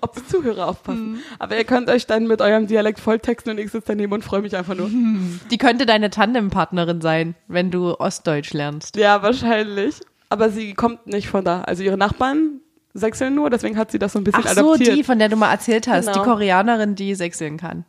ob 0.02 0.14
die 0.14 0.26
Zuhörer 0.26 0.68
aufpassen. 0.68 1.22
Aber 1.38 1.56
ihr 1.56 1.64
könnt 1.64 1.88
euch 1.90 2.06
dann 2.06 2.26
mit 2.26 2.40
eurem 2.40 2.66
Dialekt 2.66 3.00
volltexten 3.00 3.52
und 3.52 3.58
ich 3.58 3.70
sitze 3.70 3.88
daneben 3.88 4.12
und 4.12 4.24
freue 4.24 4.42
mich 4.42 4.56
einfach 4.56 4.74
nur. 4.74 4.90
Die 5.50 5.58
könnte 5.58 5.86
deine 5.86 6.10
Tandempartnerin 6.10 7.00
sein, 7.00 7.34
wenn 7.48 7.70
du 7.70 7.98
Ostdeutsch 7.98 8.52
lernst. 8.52 8.96
Ja, 8.96 9.22
wahrscheinlich. 9.22 9.96
Aber 10.28 10.50
sie 10.50 10.74
kommt 10.74 11.06
nicht 11.06 11.28
von 11.28 11.44
da. 11.44 11.62
Also 11.62 11.82
ihre 11.82 11.96
Nachbarn 11.96 12.60
sechseln 12.94 13.34
nur, 13.34 13.50
deswegen 13.50 13.76
hat 13.76 13.90
sie 13.90 13.98
das 13.98 14.12
so 14.12 14.18
ein 14.18 14.24
bisschen 14.24 14.44
Ach 14.44 14.52
so, 14.52 14.72
adaptiert. 14.72 14.96
die, 14.96 15.04
von 15.04 15.18
der 15.18 15.28
du 15.28 15.36
mal 15.36 15.50
erzählt 15.52 15.88
hast. 15.88 16.06
Genau. 16.06 16.18
Die 16.18 16.24
Koreanerin, 16.28 16.94
die 16.94 17.14
sechseln 17.14 17.56
kann. 17.56 17.84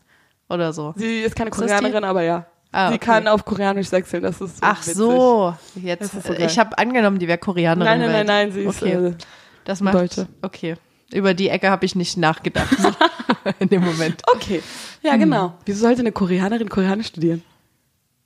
Oder 0.49 0.73
so. 0.73 0.93
sie 0.97 1.21
ist 1.21 1.35
keine? 1.35 1.49
Koreanerin, 1.49 2.03
aber 2.03 2.23
ja. 2.23 2.45
Ah, 2.73 2.87
Sie 2.89 2.95
okay. 2.95 3.05
kann 3.05 3.27
auf 3.27 3.43
Koreanisch 3.43 3.91
wechseln, 3.91 4.23
das 4.23 4.39
ist 4.39 4.57
so 4.57 4.61
Ach 4.61 4.79
witzig. 4.79 4.95
so, 4.95 5.53
jetzt. 5.75 6.13
Ist 6.13 6.23
so 6.25 6.33
ich 6.33 6.57
habe 6.57 6.77
angenommen, 6.77 7.19
die 7.19 7.27
wäre 7.27 7.37
Koreanerin. 7.37 7.83
Nein, 7.83 7.99
nein, 7.99 8.11
nein, 8.11 8.25
nein, 8.25 8.51
sie 8.53 8.61
ist 8.61 8.81
Okay, 8.81 8.93
äh, 8.93 9.13
das 9.65 9.81
macht. 9.81 9.95
Deutsche. 9.95 10.27
Okay, 10.41 10.75
über 11.13 11.33
die 11.33 11.49
Ecke 11.49 11.69
habe 11.69 11.85
ich 11.85 11.95
nicht 11.95 12.17
nachgedacht 12.17 12.75
in 13.59 13.69
dem 13.69 13.83
Moment. 13.83 14.21
Okay. 14.35 14.61
Ja, 15.01 15.15
genau. 15.17 15.53
Wieso 15.65 15.81
sollte 15.81 16.01
eine 16.01 16.11
Koreanerin 16.11 16.69
Koreanisch 16.69 17.07
studieren? 17.07 17.43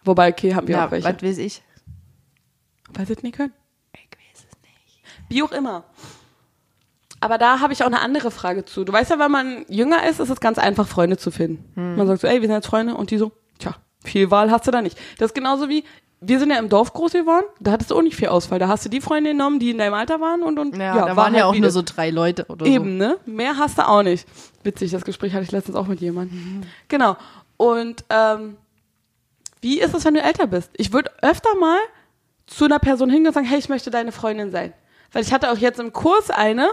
Wobei, 0.04 0.30
okay, 0.30 0.54
haben 0.54 0.68
wir 0.68 0.76
Ja, 0.78 0.88
auch 0.88 0.92
welche. 0.92 1.08
was 1.08 1.22
weiß 1.24 1.38
ich? 1.40 1.62
Weil 2.94 3.08
sie 3.08 3.14
es 3.14 3.24
nicht 3.24 3.36
können. 3.36 3.54
Ich 3.94 4.02
weiß 4.12 4.46
es 4.52 4.58
nicht. 4.62 5.02
Wie 5.30 5.42
auch 5.44 5.52
immer. 5.52 5.84
Aber 7.20 7.38
da 7.38 7.60
habe 7.60 7.74
ich 7.74 7.82
auch 7.82 7.88
eine 7.88 8.02
andere 8.02 8.30
Frage 8.30 8.66
zu. 8.66 8.84
Du 8.84 8.94
weißt 8.94 9.10
ja, 9.10 9.18
wenn 9.20 9.32
man 9.32 9.66
jünger 9.68 10.08
ist, 10.08 10.20
ist 10.20 10.30
es 10.30 10.40
ganz 10.40 10.58
einfach, 10.60 10.88
Freunde 10.88 11.18
zu 11.18 11.32
finden. 11.32 11.66
Hm. 11.76 11.96
Man 11.96 12.06
sagt 12.08 12.22
so, 12.22 12.28
ey, 12.28 12.42
wir 12.42 12.48
sind 12.48 12.56
jetzt 12.56 12.68
Freunde. 12.68 12.94
Und 12.94 13.10
die 13.10 13.18
so, 13.18 13.32
tja, 13.58 13.76
viel 14.04 14.30
Wahl 14.30 14.52
hast 14.52 14.68
du 14.68 14.72
da 14.72 14.82
nicht. 14.82 14.98
Das 15.18 15.32
ist 15.32 15.34
genauso 15.34 15.68
wie, 15.70 15.84
wir 16.22 16.40
sind 16.40 16.50
ja 16.50 16.58
im 16.58 16.70
Dorf 16.70 16.94
groß 16.94 17.14
geworden, 17.14 17.46
da 17.60 17.72
hattest 17.72 17.92
du 17.92 17.96
auch 17.96 18.02
nicht 18.02 18.16
viel 18.16 18.30
Auswahl. 18.30 18.58
Da 18.60 18.68
hast 18.68 18.86
du 18.86 18.90
die 18.90 19.02
Freunde 19.02 19.32
genommen, 19.32 19.60
die 19.60 19.72
in 19.72 19.78
deinem 19.78 19.94
Alter 19.94 20.20
waren 20.22 20.44
und, 20.44 20.58
und 20.58 20.76
Ja, 20.78 21.06
da 21.06 21.16
waren 21.16 21.26
halt 21.34 21.38
ja 21.38 21.46
auch 21.46 21.54
wie 21.54 21.60
nur 21.60 21.72
so 21.72 21.82
drei 21.84 22.10
Leute 22.10 22.46
oder 22.46 22.66
Eben, 22.66 22.98
ne? 22.98 23.18
Mehr 23.26 23.58
hast 23.58 23.78
du 23.78 23.88
auch 23.88 24.04
nicht. 24.04 24.28
Witzig, 24.64 24.92
das 24.92 25.04
Gespräch 25.04 25.34
hatte 25.34 25.44
ich 25.44 25.52
letztens 25.52 25.76
auch 25.76 25.88
mit 25.88 26.00
jemandem. 26.02 26.62
Genau. 26.88 27.18
Und 27.58 28.04
ähm, 28.10 28.58
wie 29.62 29.80
ist 29.80 29.94
es, 29.94 30.06
wenn 30.06 30.14
du 30.14 30.22
älter 30.22 30.48
bist? 30.48 30.72
Ich 30.78 30.94
würde 30.94 31.12
öfter 31.22 31.56
mal 31.56 31.80
zu 32.48 32.66
einer 32.66 32.80
Person 32.80 33.10
hingehen 33.10 33.28
und 33.28 33.34
sagen, 33.34 33.48
hey, 33.48 33.60
ich 33.60 33.70
möchte 33.70 33.92
deine 33.92 34.12
Freundin 34.12 34.52
sein. 34.52 34.74
Weil 35.12 35.24
ich 35.24 35.34
hatte 35.34 35.52
auch 35.52 35.58
jetzt 35.58 35.80
im 35.80 35.94
Kurs 35.94 36.30
eine, 36.30 36.70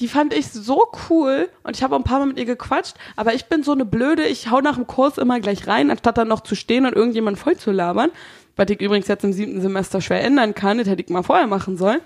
die 0.00 0.08
fand 0.08 0.34
ich 0.34 0.50
so 0.50 0.90
cool 1.08 1.48
und 1.62 1.76
ich 1.76 1.82
habe 1.82 1.94
auch 1.94 2.00
ein 2.00 2.04
paar 2.04 2.18
Mal 2.18 2.26
mit 2.26 2.38
ihr 2.38 2.46
gequatscht, 2.46 2.96
aber 3.14 3.34
ich 3.34 3.46
bin 3.46 3.62
so 3.62 3.72
eine 3.72 3.84
Blöde, 3.84 4.24
ich 4.24 4.50
hau 4.50 4.60
nach 4.60 4.74
dem 4.74 4.86
Kurs 4.86 5.18
immer 5.18 5.38
gleich 5.38 5.68
rein, 5.68 5.90
anstatt 5.90 6.18
dann 6.18 6.28
noch 6.28 6.40
zu 6.40 6.54
stehen 6.56 6.86
und 6.86 6.94
irgendjemand 6.94 7.38
voll 7.38 7.56
zu 7.56 7.70
labern. 7.70 8.10
Was 8.56 8.68
ich 8.70 8.80
übrigens 8.80 9.08
jetzt 9.08 9.24
im 9.24 9.32
siebten 9.32 9.60
Semester 9.60 10.00
schwer 10.00 10.22
ändern 10.22 10.54
kann, 10.54 10.78
das 10.78 10.86
hätte 10.88 11.02
ich 11.02 11.08
mal 11.08 11.22
vorher 11.22 11.46
machen 11.46 11.76
sollen. 11.76 12.00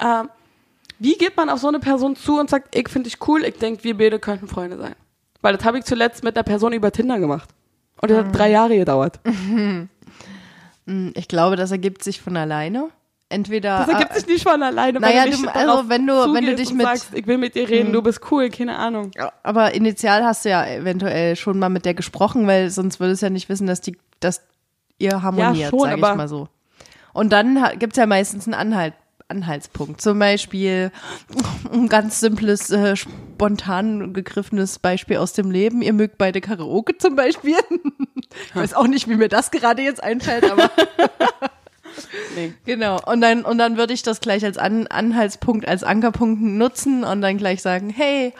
Ähm, 0.00 0.28
wie 0.98 1.14
geht 1.16 1.36
man 1.36 1.48
auf 1.50 1.58
so 1.58 1.68
eine 1.68 1.80
Person 1.80 2.14
zu 2.16 2.38
und 2.38 2.48
sagt, 2.50 2.76
ich 2.76 2.88
finde 2.88 3.10
dich 3.10 3.18
cool, 3.26 3.42
ich 3.44 3.56
denke, 3.58 3.82
wir 3.82 3.96
beide 3.98 4.18
könnten 4.20 4.46
Freunde 4.46 4.78
sein? 4.78 4.94
Weil 5.40 5.56
das 5.56 5.64
habe 5.64 5.78
ich 5.78 5.84
zuletzt 5.84 6.22
mit 6.22 6.36
einer 6.36 6.44
Person 6.44 6.72
über 6.72 6.92
Tinder 6.92 7.18
gemacht. 7.18 7.48
Und 8.00 8.10
das 8.10 8.18
hat 8.18 8.36
drei 8.36 8.50
Jahre 8.50 8.76
gedauert. 8.76 9.18
Hm, 10.86 11.12
Ich 11.14 11.28
glaube, 11.28 11.56
das 11.56 11.70
ergibt 11.70 12.02
sich 12.02 12.20
von 12.20 12.36
alleine. 12.36 12.88
Entweder. 13.28 13.78
Das 13.86 13.88
ergibt 13.88 14.10
äh, 14.10 14.14
sich 14.18 14.26
nicht 14.26 14.42
von 14.42 14.62
alleine. 14.62 15.00
naja, 15.00 15.24
wenn 15.24 15.30
du 15.30 15.36
du- 15.38 15.42
nicht 15.44 15.54
also 15.56 15.88
wenn 15.88 16.06
du- 16.06 16.34
wenn 16.34 16.44
du 16.44 16.54
dich 16.54 16.72
mit- 16.72 16.86
sagst, 16.86 17.14
ich 17.14 17.26
will 17.26 17.38
mit 17.38 17.54
dir 17.54 17.68
reden, 17.68 17.92
du 17.92 18.02
bist 18.02 18.20
cool, 18.30 18.50
keine 18.50 18.76
Ahnung. 18.76 19.10
Aber 19.42 19.74
initial 19.74 20.22
hast 20.24 20.44
du 20.44 20.50
ja 20.50 20.66
eventuell 20.66 21.36
schon 21.36 21.58
mal 21.58 21.70
mit 21.70 21.84
der 21.86 21.94
gesprochen, 21.94 22.46
weil 22.46 22.68
sonst 22.68 23.00
würdest 23.00 23.22
du 23.22 23.26
ja 23.26 23.30
nicht 23.30 23.48
wissen, 23.48 23.66
dass 23.66 23.80
die, 23.80 23.96
dass 24.20 24.42
ihr 25.02 25.22
harmoniert, 25.22 25.70
schon, 25.70 25.80
sage 25.80 25.96
ich 25.96 26.00
mal 26.16 26.28
so. 26.28 26.48
Und 27.12 27.30
dann 27.32 27.60
ha- 27.60 27.74
gibt's 27.74 27.96
ja 27.98 28.06
meistens 28.06 28.46
einen 28.46 28.54
Anhalt, 28.54 28.94
Anhaltspunkt. 29.28 30.00
Zum 30.00 30.18
Beispiel 30.18 30.90
ein 31.72 31.88
ganz 31.88 32.20
simples, 32.20 32.70
äh, 32.70 32.96
spontan 32.96 34.12
gegriffenes 34.14 34.78
Beispiel 34.78 35.16
aus 35.18 35.32
dem 35.32 35.50
Leben. 35.50 35.82
Ihr 35.82 35.92
mögt 35.92 36.18
beide 36.18 36.40
Karaoke 36.40 36.96
zum 36.98 37.16
Beispiel. 37.16 37.56
ich 38.46 38.54
weiß 38.56 38.74
auch 38.74 38.86
nicht, 38.86 39.08
wie 39.08 39.16
mir 39.16 39.28
das 39.28 39.50
gerade 39.50 39.82
jetzt 39.82 40.02
einfällt, 40.02 40.50
aber 40.50 40.70
Nee. 42.34 42.54
genau. 42.64 42.98
Und 43.04 43.20
dann, 43.20 43.44
und 43.44 43.58
dann 43.58 43.76
würde 43.76 43.92
ich 43.92 44.02
das 44.02 44.20
gleich 44.20 44.44
als 44.44 44.56
An 44.56 44.86
Anhaltspunkt, 44.86 45.68
als 45.68 45.84
Ankerpunkt 45.84 46.40
nutzen 46.40 47.04
und 47.04 47.20
dann 47.20 47.36
gleich 47.36 47.60
sagen, 47.60 47.90
hey, 47.90 48.32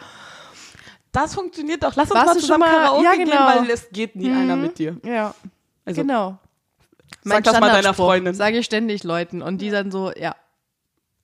Das 1.11 1.35
funktioniert 1.35 1.83
doch. 1.83 1.95
Lass 1.95 2.09
uns 2.09 2.25
mal 2.25 2.33
zusammen 2.37 2.47
schon 2.47 2.59
mal- 2.59 2.71
Karaoke 2.71 3.03
ja, 3.03 3.11
gehen, 3.13 3.25
genau. 3.25 3.45
weil 3.45 3.69
es 3.69 3.87
geht 3.91 4.15
nie 4.15 4.31
einer 4.31 4.55
mit 4.55 4.79
dir. 4.79 4.97
ja, 5.05 5.35
Also, 5.85 6.01
genau. 6.01 6.39
Sag 7.23 7.43
das 7.43 7.59
mal 7.59 7.69
deiner 7.69 7.93
Freundin. 7.93 8.33
Sage 8.33 8.57
ich 8.59 8.65
ständig 8.65 9.03
Leuten. 9.03 9.41
Und 9.41 9.59
die 9.59 9.69
dann 9.69 9.91
so, 9.91 10.11
ja. 10.11 10.35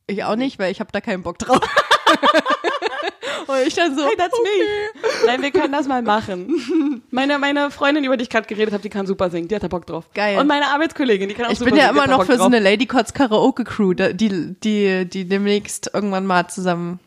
Ich 0.07 0.23
auch 0.23 0.35
nicht, 0.35 0.59
weil 0.59 0.71
ich 0.71 0.79
habe 0.79 0.91
da 0.91 1.01
keinen 1.01 1.23
Bock 1.23 1.37
drauf. 1.37 1.59
und 3.47 3.57
ich 3.67 3.75
dann 3.75 3.95
so, 3.95 4.05
Hey, 4.05 4.15
that's 4.17 4.37
me. 4.39 4.99
Nein, 5.25 5.41
wir 5.41 5.51
können 5.51 5.71
das 5.71 5.87
mal 5.87 6.01
machen. 6.01 7.03
Meine, 7.11 7.39
meine 7.39 7.71
Freundin, 7.71 8.03
über 8.03 8.17
die 8.17 8.23
ich 8.23 8.29
gerade 8.29 8.47
geredet 8.47 8.71
habe, 8.71 8.83
die 8.83 8.89
kann 8.89 9.07
super 9.07 9.29
singen. 9.29 9.47
Die 9.47 9.55
hat 9.55 9.63
da 9.63 9.67
Bock 9.67 9.87
drauf. 9.87 10.05
Geil. 10.13 10.37
Und 10.37 10.47
meine 10.47 10.67
Arbeitskollegin, 10.67 11.27
die 11.27 11.35
kann 11.35 11.47
auch 11.47 11.51
ich 11.51 11.59
super 11.59 11.71
bin 11.71 11.79
ja 11.79 11.87
singen. 11.87 11.95
die 11.95 11.97
immer 11.97 12.03
hat 12.03 12.11
da 12.11 12.17
noch 12.17 12.25
für 12.25 12.33
so 12.33 12.37
drauf. 12.37 12.47
eine 12.47 12.59
Lady 12.59 12.85
Cots 12.85 13.13
Karaoke 13.13 13.63
Crew, 13.63 13.93
die, 13.93 14.55
die, 14.59 15.05
die 15.09 15.27
demnächst 15.27 15.91
irgendwann 15.93 16.25
mal 16.25 16.47
zusammen 16.47 16.99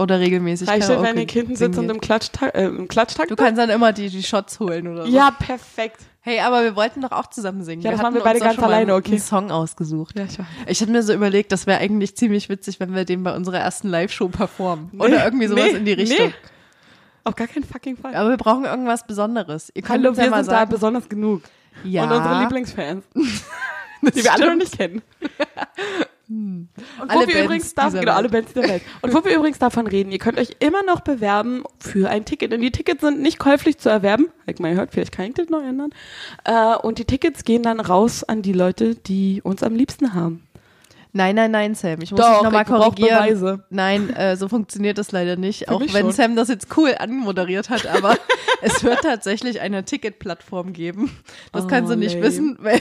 oder 0.00 0.18
regelmäßig 0.18 0.66
Reicht 0.66 0.88
denn, 0.88 1.02
wenn 1.02 1.18
ich 1.18 1.30
hinten 1.30 1.56
sitze 1.56 1.78
und 1.78 1.90
im 1.90 2.00
Klatschtakt, 2.00 2.54
äh, 2.54 2.66
im 2.66 2.88
Klatschtakt 2.88 3.30
Du 3.30 3.36
kannst 3.36 3.58
dann 3.58 3.70
immer 3.70 3.92
die, 3.92 4.08
die 4.08 4.22
Shots 4.22 4.58
holen 4.58 4.88
oder 4.88 5.04
so. 5.04 5.12
Ja, 5.12 5.30
perfekt. 5.30 6.00
Hey, 6.22 6.40
aber 6.40 6.62
wir 6.62 6.74
wollten 6.76 7.02
doch 7.02 7.12
auch 7.12 7.28
zusammen 7.28 7.62
singen. 7.64 7.82
Ja, 7.82 7.90
das 7.90 8.00
hatten 8.00 8.14
machen 8.14 8.16
wir 8.16 8.24
beide 8.24 8.40
ganz 8.40 8.58
alleine, 8.58 8.94
okay. 8.94 9.12
einen 9.12 9.20
Song 9.20 9.50
ausgesucht. 9.50 10.18
Ja, 10.18 10.24
ich 10.24 10.38
weiß. 10.38 10.46
Ich 10.68 10.80
hatte 10.80 10.90
mir 10.90 11.02
so 11.02 11.12
überlegt, 11.12 11.52
das 11.52 11.66
wäre 11.66 11.80
eigentlich 11.80 12.16
ziemlich 12.16 12.48
witzig, 12.48 12.80
wenn 12.80 12.94
wir 12.94 13.04
den 13.04 13.22
bei 13.22 13.34
unserer 13.34 13.58
ersten 13.58 13.88
Live-Show 13.88 14.28
performen. 14.28 14.90
Oder 14.98 15.24
irgendwie 15.24 15.46
sowas 15.46 15.64
nee, 15.72 15.78
in 15.78 15.84
die 15.84 15.92
Richtung. 15.92 16.28
Nee. 16.28 16.34
Auf 17.24 17.36
gar 17.36 17.46
keinen 17.46 17.64
fucking 17.64 17.96
Fall. 17.96 18.14
Aber 18.14 18.30
wir 18.30 18.36
brauchen 18.36 18.64
irgendwas 18.64 19.06
Besonderes. 19.06 19.70
Ihr 19.74 19.82
könnt 19.82 20.04
Hallo, 20.04 20.14
ja 20.14 20.24
wir 20.24 20.30
mal 20.30 20.44
sind 20.44 20.52
da 20.52 20.58
sagen. 20.60 20.70
besonders 20.70 21.08
genug. 21.08 21.42
ja. 21.84 22.04
Und 22.04 22.12
unsere 22.12 22.40
Lieblingsfans. 22.40 23.04
die 24.02 24.24
wir 24.24 24.32
alle 24.32 24.46
noch 24.46 24.56
nicht 24.56 24.78
kennen. 24.78 25.02
Und 26.30 26.68
wo 26.96 27.02
Alle 27.02 27.26
wir 27.26 27.34
Bands 27.34 27.44
übrigens 27.44 27.74
davon, 27.74 28.00
genau, 28.00 28.12
alle 28.12 28.28
Bands 28.28 28.52
der 28.52 28.68
Welt. 28.68 28.82
Und 29.02 29.12
wo 29.12 29.24
wir 29.24 29.34
übrigens 29.34 29.58
davon 29.58 29.88
reden, 29.88 30.12
ihr 30.12 30.18
könnt 30.18 30.38
euch 30.38 30.50
immer 30.60 30.84
noch 30.84 31.00
bewerben 31.00 31.64
für 31.80 32.08
ein 32.08 32.24
Ticket. 32.24 32.52
Denn 32.52 32.60
die 32.60 32.70
Tickets 32.70 33.00
sind 33.00 33.20
nicht 33.20 33.40
käuflich 33.40 33.78
zu 33.78 33.88
erwerben. 33.88 34.28
Ich 34.46 34.60
mal 34.60 34.70
gehört, 34.70 34.92
vielleicht 34.92 35.12
kann 35.12 35.26
ich 35.26 35.34
das 35.34 35.48
noch 35.48 35.62
ändern. 35.62 35.90
Äh, 36.44 36.76
und 36.76 36.98
die 36.98 37.04
Tickets 37.04 37.44
gehen 37.44 37.64
dann 37.64 37.80
raus 37.80 38.22
an 38.22 38.42
die 38.42 38.52
Leute, 38.52 38.94
die 38.94 39.40
uns 39.42 39.64
am 39.64 39.74
liebsten 39.74 40.14
haben. 40.14 40.46
Nein, 41.12 41.34
nein, 41.34 41.50
nein, 41.50 41.74
Sam. 41.74 42.00
Ich 42.02 42.10
muss 42.12 42.20
Doch, 42.20 42.34
dich 42.34 42.42
nochmal 42.44 42.64
korrigieren. 42.64 43.18
Beweise. 43.24 43.64
Nein, 43.70 44.10
äh, 44.14 44.36
so 44.36 44.48
funktioniert 44.48 44.96
das 44.98 45.10
leider 45.12 45.36
nicht. 45.36 45.64
Für 45.64 45.72
auch 45.72 45.80
wenn 45.80 45.88
schon. 45.90 46.12
Sam 46.12 46.36
das 46.36 46.48
jetzt 46.48 46.68
cool 46.76 46.94
anmoderiert 46.98 47.68
hat, 47.68 47.86
aber 47.86 48.16
es 48.62 48.84
wird 48.84 49.00
tatsächlich 49.02 49.60
eine 49.60 49.84
Ticketplattform 49.84 50.72
geben. 50.72 51.10
Das 51.52 51.64
Oh, 51.64 51.68
kannst 51.68 51.90
du 51.90 51.96
nicht 51.96 52.14
lame. 52.14 52.26
wissen, 52.26 52.56
weil 52.60 52.80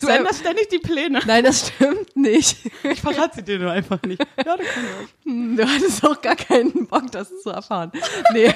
Du 0.00 0.06
Sam, 0.06 0.16
änderst 0.18 0.40
ständig 0.40 0.68
die 0.68 0.78
Pläne. 0.78 1.20
Nein, 1.26 1.44
das 1.44 1.68
stimmt 1.68 2.16
nicht. 2.16 2.58
Ich 2.84 3.00
verrate 3.00 3.36
sie 3.36 3.42
dir 3.42 3.58
nur 3.58 3.70
einfach 3.70 4.00
nicht. 4.02 4.20
Ja, 4.44 4.56
das 4.56 4.66
kann 4.66 4.84
ich 4.84 4.90
auch. 4.90 5.56
Du 5.56 5.68
hattest 5.74 6.06
auch 6.06 6.22
gar 6.22 6.36
keinen 6.36 6.86
Bock, 6.86 7.10
das 7.12 7.28
zu 7.42 7.50
erfahren. 7.50 7.92
Nee. 8.32 8.52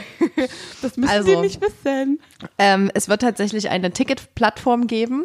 Das 0.83 0.97
müssen 0.97 1.11
Also. 1.11 1.29
sie 1.29 1.37
nicht 1.37 1.61
wissen. 1.61 2.21
Ähm, 2.59 2.91
es 2.95 3.09
wird 3.09 3.21
tatsächlich 3.23 3.69
eine 3.71 3.91
Ticketplattform 3.93 4.87
geben. 4.87 5.25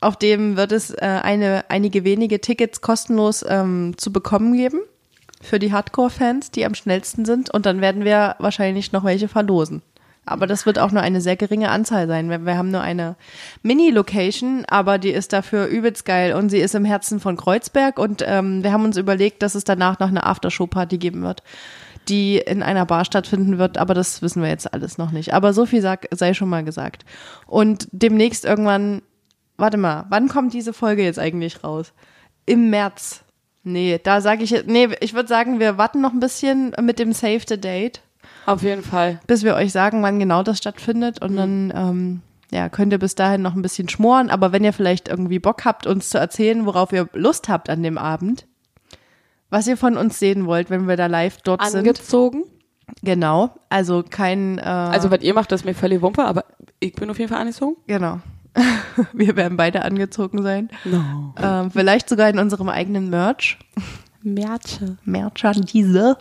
Auf 0.00 0.16
dem 0.16 0.56
wird 0.56 0.72
es 0.72 0.90
äh, 0.90 1.20
eine, 1.22 1.64
einige 1.68 2.04
wenige 2.04 2.40
Tickets 2.40 2.80
kostenlos 2.80 3.44
ähm, 3.46 3.94
zu 3.96 4.12
bekommen 4.12 4.54
geben 4.54 4.80
für 5.42 5.58
die 5.58 5.72
Hardcore-Fans, 5.72 6.50
die 6.50 6.64
am 6.64 6.74
schnellsten 6.74 7.24
sind. 7.24 7.50
Und 7.50 7.66
dann 7.66 7.80
werden 7.80 8.04
wir 8.04 8.36
wahrscheinlich 8.38 8.92
noch 8.92 9.04
welche 9.04 9.28
verlosen. 9.28 9.82
Aber 10.26 10.46
das 10.46 10.66
wird 10.66 10.78
auch 10.78 10.92
nur 10.92 11.02
eine 11.02 11.20
sehr 11.20 11.36
geringe 11.36 11.70
Anzahl 11.70 12.06
sein. 12.06 12.28
Wir, 12.30 12.44
wir 12.44 12.56
haben 12.56 12.70
nur 12.70 12.82
eine 12.82 13.16
Mini-Location, 13.62 14.64
aber 14.68 14.98
die 14.98 15.10
ist 15.10 15.32
dafür 15.32 15.66
übelst 15.66 16.04
geil 16.04 16.34
und 16.34 16.50
sie 16.50 16.60
ist 16.60 16.74
im 16.74 16.84
Herzen 16.84 17.20
von 17.20 17.36
Kreuzberg 17.36 17.98
und 17.98 18.22
ähm, 18.26 18.62
wir 18.62 18.72
haben 18.72 18.84
uns 18.84 18.96
überlegt, 18.96 19.42
dass 19.42 19.54
es 19.54 19.64
danach 19.64 19.98
noch 19.98 20.08
eine 20.08 20.24
Aftershow-Party 20.24 20.98
geben 20.98 21.22
wird, 21.22 21.42
die 22.08 22.36
in 22.38 22.62
einer 22.62 22.86
Bar 22.86 23.04
stattfinden 23.06 23.58
wird, 23.58 23.78
aber 23.78 23.94
das 23.94 24.20
wissen 24.22 24.42
wir 24.42 24.50
jetzt 24.50 24.72
alles 24.72 24.98
noch 24.98 25.10
nicht. 25.10 25.32
Aber 25.34 25.52
so 25.52 25.66
viel 25.66 25.80
sag, 25.80 26.06
sei 26.12 26.34
schon 26.34 26.48
mal 26.48 26.64
gesagt. 26.64 27.04
Und 27.46 27.88
demnächst 27.90 28.44
irgendwann, 28.44 29.02
warte 29.60 29.76
mal, 29.76 30.06
wann 30.08 30.28
kommt 30.28 30.52
diese 30.54 30.72
Folge 30.72 31.02
jetzt 31.04 31.18
eigentlich 31.18 31.62
raus? 31.64 31.92
Im 32.46 32.70
März. 32.70 33.22
Nee, 33.62 34.00
da 34.02 34.20
sage 34.20 34.42
ich, 34.42 34.64
nee, 34.66 34.88
ich 35.00 35.12
würde 35.14 35.28
sagen, 35.28 35.60
wir 35.60 35.76
warten 35.76 36.00
noch 36.00 36.12
ein 36.12 36.20
bisschen 36.20 36.74
mit 36.80 36.98
dem 36.98 37.12
Save 37.12 37.42
the 37.46 37.60
Date 37.60 38.00
Auf 38.46 38.62
jeden 38.62 38.82
Fall. 38.82 39.20
bis 39.26 39.44
wir 39.44 39.54
euch 39.54 39.70
sagen, 39.72 40.02
wann 40.02 40.18
genau 40.18 40.42
das 40.42 40.58
stattfindet. 40.58 41.20
Und 41.22 41.36
dann 41.36 41.72
ähm, 41.76 42.20
ja, 42.50 42.68
könnt 42.70 42.92
ihr 42.92 42.98
bis 42.98 43.14
dahin 43.14 43.42
noch 43.42 43.54
ein 43.54 43.62
bisschen 43.62 43.88
schmoren. 43.90 44.30
Aber 44.30 44.52
wenn 44.52 44.64
ihr 44.64 44.72
vielleicht 44.72 45.08
irgendwie 45.08 45.38
Bock 45.38 45.64
habt, 45.66 45.86
uns 45.86 46.08
zu 46.08 46.18
erzählen, 46.18 46.64
worauf 46.64 46.92
ihr 46.92 47.08
Lust 47.12 47.48
habt 47.50 47.68
an 47.68 47.82
dem 47.82 47.98
Abend, 47.98 48.46
was 49.50 49.66
ihr 49.66 49.76
von 49.76 49.96
uns 49.98 50.18
sehen 50.18 50.46
wollt, 50.46 50.70
wenn 50.70 50.88
wir 50.88 50.96
da 50.96 51.06
live 51.06 51.36
dort 51.42 51.62
sind. 51.66 51.80
Angezogen. 51.80 52.44
Genau. 53.02 53.50
Also 53.68 54.02
kein, 54.08 54.58
äh, 54.58 54.62
Also, 54.62 55.10
was 55.10 55.20
ihr 55.20 55.34
macht, 55.34 55.52
das 55.52 55.60
ist 55.60 55.64
mir 55.66 55.74
völlig 55.74 56.00
Wumpe, 56.02 56.24
aber 56.24 56.44
ich 56.80 56.94
bin 56.94 57.10
auf 57.10 57.18
jeden 57.18 57.30
Fall 57.30 57.40
angezogen. 57.40 57.76
genau. 57.86 58.20
wir 59.12 59.36
werden 59.36 59.56
beide 59.56 59.82
angezogen 59.82 60.42
sein. 60.42 60.70
No. 60.84 61.34
Ähm, 61.40 61.70
vielleicht 61.70 62.08
sogar 62.08 62.28
in 62.28 62.38
unserem 62.38 62.68
eigenen 62.68 63.10
Merch. 63.10 63.58
Märche. 64.22 64.96
Merchandise. 65.04 66.16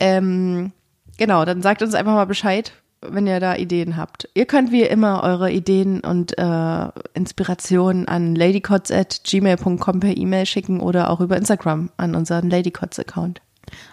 Ähm, 0.00 0.72
genau, 1.16 1.44
dann 1.44 1.62
sagt 1.62 1.82
uns 1.82 1.94
einfach 1.94 2.14
mal 2.14 2.26
Bescheid, 2.26 2.72
wenn 3.00 3.26
ihr 3.26 3.40
da 3.40 3.56
Ideen 3.56 3.96
habt. 3.96 4.28
Ihr 4.34 4.46
könnt 4.46 4.72
wie 4.72 4.82
immer 4.82 5.22
eure 5.22 5.50
Ideen 5.50 6.00
und 6.00 6.36
äh, 6.38 6.88
Inspirationen 7.14 8.08
an 8.08 8.34
ladycots.gmail.com 8.34 10.00
per 10.00 10.16
E-Mail 10.16 10.46
schicken 10.46 10.80
oder 10.80 11.10
auch 11.10 11.20
über 11.20 11.36
Instagram 11.36 11.90
an 11.96 12.14
unseren 12.14 12.50
Ladycots-Account. 12.50 13.40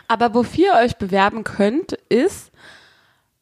Aber 0.08 0.34
wofür 0.34 0.74
ihr 0.74 0.86
euch 0.86 0.98
bewerben 0.98 1.44
könnt, 1.44 1.94
ist, 2.10 2.52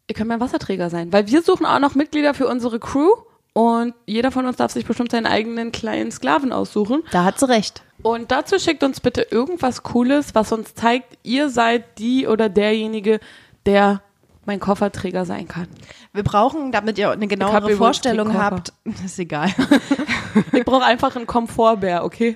ihr 0.07 0.15
könnt 0.15 0.29
mein 0.29 0.39
Wasserträger 0.39 0.89
sein. 0.89 1.11
Weil 1.11 1.27
wir 1.27 1.41
suchen 1.41 1.65
auch 1.65 1.79
noch 1.79 1.95
Mitglieder 1.95 2.33
für 2.33 2.47
unsere 2.47 2.79
Crew 2.79 3.09
Und 3.53 3.93
jeder 4.05 4.31
von 4.31 4.45
uns 4.45 4.57
darf 4.57 4.71
sich 4.71 4.85
bestimmt 4.85 5.11
seinen 5.11 5.25
eigenen 5.25 5.71
kleinen 5.71 6.11
Sklaven 6.11 6.51
aussuchen. 6.51 7.03
Da 7.11 7.23
hat 7.23 7.39
sie 7.39 7.49
recht. 7.49 7.83
Und 8.01 8.31
dazu 8.31 8.59
schickt 8.59 8.83
uns 8.83 9.01
bitte 9.01 9.27
irgendwas 9.29 9.83
Cooles, 9.83 10.33
was 10.35 10.51
uns 10.51 10.73
zeigt, 10.73 11.17
ihr 11.23 11.49
seid 11.49 11.99
die 11.99 12.27
oder 12.27 12.47
derjenige, 12.47 13.19
der 13.65 14.01
mein 14.45 14.59
Kofferträger 14.59 15.25
sein 15.25 15.47
kann. 15.47 15.67
Wir 16.13 16.23
brauchen, 16.23 16.71
damit 16.71 16.97
ihr 16.97 17.11
eine 17.11 17.27
genauere 17.27 17.75
Vorstellung 17.75 18.33
habt, 18.33 18.73
ist 19.05 19.19
egal, 19.19 19.53
Ich 20.53 20.65
brauche 20.65 20.83
einfach 20.83 21.15
einen 21.15 21.27
Komfortbär, 21.27 22.03
okay? 22.03 22.35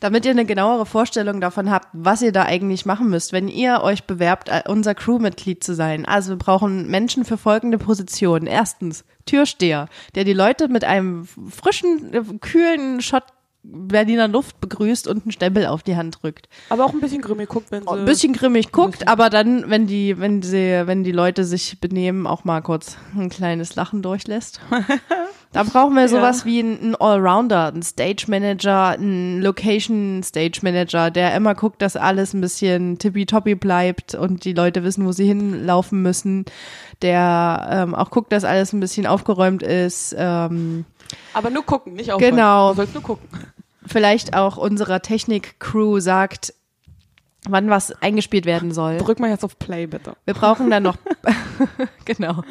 damit 0.00 0.24
ihr 0.24 0.30
eine 0.30 0.44
genauere 0.44 0.86
Vorstellung 0.86 1.40
davon 1.40 1.70
habt, 1.70 1.88
was 1.92 2.22
ihr 2.22 2.32
da 2.32 2.44
eigentlich 2.44 2.86
machen 2.86 3.08
müsst, 3.08 3.32
wenn 3.32 3.48
ihr 3.48 3.82
euch 3.82 4.04
bewerbt, 4.04 4.48
äh, 4.48 4.62
unser 4.68 4.94
Crewmitglied 4.94 5.62
zu 5.62 5.74
sein. 5.74 6.06
Also 6.06 6.30
wir 6.30 6.36
brauchen 6.36 6.88
Menschen 6.88 7.24
für 7.24 7.36
folgende 7.36 7.78
Positionen. 7.78 8.46
Erstens, 8.46 9.04
Türsteher, 9.26 9.88
der 10.14 10.24
die 10.24 10.32
Leute 10.32 10.68
mit 10.68 10.84
einem 10.84 11.26
frischen, 11.50 12.12
äh, 12.14 12.22
kühlen 12.40 13.00
Shot 13.00 13.24
Berliner 13.62 14.28
Luft 14.28 14.60
begrüßt 14.60 15.06
und 15.06 15.24
einen 15.24 15.32
Stempel 15.32 15.66
auf 15.66 15.82
die 15.82 15.96
Hand 15.96 16.18
drückt. 16.22 16.48
Aber 16.68 16.84
auch 16.84 16.92
ein 16.92 17.00
bisschen 17.00 17.22
grimmig 17.22 17.48
guckt, 17.48 17.70
wenn 17.70 17.82
sie... 17.82 17.88
ein 17.88 18.04
bisschen 18.04 18.32
grimmig 18.32 18.72
guckt, 18.72 19.06
aber 19.06 19.30
dann, 19.30 19.70
wenn 19.70 19.86
die, 19.86 20.18
wenn 20.18 20.42
sie, 20.42 20.82
wenn 20.86 21.04
die 21.04 21.12
Leute 21.12 21.44
sich 21.44 21.78
benehmen, 21.80 22.26
auch 22.26 22.44
mal 22.44 22.60
kurz 22.60 22.96
ein 23.16 23.30
kleines 23.30 23.76
Lachen 23.76 24.02
durchlässt. 24.02 24.60
Da 25.52 25.64
brauchen 25.64 25.94
wir 25.94 26.08
sowas 26.08 26.46
wie 26.46 26.60
einen 26.60 26.94
Allrounder, 26.94 27.66
einen 27.66 27.82
Stage 27.82 28.24
Manager, 28.28 28.88
einen 28.88 29.42
Location 29.42 30.22
Stage 30.22 30.60
Manager, 30.62 31.10
der 31.10 31.34
immer 31.36 31.54
guckt, 31.54 31.82
dass 31.82 31.94
alles 31.94 32.32
ein 32.32 32.40
bisschen 32.40 32.98
tippitoppi 32.98 33.54
bleibt 33.54 34.14
und 34.14 34.46
die 34.46 34.54
Leute 34.54 34.82
wissen, 34.82 35.04
wo 35.04 35.12
sie 35.12 35.26
hinlaufen 35.26 36.00
müssen. 36.00 36.46
Der 37.02 37.68
ähm, 37.70 37.94
auch 37.94 38.08
guckt, 38.10 38.32
dass 38.32 38.44
alles 38.44 38.72
ein 38.72 38.80
bisschen 38.80 39.06
aufgeräumt 39.06 39.62
ist. 39.62 40.14
Ähm, 40.16 40.86
Aber 41.34 41.50
nur 41.50 41.66
gucken, 41.66 41.94
nicht 41.94 42.12
aufräumen. 42.12 42.30
Genau. 42.30 42.70
Du 42.70 42.76
sollst 42.76 42.94
nur 42.94 43.02
gucken. 43.02 43.28
Vielleicht 43.86 44.34
auch 44.34 44.56
unserer 44.56 45.02
Technik-Crew 45.02 46.00
sagt, 46.00 46.54
wann 47.48 47.70
was 47.70 47.90
eingespielt 48.00 48.46
werden 48.46 48.72
soll. 48.72 48.98
Drück 48.98 49.18
mal 49.18 49.30
jetzt 49.30 49.44
auf 49.44 49.58
Play, 49.58 49.86
bitte. 49.86 50.14
Wir 50.24 50.34
brauchen 50.34 50.70
dann 50.70 50.84
noch, 50.84 50.96
genau. 52.04 52.42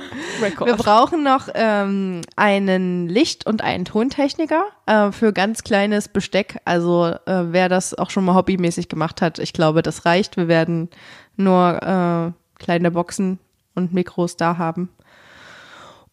Record. 0.41 0.67
Wir 0.67 0.75
brauchen 0.75 1.23
noch 1.23 1.47
ähm, 1.53 2.21
einen 2.35 3.07
Licht- 3.07 3.45
und 3.45 3.61
einen 3.61 3.85
Tontechniker 3.85 4.65
äh, 4.85 5.11
für 5.11 5.31
ganz 5.31 5.63
kleines 5.63 6.09
Besteck. 6.09 6.59
Also 6.65 7.05
äh, 7.25 7.45
wer 7.51 7.69
das 7.69 7.93
auch 7.97 8.09
schon 8.09 8.25
mal 8.25 8.35
hobbymäßig 8.35 8.89
gemacht 8.89 9.21
hat, 9.21 9.39
ich 9.39 9.53
glaube, 9.53 9.81
das 9.81 10.05
reicht. 10.05 10.35
Wir 10.35 10.49
werden 10.49 10.89
nur 11.37 11.81
äh, 11.81 12.61
kleine 12.61 12.91
Boxen 12.91 13.39
und 13.75 13.93
Mikros 13.93 14.35
da 14.35 14.57
haben. 14.57 14.89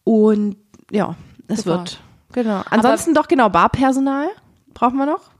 Und 0.05 0.55
ja, 0.89 1.15
es 1.47 1.63
Super. 1.63 1.79
wird. 1.79 1.99
Genau. 2.31 2.61
Ansonsten 2.69 3.13
doch 3.13 3.27
genau 3.27 3.49
Barpersonal 3.49 4.29
brauchen 4.73 4.97
wir 4.97 5.05
noch. 5.05 5.31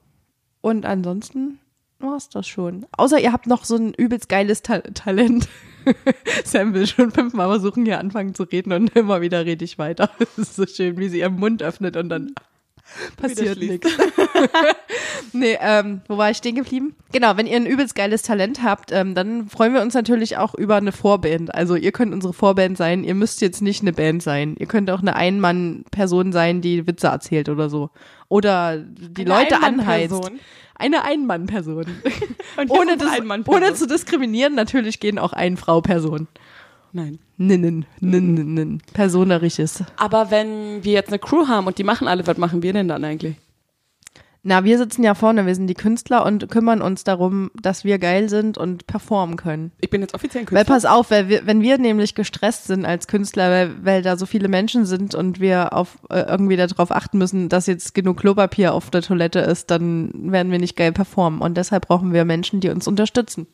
Und 0.61 0.86
ansonsten 0.86 1.59
war's 1.99 2.30
das 2.30 2.47
schon. 2.47 2.86
Außer 2.91 3.19
ihr 3.19 3.32
habt 3.32 3.47
noch 3.47 3.65
so 3.65 3.75
ein 3.75 3.93
übelst 3.93 4.30
geiles 4.30 4.61
Ta 4.61 4.80
Talent. 4.80 5.47
Sam 6.43 6.73
will 6.73 6.88
schon 6.88 7.11
fünfmal 7.11 7.47
versuchen, 7.47 7.86
hier 7.86 7.99
anfangen 7.99 8.34
zu 8.34 8.43
reden 8.43 8.73
und 8.73 8.95
immer 8.95 9.21
wieder 9.21 9.45
rede 9.45 9.65
ich 9.65 9.77
weiter. 9.77 10.09
Es 10.19 10.38
ist 10.38 10.55
so 10.55 10.65
schön, 10.65 10.97
wie 10.97 11.09
sie 11.09 11.19
ihren 11.19 11.39
Mund 11.39 11.63
öffnet 11.63 11.97
und 11.97 12.09
dann 12.09 12.34
passiert 13.17 13.59
nichts. 13.59 13.89
nee, 15.34 15.57
ähm, 15.61 16.01
wo 16.07 16.17
war 16.17 16.32
ich 16.32 16.38
stehen 16.38 16.55
geblieben? 16.55 16.95
Genau, 17.11 17.38
wenn 17.38 17.47
ihr 17.47 17.57
ein 17.57 17.65
übelst 17.65 17.95
geiles 17.95 18.21
Talent 18.21 18.63
habt, 18.63 18.91
ähm, 18.91 19.15
dann 19.15 19.47
freuen 19.49 19.73
wir 19.73 19.82
uns 19.82 19.93
natürlich 19.93 20.38
auch 20.38 20.55
über 20.55 20.77
eine 20.77 20.91
Vorband. 20.91 21.53
Also 21.53 21.75
ihr 21.75 21.91
könnt 21.91 22.13
unsere 22.13 22.34
Vorband 22.34 22.77
sein. 22.77 23.03
Ihr 23.03 23.15
müsst 23.15 23.41
jetzt 23.41 23.61
nicht 23.61 23.82
eine 23.82 23.93
Band 23.93 24.23
sein. 24.23 24.55
Ihr 24.57 24.67
könnt 24.67 24.89
auch 24.89 25.01
eine 25.01 25.15
Ein-Mann-Person 25.15 26.32
sein, 26.32 26.61
die 26.61 26.88
Witze 26.88 27.07
erzählt 27.07 27.49
oder 27.49 27.69
so. 27.69 27.89
Oder 28.30 28.77
die 28.77 29.25
Eine 29.25 29.30
Leute 29.30 29.61
anheizt. 29.61 30.32
Eine 30.75 31.03
Ein-Mann-Person. 31.03 31.86
Ohne, 32.69 32.95
das, 32.95 33.11
Ein-Mann-Person. 33.11 33.63
ohne 33.63 33.73
zu 33.73 33.86
diskriminieren, 33.86 34.55
natürlich 34.55 35.01
gehen 35.01 35.19
auch 35.19 35.34
Ein-Frau-Personen. 35.34 36.30
Nein. 36.93 37.19
Ninnen, 37.38 37.86
ninnen, 37.99 38.53
ninnen. 38.53 38.82
Personerisches. 38.93 39.84
Aber 39.97 40.32
wenn 40.32 40.84
wir 40.84 40.93
jetzt 40.93 41.09
eine 41.09 41.19
Crew 41.19 41.47
haben 41.47 41.67
und 41.67 41.77
die 41.77 41.84
machen 41.84 42.07
alle, 42.07 42.25
was 42.25 42.38
machen 42.38 42.63
wir 42.63 42.73
denn 42.73 42.88
dann 42.88 43.03
eigentlich? 43.03 43.36
Na, 44.41 44.63
wir 44.63 44.77
sitzen 44.77 45.03
ja 45.03 45.15
vorne, 45.15 45.45
wir 45.45 45.53
sind 45.53 45.67
die 45.67 45.73
Künstler 45.73 46.25
und 46.25 46.49
kümmern 46.49 46.81
uns 46.81 47.03
darum, 47.03 47.51
dass 47.55 47.83
wir 47.83 47.99
geil 47.99 48.29
sind 48.29 48.57
und 48.57 48.87
performen 48.87 49.35
können. 49.35 49.73
Ich 49.81 49.89
bin 49.89 49.99
jetzt 50.01 50.13
offiziell 50.13 50.43
ein 50.43 50.51
Weil 50.51 50.63
Künstler. 50.63 50.75
pass 50.75 50.85
auf, 50.85 51.11
weil 51.11 51.27
wir, 51.27 51.45
wenn 51.45 51.61
wir 51.61 51.77
nämlich 51.77 52.15
gestresst 52.15 52.65
sind 52.65 52.85
als 52.85 53.07
Künstler, 53.07 53.49
weil, 53.49 53.85
weil 53.85 54.01
da 54.01 54.15
so 54.15 54.25
viele 54.25 54.47
Menschen 54.47 54.85
sind 54.85 55.13
und 55.13 55.41
wir 55.41 55.73
auf 55.73 55.99
äh, 56.09 56.21
irgendwie 56.21 56.55
darauf 56.55 56.91
achten 56.91 57.17
müssen, 57.17 57.49
dass 57.49 57.67
jetzt 57.67 57.93
genug 57.93 58.17
Klopapier 58.17 58.73
auf 58.73 58.89
der 58.89 59.01
Toilette 59.01 59.39
ist, 59.39 59.71
dann 59.71 60.31
werden 60.31 60.53
wir 60.53 60.59
nicht 60.59 60.77
geil 60.77 60.93
performen. 60.93 61.41
Und 61.41 61.57
deshalb 61.57 61.87
brauchen 61.87 62.13
wir 62.13 62.23
Menschen, 62.23 62.61
die 62.61 62.69
uns 62.69 62.87
unterstützen. 62.87 63.45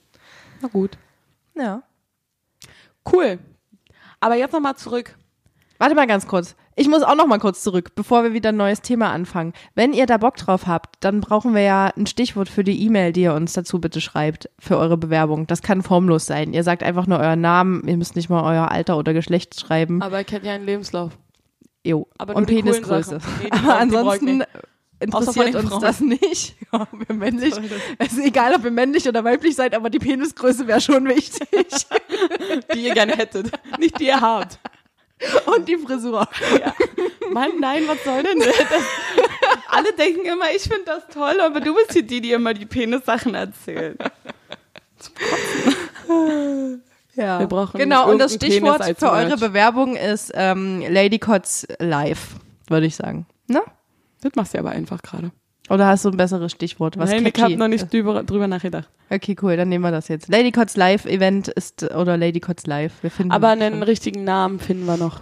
Na 0.62 0.68
gut. 0.68 1.00
Ja. 1.56 1.82
Cool. 3.12 3.40
Aber 4.20 4.36
jetzt 4.36 4.54
nochmal 4.54 4.76
zurück. 4.76 5.16
Warte 5.80 5.96
mal 5.96 6.08
ganz 6.08 6.28
kurz. 6.28 6.56
Ich 6.78 6.90
muss 6.90 7.04
auch 7.04 7.16
noch 7.16 7.28
mal 7.28 7.40
kurz 7.40 7.64
zurück, 7.64 7.92
bevor 7.96 8.24
wir 8.24 8.34
wieder 8.34 8.50
ein 8.50 8.58
neues 8.58 8.82
Thema 8.82 9.12
anfangen. 9.12 9.54
Wenn 9.76 9.94
ihr 9.94 10.06
da 10.06 10.18
Bock 10.18 10.36
drauf 10.36 10.68
habt, 10.68 10.98
dann 11.00 11.22
brauchen 11.22 11.56
wir 11.56 11.62
ja 11.62 11.92
ein 11.96 12.06
Stichwort 12.06 12.50
für 12.50 12.66
die 12.66 12.84
E-Mail, 12.84 13.14
die 13.14 13.22
ihr 13.22 13.34
uns 13.34 13.54
dazu 13.54 13.80
bitte 13.80 14.02
schreibt, 14.02 14.50
für 14.60 14.78
eure 14.78 14.98
Bewerbung. 14.98 15.48
Das 15.48 15.62
kann 15.62 15.84
formlos 15.84 16.26
sein. 16.26 16.54
Ihr 16.54 16.64
sagt 16.64 16.84
einfach 16.84 17.08
nur 17.08 17.20
euren 17.20 17.40
Namen, 17.40 17.88
ihr 17.88 17.96
müsst 17.96 18.18
nicht 18.18 18.30
mal 18.30 18.44
euer 18.44 18.72
Alter 18.72 18.98
oder 18.98 19.14
Geschlecht 19.14 19.58
schreiben. 19.58 20.02
Aber 20.02 20.20
ich 20.20 20.28
kenne 20.28 20.46
ja 20.46 20.54
einen 20.54 20.66
Lebenslauf. 20.66 21.18
Jo. 21.86 22.08
Aber 22.18 22.36
Und 22.36 22.48
Penisgröße. 22.48 23.20
Nee, 23.42 23.50
Aber 23.52 23.78
ansonsten 23.78 24.44
interessiert 25.00 25.56
uns 25.56 25.70
Frauen. 25.70 25.82
das 25.82 26.02
nicht. 26.02 26.56
Ja, 26.74 26.88
ihr 27.08 27.16
männlich, 27.16 27.54
es 28.00 28.14
ist 28.14 28.26
egal, 28.26 28.54
ob 28.54 28.66
ihr 28.66 28.72
männlich 28.72 29.08
oder 29.08 29.24
weiblich 29.24 29.56
seid, 29.56 29.74
aber 29.74 29.90
die 29.90 30.00
Penisgröße 30.00 30.68
wäre 30.68 30.82
schon 30.82 31.08
wichtig. 31.08 31.48
Die 32.74 32.80
ihr 32.80 32.94
gerne 32.94 33.14
hättet. 33.14 33.50
Nicht 33.80 33.98
die 33.98 34.08
ihr 34.08 34.20
habt. 34.20 34.60
Und 35.46 35.68
die 35.68 35.78
Frisur. 35.78 36.28
Mann, 37.32 37.52
nein, 37.60 37.84
was 37.88 38.04
soll 38.04 38.24
denn 38.24 38.40
das? 38.40 38.84
Alle 39.70 39.94
denken 39.94 40.26
immer, 40.26 40.52
ich 40.56 40.64
finde 40.64 40.86
das 40.86 41.08
toll, 41.08 41.40
aber 41.42 41.60
du 41.60 41.74
bist 41.74 41.94
hier 41.94 42.04
die, 42.04 42.22
die 42.22 42.32
immer 42.32 42.54
die 42.54 42.66
Penis-Sachen 42.66 43.34
erzählen. 43.36 43.98
Ja. 47.16 47.40
Wir 47.40 47.48
brauchen 47.48 47.78
genau, 47.78 48.10
und 48.10 48.20
das 48.20 48.36
Stichwort 48.36 48.84
für 48.98 49.12
eure. 49.12 49.38
Bewerbung 49.38 49.96
ist 49.96 50.32
ähm, 50.36 50.82
Lady 50.82 51.18
Cots 51.18 51.66
Live, 51.80 52.36
würde 52.68 52.86
ich 52.86 52.96
sagen. 52.96 53.26
Ne? 53.48 53.62
Das 54.22 54.34
machst 54.36 54.54
du 54.54 54.60
aber 54.60 54.72
einfach 54.72 55.02
gerade. 55.02 55.32
Oder 55.70 55.88
hast 55.88 56.06
du 56.06 56.10
ein 56.10 56.18
besseres 56.18 56.52
Stichwort? 56.52 56.98
Was 56.98 57.10
Nein, 57.10 57.26
ich 57.26 57.34
catchy? 57.34 57.54
habe 57.54 57.58
noch 57.58 57.68
nicht 57.68 57.92
drüber, 57.92 58.24
drüber 58.24 58.48
nachgedacht. 58.48 58.88
Okay, 59.10 59.36
cool, 59.42 59.58
dann 59.58 59.70
nehmen 59.70 59.84
wir 59.84 59.92
das 59.92 60.08
jetzt. 60.08 60.30
Lady 60.30 60.52
Cots 60.52 60.76
Live 60.78 61.06
Event 61.06 61.48
ist, 61.48 61.84
oder 61.96 62.18
Lady 62.18 62.40
Cots 62.40 62.68
Live. 62.68 62.94
Wir 63.02 63.10
finden 63.12 63.32
Aber 63.32 63.50
einen 63.50 63.82
richtigen 63.84 64.24
Namen 64.24 64.60
finden 64.60 64.86
wir 64.86 64.98
noch 64.98 65.22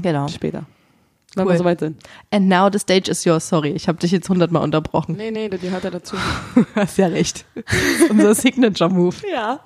Genau. 0.00 0.28
später. 0.28 0.64
Wenn 1.36 1.46
Cool. 1.46 1.52
wir 1.52 1.58
soweit 1.58 1.78
sind. 1.78 2.02
And 2.32 2.48
now 2.48 2.68
the 2.72 2.80
stage 2.80 3.08
is 3.08 3.24
yours. 3.24 3.48
Sorry, 3.48 3.70
ich 3.70 3.86
habe 3.86 3.98
dich 3.98 4.10
jetzt 4.10 4.28
hundertmal 4.28 4.64
unterbrochen. 4.64 5.14
Nee, 5.16 5.30
nee, 5.30 5.48
das 5.48 5.60
gehört 5.60 5.84
ja 5.84 5.90
dazu. 5.90 6.16
Hast 6.74 6.98
ja 6.98 7.06
recht. 7.06 7.44
Unser 8.10 8.34
Signature-Move 8.34 9.14
Ja. 9.32 9.60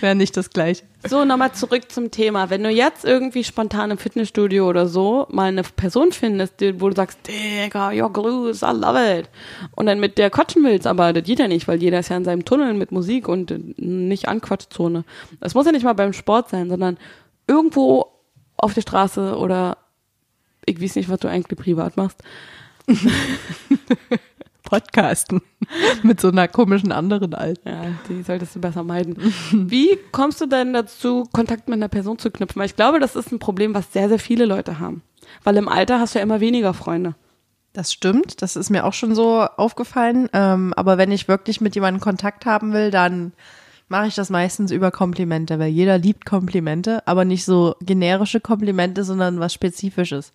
wäre 0.00 0.14
nicht 0.14 0.34
das 0.38 0.48
gleiche. 0.48 0.84
So, 1.06 1.26
nochmal 1.26 1.52
zurück 1.52 1.92
zum 1.92 2.10
Thema. 2.10 2.48
Wenn 2.48 2.62
du 2.62 2.70
jetzt 2.70 3.04
irgendwie 3.04 3.44
spontan 3.44 3.90
im 3.90 3.98
Fitnessstudio 3.98 4.66
oder 4.66 4.86
so 4.86 5.26
mal 5.30 5.44
eine 5.48 5.62
Person 5.62 6.12
findest, 6.12 6.54
wo 6.80 6.88
du 6.88 6.96
sagst, 6.96 7.18
Digga, 7.28 7.92
your 7.92 8.10
glues, 8.12 8.62
I 8.62 8.72
love 8.72 9.18
it. 9.20 9.28
Und 9.76 9.86
dann 9.86 10.00
mit 10.00 10.16
der 10.16 10.30
quatschen 10.30 10.64
willst, 10.64 10.86
aber 10.86 11.12
das 11.12 11.24
geht 11.24 11.38
ja 11.38 11.48
nicht, 11.48 11.68
weil 11.68 11.82
jeder 11.82 12.00
ist 12.00 12.08
ja 12.08 12.16
in 12.16 12.24
seinem 12.24 12.46
Tunnel 12.46 12.72
mit 12.72 12.92
Musik 12.92 13.28
und 13.28 13.52
nicht 13.78 14.26
Anquatschzone. 14.26 15.04
Das 15.40 15.52
muss 15.54 15.66
ja 15.66 15.72
nicht 15.72 15.84
mal 15.84 15.92
beim 15.94 16.14
Sport 16.14 16.48
sein, 16.48 16.70
sondern 16.70 16.96
irgendwo 17.46 18.06
auf 18.56 18.72
der 18.74 18.82
Straße 18.82 19.36
oder 19.36 19.76
ich 20.66 20.80
weiß 20.80 20.96
nicht, 20.96 21.08
was 21.08 21.20
du 21.20 21.28
eigentlich 21.28 21.58
privat 21.58 21.96
machst. 21.96 22.22
Podcasten. 24.62 25.42
Mit 26.02 26.20
so 26.20 26.28
einer 26.28 26.46
komischen 26.46 26.92
anderen 26.92 27.34
Alten. 27.34 27.68
Ja, 27.68 27.86
die 28.08 28.22
solltest 28.22 28.54
du 28.54 28.60
besser 28.60 28.84
meiden. 28.84 29.16
Wie 29.52 29.98
kommst 30.12 30.40
du 30.40 30.46
denn 30.46 30.72
dazu, 30.72 31.28
Kontakt 31.32 31.68
mit 31.68 31.76
einer 31.76 31.88
Person 31.88 32.18
zu 32.18 32.30
knüpfen? 32.30 32.60
Weil 32.60 32.66
ich 32.66 32.76
glaube, 32.76 33.00
das 33.00 33.16
ist 33.16 33.32
ein 33.32 33.40
Problem, 33.40 33.74
was 33.74 33.92
sehr, 33.92 34.08
sehr 34.08 34.20
viele 34.20 34.44
Leute 34.44 34.78
haben. 34.78 35.02
Weil 35.42 35.56
im 35.56 35.68
Alter 35.68 35.98
hast 35.98 36.14
du 36.14 36.20
ja 36.20 36.22
immer 36.22 36.40
weniger 36.40 36.72
Freunde. 36.72 37.16
Das 37.72 37.92
stimmt, 37.92 38.42
das 38.42 38.56
ist 38.56 38.70
mir 38.70 38.84
auch 38.84 38.92
schon 38.92 39.14
so 39.14 39.40
aufgefallen. 39.42 40.28
Ähm, 40.32 40.72
aber 40.76 40.98
wenn 40.98 41.12
ich 41.12 41.28
wirklich 41.28 41.60
mit 41.60 41.74
jemandem 41.74 42.00
Kontakt 42.00 42.46
haben 42.46 42.72
will, 42.72 42.90
dann 42.90 43.32
mache 43.90 44.06
ich 44.06 44.14
das 44.14 44.30
meistens 44.30 44.70
über 44.70 44.90
Komplimente, 44.90 45.58
weil 45.58 45.68
jeder 45.68 45.98
liebt 45.98 46.24
Komplimente, 46.24 47.06
aber 47.06 47.24
nicht 47.24 47.44
so 47.44 47.74
generische 47.82 48.40
Komplimente, 48.40 49.04
sondern 49.04 49.40
was 49.40 49.52
Spezifisches. 49.52 50.32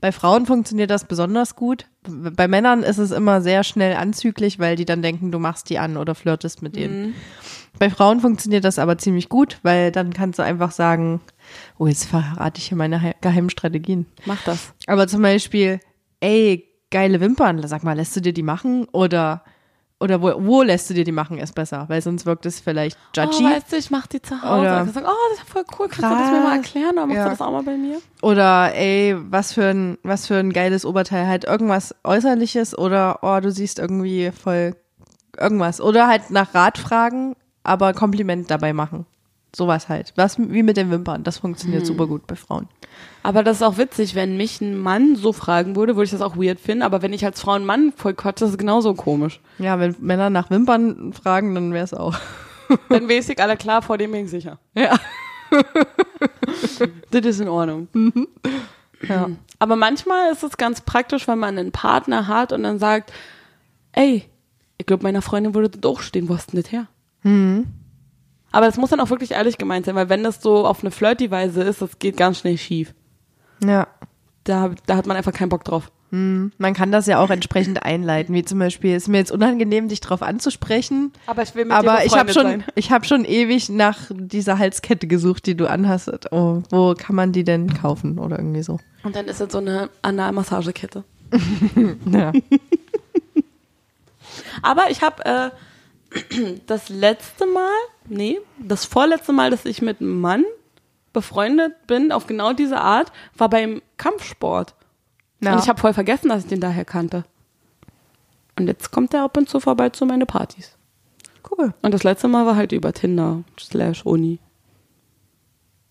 Bei 0.00 0.12
Frauen 0.12 0.46
funktioniert 0.46 0.90
das 0.90 1.04
besonders 1.04 1.56
gut. 1.56 1.86
Bei 2.08 2.48
Männern 2.48 2.82
ist 2.82 2.96
es 2.98 3.10
immer 3.10 3.42
sehr 3.42 3.64
schnell 3.64 3.94
anzüglich, 3.96 4.58
weil 4.58 4.76
die 4.76 4.86
dann 4.86 5.02
denken, 5.02 5.30
du 5.30 5.38
machst 5.38 5.68
die 5.68 5.78
an 5.78 5.98
oder 5.98 6.14
flirtest 6.14 6.62
mit 6.62 6.74
denen. 6.76 7.14
Bei 7.78 7.90
Frauen 7.90 8.20
funktioniert 8.20 8.64
das 8.64 8.78
aber 8.78 8.96
ziemlich 8.96 9.28
gut, 9.28 9.58
weil 9.62 9.92
dann 9.92 10.12
kannst 10.14 10.38
du 10.38 10.42
einfach 10.42 10.70
sagen, 10.70 11.20
oh, 11.78 11.86
jetzt 11.86 12.06
verrate 12.06 12.58
ich 12.58 12.68
hier 12.68 12.78
meine 12.78 13.00
He- 13.00 13.12
geheimen 13.20 13.50
Strategien. 13.50 14.06
Mach 14.24 14.42
das. 14.44 14.72
Aber 14.86 15.06
zum 15.06 15.20
Beispiel, 15.20 15.80
ey, 16.20 16.66
geile 16.90 17.20
Wimpern, 17.20 17.60
sag 17.68 17.84
mal, 17.84 17.94
lässt 17.96 18.16
du 18.16 18.20
dir 18.20 18.32
die 18.32 18.42
machen? 18.42 18.86
Oder, 18.92 19.44
oder 20.00 20.22
wo, 20.22 20.32
wo 20.38 20.62
lässt 20.62 20.88
du 20.90 20.94
dir 20.94 21.04
die 21.04 21.12
machen, 21.12 21.38
ist 21.38 21.54
besser, 21.54 21.84
weil 21.88 22.00
sonst 22.02 22.24
wirkt 22.26 22.46
es 22.46 22.58
vielleicht 22.58 22.96
judgy. 23.14 23.44
Oh, 23.44 23.50
weißt 23.50 23.70
du, 23.72 23.76
ich 23.76 23.90
mach 23.90 24.06
die 24.06 24.20
zu 24.22 24.40
Hause. 24.42 24.60
Oder- 24.62 24.80
Und 24.80 24.86
gesagt, 24.86 25.06
oh, 25.06 25.28
das 25.30 25.38
ist 25.42 25.48
voll 25.50 25.64
cool. 25.78 25.88
Kannst 25.88 25.98
du 25.98 26.02
das 26.22 26.30
mir 26.30 26.40
mal 26.40 26.56
Krass. 26.56 26.56
erklären? 26.56 26.92
Oder 26.94 27.06
machst 27.06 27.16
Ja. 27.18 27.24
du 27.24 27.30
das 27.30 27.40
auch 27.42 27.52
mal 27.52 27.62
bei 27.62 27.76
mir? 27.76 28.00
Oder 28.22 28.74
ey, 28.74 29.16
was 29.18 29.52
für 29.52 29.66
ein, 29.66 29.98
was 30.02 30.26
für 30.26 30.36
ein 30.36 30.52
geiles 30.52 30.84
Oberteil, 30.86 31.26
halt 31.26 31.44
irgendwas 31.44 31.94
Äußerliches 32.02 32.76
oder 32.76 33.18
oh, 33.22 33.38
du 33.40 33.50
siehst 33.50 33.78
irgendwie 33.78 34.30
voll 34.32 34.74
irgendwas. 35.38 35.80
Oder 35.80 36.06
halt 36.08 36.30
nach 36.30 36.54
Rat 36.54 36.78
fragen, 36.78 37.36
aber 37.62 37.92
Kompliment 37.92 38.50
dabei 38.50 38.72
machen. 38.72 39.06
Sowas 39.54 39.88
halt. 39.88 40.12
Was 40.16 40.38
wie 40.38 40.62
mit 40.62 40.76
den 40.76 40.90
Wimpern. 40.90 41.24
Das 41.24 41.38
funktioniert 41.38 41.84
super 41.84 42.06
gut 42.06 42.26
bei 42.26 42.36
Frauen. 42.36 42.68
Aber 43.22 43.42
das 43.42 43.56
ist 43.58 43.62
auch 43.62 43.78
witzig, 43.78 44.14
wenn 44.14 44.36
mich 44.36 44.60
ein 44.60 44.78
Mann 44.78 45.16
so 45.16 45.32
fragen 45.32 45.74
würde, 45.76 45.96
würde 45.96 46.04
ich 46.04 46.10
das 46.10 46.20
auch 46.22 46.36
weird 46.36 46.60
finden. 46.60 46.82
Aber 46.82 47.02
wenn 47.02 47.12
ich 47.12 47.24
als 47.24 47.40
Frau 47.40 47.52
einen 47.52 47.66
Mann 47.66 47.92
voll 47.96 48.14
quatsche, 48.14 48.44
das 48.44 48.50
ist 48.52 48.58
genauso 48.58 48.94
komisch. 48.94 49.40
Ja, 49.58 49.78
wenn 49.80 49.96
Männer 50.00 50.30
nach 50.30 50.50
Wimpern 50.50 51.12
fragen, 51.12 51.54
dann 51.54 51.72
wäre 51.72 51.84
es 51.84 51.94
auch. 51.94 52.16
Dann 52.88 53.08
weiß 53.08 53.30
ich, 53.30 53.42
alle 53.42 53.56
klar, 53.56 53.82
vor 53.82 53.98
dem 53.98 54.12
bin 54.12 54.26
ich 54.26 54.30
sicher. 54.30 54.58
Ja. 54.74 54.96
Das 57.10 57.24
ist 57.24 57.40
in 57.40 57.48
Ordnung. 57.48 57.88
ja. 59.08 59.28
Aber 59.58 59.76
manchmal 59.76 60.32
ist 60.32 60.42
es 60.42 60.56
ganz 60.56 60.80
praktisch, 60.80 61.26
wenn 61.28 61.38
man 61.38 61.58
einen 61.58 61.72
Partner 61.72 62.26
hat 62.28 62.52
und 62.52 62.62
dann 62.62 62.78
sagt, 62.78 63.12
ey, 63.92 64.24
ich 64.78 64.86
glaube, 64.86 65.02
meiner 65.02 65.22
Freundin 65.22 65.54
würde 65.54 65.68
das 65.70 65.90
auch 65.90 66.00
stehen, 66.00 66.28
wo 66.28 66.34
hast 66.36 66.52
du 66.52 66.56
denn 66.56 66.62
das 66.62 66.72
her? 66.72 66.86
Aber 68.52 68.66
das 68.66 68.76
muss 68.76 68.90
dann 68.90 69.00
auch 69.00 69.10
wirklich 69.10 69.32
ehrlich 69.32 69.58
gemeint 69.58 69.86
sein, 69.86 69.94
weil 69.94 70.08
wenn 70.08 70.22
das 70.24 70.42
so 70.42 70.66
auf 70.66 70.80
eine 70.80 70.90
Flirty-Weise 70.90 71.62
ist, 71.62 71.82
das 71.82 71.98
geht 71.98 72.16
ganz 72.16 72.38
schnell 72.40 72.58
schief. 72.58 72.94
Ja. 73.64 73.86
Da, 74.44 74.70
da 74.86 74.96
hat 74.96 75.06
man 75.06 75.16
einfach 75.16 75.32
keinen 75.32 75.50
Bock 75.50 75.64
drauf. 75.64 75.90
Man 76.12 76.74
kann 76.74 76.90
das 76.90 77.06
ja 77.06 77.20
auch 77.20 77.30
entsprechend 77.30 77.82
einleiten, 77.84 78.34
wie 78.34 78.42
zum 78.44 78.58
Beispiel, 78.58 78.96
ist 78.96 79.06
mir 79.06 79.18
jetzt 79.18 79.30
unangenehm, 79.30 79.86
dich 79.86 80.00
drauf 80.00 80.22
anzusprechen, 80.22 81.12
Aber 81.26 81.42
ich 81.42 81.54
will 81.54 81.66
mit 81.66 81.72
aber 81.72 81.98
dir 81.98 82.06
ich 82.06 82.16
habe 82.18 82.32
schon, 82.32 82.42
sein. 82.42 82.64
ich 82.74 82.90
habe 82.90 83.04
schon 83.04 83.24
ewig 83.24 83.68
nach 83.68 84.10
dieser 84.12 84.58
Halskette 84.58 85.06
gesucht, 85.06 85.46
die 85.46 85.56
du 85.56 85.68
anhast. 85.68 86.10
Oh, 86.32 86.62
wo 86.70 86.94
kann 86.98 87.14
man 87.14 87.30
die 87.30 87.44
denn 87.44 87.72
kaufen 87.72 88.18
oder 88.18 88.40
irgendwie 88.40 88.64
so? 88.64 88.80
Und 89.04 89.14
dann 89.14 89.26
ist 89.26 89.40
das 89.40 89.52
so 89.52 89.58
eine 89.58 89.88
Analmassagekette. 90.02 91.04
Ja. 92.10 92.32
Aber 94.62 94.90
ich 94.90 95.02
habe 95.02 95.24
äh, 95.24 95.50
das 96.66 96.88
letzte 96.88 97.46
Mal, 97.46 97.70
nee, 98.08 98.40
das 98.58 98.84
vorletzte 98.84 99.32
Mal, 99.32 99.50
dass 99.50 99.64
ich 99.64 99.82
mit 99.82 100.00
einem 100.00 100.20
Mann 100.20 100.44
befreundet 101.12 101.86
bin, 101.86 102.12
auf 102.12 102.26
genau 102.26 102.52
diese 102.52 102.80
Art, 102.80 103.12
war 103.36 103.48
beim 103.48 103.82
Kampfsport. 103.96 104.74
Ja. 105.40 105.52
Und 105.54 105.62
ich 105.62 105.68
habe 105.68 105.80
voll 105.80 105.94
vergessen, 105.94 106.28
dass 106.28 106.44
ich 106.44 106.48
den 106.48 106.60
daher 106.60 106.84
kannte. 106.84 107.24
Und 108.58 108.66
jetzt 108.66 108.90
kommt 108.90 109.14
er 109.14 109.24
ab 109.24 109.36
und 109.36 109.48
zu 109.48 109.60
vorbei 109.60 109.88
zu 109.90 110.04
meine 110.06 110.26
Partys. 110.26 110.76
cool. 111.50 111.72
Und 111.82 111.94
das 111.94 112.04
letzte 112.04 112.28
Mal 112.28 112.46
war 112.46 112.56
halt 112.56 112.72
über 112.72 112.92
Tinder 112.92 113.42
slash 113.58 114.04
Uni. 114.04 114.38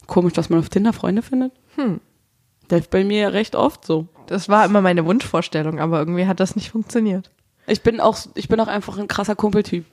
Komisch, 0.06 0.34
dass 0.34 0.50
man 0.50 0.60
auf 0.60 0.70
Tinder 0.70 0.94
Freunde 0.94 1.22
findet. 1.22 1.52
Hm. 1.76 2.00
Das 2.68 2.82
ist 2.82 2.92
bei 2.92 3.04
mir 3.04 3.34
recht 3.34 3.56
oft 3.56 3.86
so. 3.86 4.08
Das 4.28 4.48
war 4.48 4.66
immer 4.66 4.82
meine 4.82 5.06
Wunschvorstellung, 5.06 5.80
aber 5.80 6.00
irgendwie 6.00 6.28
hat 6.28 6.40
das 6.40 6.56
nicht 6.56 6.70
funktioniert. 6.70 7.32
Ich 7.66 7.82
bin 7.82 8.00
auch, 8.00 8.18
ich 8.36 8.48
bin 8.48 8.60
auch 8.60 8.68
einfach 8.68 8.98
ein 8.98 9.08
krasser 9.08 9.36
Kumpeltyp. 9.36 9.86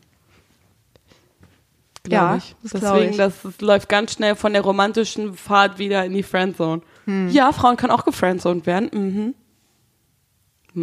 Ja, 2.13 2.37
ich. 2.37 2.55
das 2.63 2.81
Deswegen, 2.81 3.11
ich. 3.11 3.17
das, 3.17 3.35
das 3.43 3.61
läuft 3.61 3.89
ganz 3.89 4.13
schnell 4.13 4.37
von 4.37 4.53
der 4.53 4.63
romantischen 4.63 5.35
Fahrt 5.35 5.79
wieder 5.79 6.05
in 6.05 6.13
die 6.13 6.23
Friendzone. 6.23 6.83
Hm. 7.05 7.29
Ja, 7.31 7.53
Frauen 7.53 7.77
können 7.77 7.93
auch 7.93 8.05
gefriendzoned 8.05 8.67
werden. 8.67 8.91
Mhm. 8.93 9.35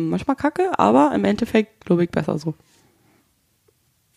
Manchmal 0.10 0.36
kacke, 0.36 0.78
aber 0.80 1.12
im 1.14 1.24
Endeffekt 1.26 1.86
glaube 1.86 2.04
ich 2.04 2.10
besser 2.10 2.38
so. 2.40 2.54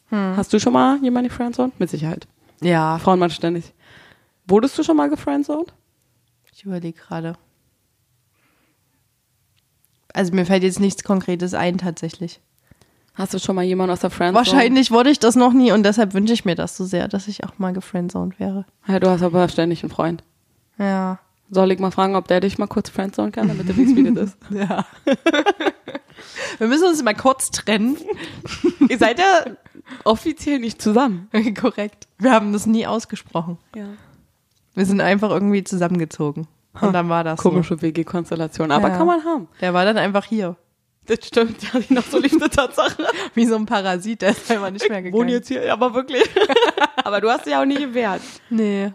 Hm. 0.08 0.36
Hast 0.36 0.52
du 0.52 0.58
schon 0.58 0.72
mal 0.72 0.98
jemanden 1.02 1.28
gefriendzoned? 1.28 1.78
Mit 1.78 1.90
Sicherheit. 1.90 2.26
Ja, 2.62 2.98
Frauen 2.98 3.18
machen 3.18 3.30
ständig. 3.30 3.74
Wurdest 4.46 4.78
du 4.78 4.82
schon 4.82 4.96
mal 4.96 5.10
gefriendzoned? 5.10 5.72
ich 6.56 6.64
überlege 6.64 6.98
gerade. 6.98 7.34
Also 10.14 10.34
mir 10.34 10.46
fällt 10.46 10.62
jetzt 10.62 10.80
nichts 10.80 11.04
Konkretes 11.04 11.52
ein 11.52 11.76
tatsächlich. 11.76 12.40
Hast 13.16 13.32
du 13.34 13.38
schon 13.38 13.56
mal 13.56 13.62
jemanden 13.64 13.92
aus 13.92 14.00
der 14.00 14.10
Friendzone? 14.10 14.34
Wahrscheinlich 14.36 14.90
wurde 14.90 15.10
ich 15.10 15.18
das 15.18 15.36
noch 15.36 15.52
nie 15.52 15.72
und 15.72 15.82
deshalb 15.84 16.12
wünsche 16.14 16.32
ich 16.34 16.44
mir 16.44 16.54
das 16.54 16.76
so 16.76 16.84
sehr, 16.84 17.08
dass 17.08 17.28
ich 17.28 17.44
auch 17.44 17.58
mal 17.58 17.72
gefriendzoned 17.72 18.38
wäre. 18.38 18.66
Ja, 18.86 19.00
du 19.00 19.08
hast 19.08 19.22
aber 19.22 19.48
ständig 19.48 19.82
einen 19.82 19.90
Freund. 19.90 20.22
Ja. 20.78 21.18
Soll 21.50 21.70
ich 21.72 21.78
mal 21.78 21.90
fragen, 21.92 22.14
ob 22.16 22.28
der 22.28 22.40
dich 22.40 22.58
mal 22.58 22.66
kurz 22.66 22.90
friendzone 22.90 23.30
kann, 23.30 23.48
damit 23.48 23.68
du 23.68 23.76
weißt, 23.76 23.96
wie 23.96 24.12
das 24.14 24.24
ist? 24.30 24.38
Ja. 24.50 24.84
Wir 26.58 26.66
müssen 26.68 26.88
uns 26.88 27.02
mal 27.02 27.14
kurz 27.14 27.50
trennen. 27.50 27.96
Ihr 28.88 28.98
seid 28.98 29.18
ja 29.18 29.52
offiziell 30.04 30.58
nicht 30.58 30.80
zusammen. 30.80 31.28
Korrekt. 31.60 32.08
Wir 32.18 32.32
haben 32.32 32.52
das 32.52 32.66
nie 32.66 32.86
ausgesprochen. 32.86 33.58
Ja. 33.74 33.86
Wir 34.74 34.86
sind 34.86 35.00
einfach 35.00 35.30
irgendwie 35.30 35.64
zusammengezogen. 35.64 36.46
Und 36.80 36.92
dann 36.92 37.08
war 37.08 37.24
das 37.24 37.38
Komische 37.40 37.80
WG-Konstellation, 37.80 38.70
aber 38.70 38.88
Ja. 38.88 38.96
kann 38.98 39.06
man 39.06 39.24
haben. 39.24 39.48
so. 39.52 39.60
Der 39.60 39.72
war 39.72 39.84
dann 39.86 39.96
einfach 39.96 40.24
hier. 40.26 40.56
Das 41.06 41.24
stimmt, 41.24 41.62
ja, 41.62 41.80
die 41.80 41.94
noch 41.94 42.04
so 42.04 42.18
liebste 42.18 42.50
Tatsache. 42.50 43.06
Wie 43.34 43.46
so 43.46 43.54
ein 43.56 43.66
Parasit, 43.66 44.22
der 44.22 44.30
ist 44.30 44.50
einfach 44.50 44.70
nicht 44.70 44.88
mehr 44.88 44.98
Ich 44.98 45.12
wohne 45.12 45.26
gegangen. 45.26 45.28
jetzt 45.28 45.48
hier, 45.48 45.72
aber 45.72 45.94
wirklich. 45.94 46.24
aber 46.96 47.20
du 47.20 47.30
hast 47.30 47.46
dich 47.46 47.54
auch 47.54 47.64
nie 47.64 47.76
gewehrt. 47.76 48.22
Nee. 48.50 48.92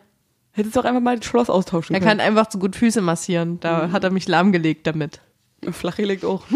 Hättest 0.51 0.75
doch 0.75 0.83
einfach 0.83 1.01
mal 1.01 1.17
das 1.17 1.25
Schloss 1.25 1.49
austauschen 1.49 1.95
Er 1.95 2.01
kann 2.01 2.19
einfach 2.19 2.47
zu 2.47 2.59
gut 2.59 2.75
Füße 2.75 2.99
massieren. 3.01 3.59
Da 3.61 3.91
hat 3.91 4.03
er 4.03 4.09
mich 4.11 4.27
lahmgelegt 4.27 4.85
damit. 4.85 5.21
können. 5.61 5.73
Flache 5.73 6.03
liegt 6.03 6.25
auch. 6.25 6.43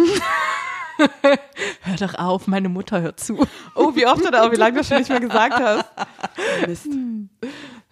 Hör 1.81 1.95
doch 1.99 2.15
auf, 2.15 2.47
meine 2.47 2.69
Mutter 2.69 3.01
hört 3.01 3.19
zu. 3.19 3.45
Oh, 3.75 3.93
wie 3.95 4.07
oft 4.07 4.25
oder 4.25 4.45
auch, 4.45 4.51
wie 4.51 4.55
lange 4.55 4.77
du 4.79 4.83
schon 4.83 4.97
nicht 4.97 5.09
mehr 5.09 5.19
gesagt 5.19 5.53
hast. 5.59 5.85
Mist. 6.67 6.87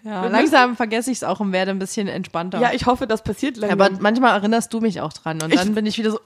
Ja, 0.04 0.26
langsam 0.28 0.76
vergesse 0.76 1.12
ich 1.12 1.18
es 1.18 1.24
auch 1.24 1.40
und 1.40 1.52
werde 1.54 1.72
ein 1.72 1.80
bisschen 1.80 2.08
entspannter. 2.08 2.60
Ja, 2.60 2.72
ich 2.74 2.86
hoffe, 2.86 3.08
das 3.08 3.24
passiert 3.24 3.58
langsam. 3.58 3.80
aber 3.80 3.98
manchmal 4.02 4.36
erinnerst 4.36 4.74
du 4.74 4.82
mich 4.82 5.00
auch 5.00 5.14
dran 5.14 5.42
und 5.42 5.56
dann 5.56 5.76
bin 5.76 5.86
ich 5.86 5.98
wieder 5.98 6.12
so, 6.12 6.20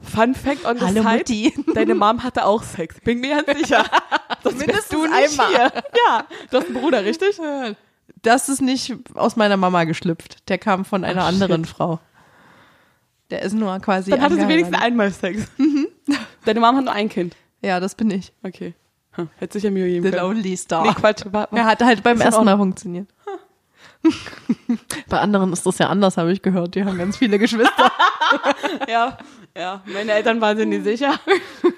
Fun 0.00 0.34
Fact 0.34 0.64
on 0.66 0.76
the 0.78 0.84
hallo 0.84 1.02
side. 1.02 1.16
Mutti. 1.18 1.54
Deine 1.74 1.94
Mom 1.94 2.22
hatte 2.22 2.44
auch 2.44 2.62
Sex. 2.62 3.00
Bin 3.00 3.20
mir 3.20 3.42
ganz 3.42 3.58
sicher. 3.60 3.84
Das 4.42 4.56
Mindestens 4.56 4.88
du 4.90 5.06
nicht 5.06 5.40
einmal. 5.40 5.48
hier. 5.48 5.82
Ja, 6.06 6.26
du 6.50 6.58
hast 6.58 6.66
einen 6.66 6.74
Bruder, 6.74 7.02
richtig? 7.02 7.40
Das 8.20 8.50
ist 8.50 8.60
nicht 8.60 8.94
aus 9.14 9.36
meiner 9.36 9.56
Mama 9.56 9.84
geschlüpft. 9.84 10.46
Der 10.50 10.58
kam 10.58 10.84
von 10.84 11.02
einer 11.02 11.22
Ach, 11.22 11.28
anderen 11.28 11.64
shit. 11.64 11.74
Frau. 11.74 11.98
Der 13.30 13.40
ist 13.40 13.54
nur 13.54 13.78
quasi. 13.78 14.10
Dann 14.10 14.20
hatte 14.20 14.34
sie 14.34 14.46
wenigstens 14.46 14.78
einmal 14.78 15.10
Sex. 15.10 15.46
Deine 16.44 16.60
Mom 16.60 16.76
hat 16.76 16.84
nur 16.84 16.92
ein 16.92 17.08
Kind. 17.08 17.34
Ja, 17.62 17.80
das 17.80 17.94
bin 17.94 18.10
ich. 18.10 18.34
Okay. 18.42 18.74
Hm, 19.12 19.30
Hätte 19.36 19.54
sich 19.54 19.62
ja 19.62 19.70
Mühe 19.70 19.86
geben 19.88 20.04
The 20.04 20.10
können. 20.10 20.22
Lonely 20.22 20.56
Star. 20.58 20.82
Nee, 20.82 20.92
Quatsch. 20.92 21.24
War, 21.24 21.32
war. 21.50 21.58
Er 21.58 21.64
hat 21.64 21.82
halt 21.82 22.02
beim 22.02 22.20
ersten 22.20 22.44
Mal 22.44 22.58
funktioniert. 22.58 23.08
Bei 25.08 25.20
anderen 25.20 25.52
ist 25.54 25.64
das 25.64 25.78
ja 25.78 25.88
anders, 25.88 26.18
habe 26.18 26.32
ich 26.32 26.42
gehört. 26.42 26.74
Die 26.74 26.84
haben 26.84 26.98
ganz 26.98 27.16
viele 27.16 27.38
Geschwister. 27.38 27.90
Ja, 28.88 29.18
ja. 29.56 29.82
Meine 29.86 30.12
Eltern 30.12 30.40
waren 30.40 30.56
sich 30.56 30.66
nicht 30.66 30.84
sicher. 30.84 31.18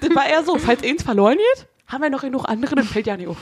Das 0.01 0.15
war 0.15 0.27
eher 0.27 0.43
so, 0.43 0.57
falls 0.57 0.83
eins 0.83 1.03
verloren 1.03 1.37
geht, 1.37 1.67
haben 1.87 2.03
wir 2.03 2.09
noch 2.09 2.21
genug 2.21 2.45
andere, 2.47 2.75
dann 2.75 2.85
fällt 2.85 3.07
ja 3.07 3.17
nicht 3.17 3.27
auf. 3.27 3.37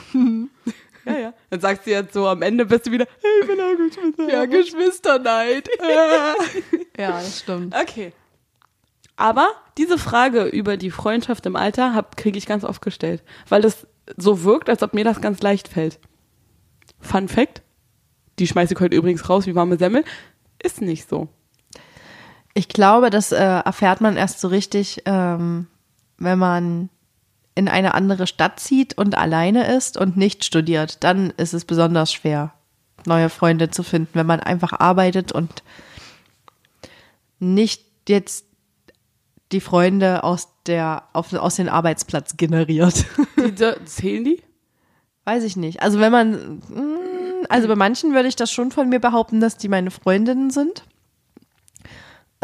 Ja, 1.04 1.18
ja. 1.18 1.34
Dann 1.50 1.60
sagt 1.60 1.84
sie 1.84 1.90
jetzt 1.92 2.14
so, 2.14 2.26
am 2.26 2.42
Ende 2.42 2.66
bist 2.66 2.86
du 2.86 2.90
wieder, 2.90 3.06
hey, 3.22 3.30
ich 3.40 3.46
bin 3.46 3.60
auch 3.60 3.76
Geschwister. 3.76 4.28
ja, 4.28 4.44
Geschwisterneid. 4.44 5.68
ja, 6.98 7.10
das 7.12 7.40
stimmt. 7.40 7.74
Okay. 7.74 8.12
Aber 9.16 9.48
diese 9.78 9.98
Frage 9.98 10.44
über 10.44 10.76
die 10.76 10.90
Freundschaft 10.90 11.46
im 11.46 11.56
Alter 11.56 12.04
kriege 12.16 12.36
ich 12.36 12.46
ganz 12.46 12.64
oft 12.64 12.82
gestellt, 12.82 13.22
weil 13.48 13.62
das 13.62 13.86
so 14.16 14.44
wirkt, 14.44 14.68
als 14.68 14.82
ob 14.82 14.94
mir 14.94 15.04
das 15.04 15.20
ganz 15.20 15.40
leicht 15.42 15.68
fällt. 15.68 15.98
Fun 17.00 17.28
Fact, 17.28 17.62
die 18.38 18.46
schmeiße 18.46 18.74
ich 18.74 18.80
heute 18.80 18.96
übrigens 18.96 19.28
raus 19.28 19.46
wie 19.46 19.54
warme 19.54 19.78
Semmel, 19.78 20.04
ist 20.62 20.80
nicht 20.80 21.08
so. 21.08 21.28
Ich 22.56 22.68
glaube, 22.68 23.10
das 23.10 23.32
äh, 23.32 23.36
erfährt 23.36 24.00
man 24.00 24.16
erst 24.16 24.40
so 24.40 24.48
richtig, 24.48 25.02
ähm, 25.04 25.66
wenn 26.16 26.38
man 26.38 26.88
in 27.54 27.68
eine 27.68 27.92
andere 27.92 28.26
Stadt 28.26 28.60
zieht 28.60 28.96
und 28.96 29.14
alleine 29.14 29.76
ist 29.76 29.98
und 29.98 30.16
nicht 30.16 30.42
studiert. 30.42 31.04
Dann 31.04 31.34
ist 31.36 31.52
es 31.52 31.66
besonders 31.66 32.14
schwer, 32.14 32.54
neue 33.04 33.28
Freunde 33.28 33.68
zu 33.68 33.82
finden, 33.82 34.08
wenn 34.14 34.24
man 34.24 34.40
einfach 34.40 34.72
arbeitet 34.72 35.32
und 35.32 35.62
nicht 37.40 37.84
jetzt 38.08 38.46
die 39.52 39.60
Freunde 39.60 40.24
aus 40.24 40.48
der 40.64 41.02
auf, 41.12 41.34
aus 41.34 41.56
dem 41.56 41.68
Arbeitsplatz 41.68 42.38
generiert. 42.38 43.04
Die, 43.36 43.54
zählen 43.84 44.24
die? 44.24 44.42
Weiß 45.26 45.44
ich 45.44 45.58
nicht. 45.58 45.82
Also 45.82 46.00
wenn 46.00 46.10
man, 46.10 46.62
mm, 46.70 47.44
also 47.50 47.68
bei 47.68 47.76
manchen 47.76 48.14
würde 48.14 48.28
ich 48.28 48.36
das 48.36 48.50
schon 48.50 48.70
von 48.70 48.88
mir 48.88 48.98
behaupten, 48.98 49.40
dass 49.40 49.58
die 49.58 49.68
meine 49.68 49.90
Freundinnen 49.90 50.48
sind. 50.48 50.84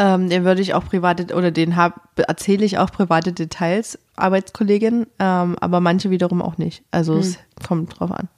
Ähm, 0.02 0.28
den 0.28 0.44
würde 0.44 0.60
ich 0.60 0.74
auch 0.74 0.84
private, 0.84 1.32
oder 1.32 1.52
den 1.52 1.76
erzähle 2.16 2.64
ich 2.64 2.76
auch 2.78 2.90
private 2.90 3.32
Details, 3.32 4.00
Arbeitskollegin, 4.16 5.06
ähm, 5.20 5.56
aber 5.60 5.78
manche 5.78 6.10
wiederum 6.10 6.42
auch 6.42 6.58
nicht. 6.58 6.82
Also 6.90 7.18
es 7.18 7.38
kommt 7.64 8.00
drauf 8.00 8.10
an. 8.10 8.28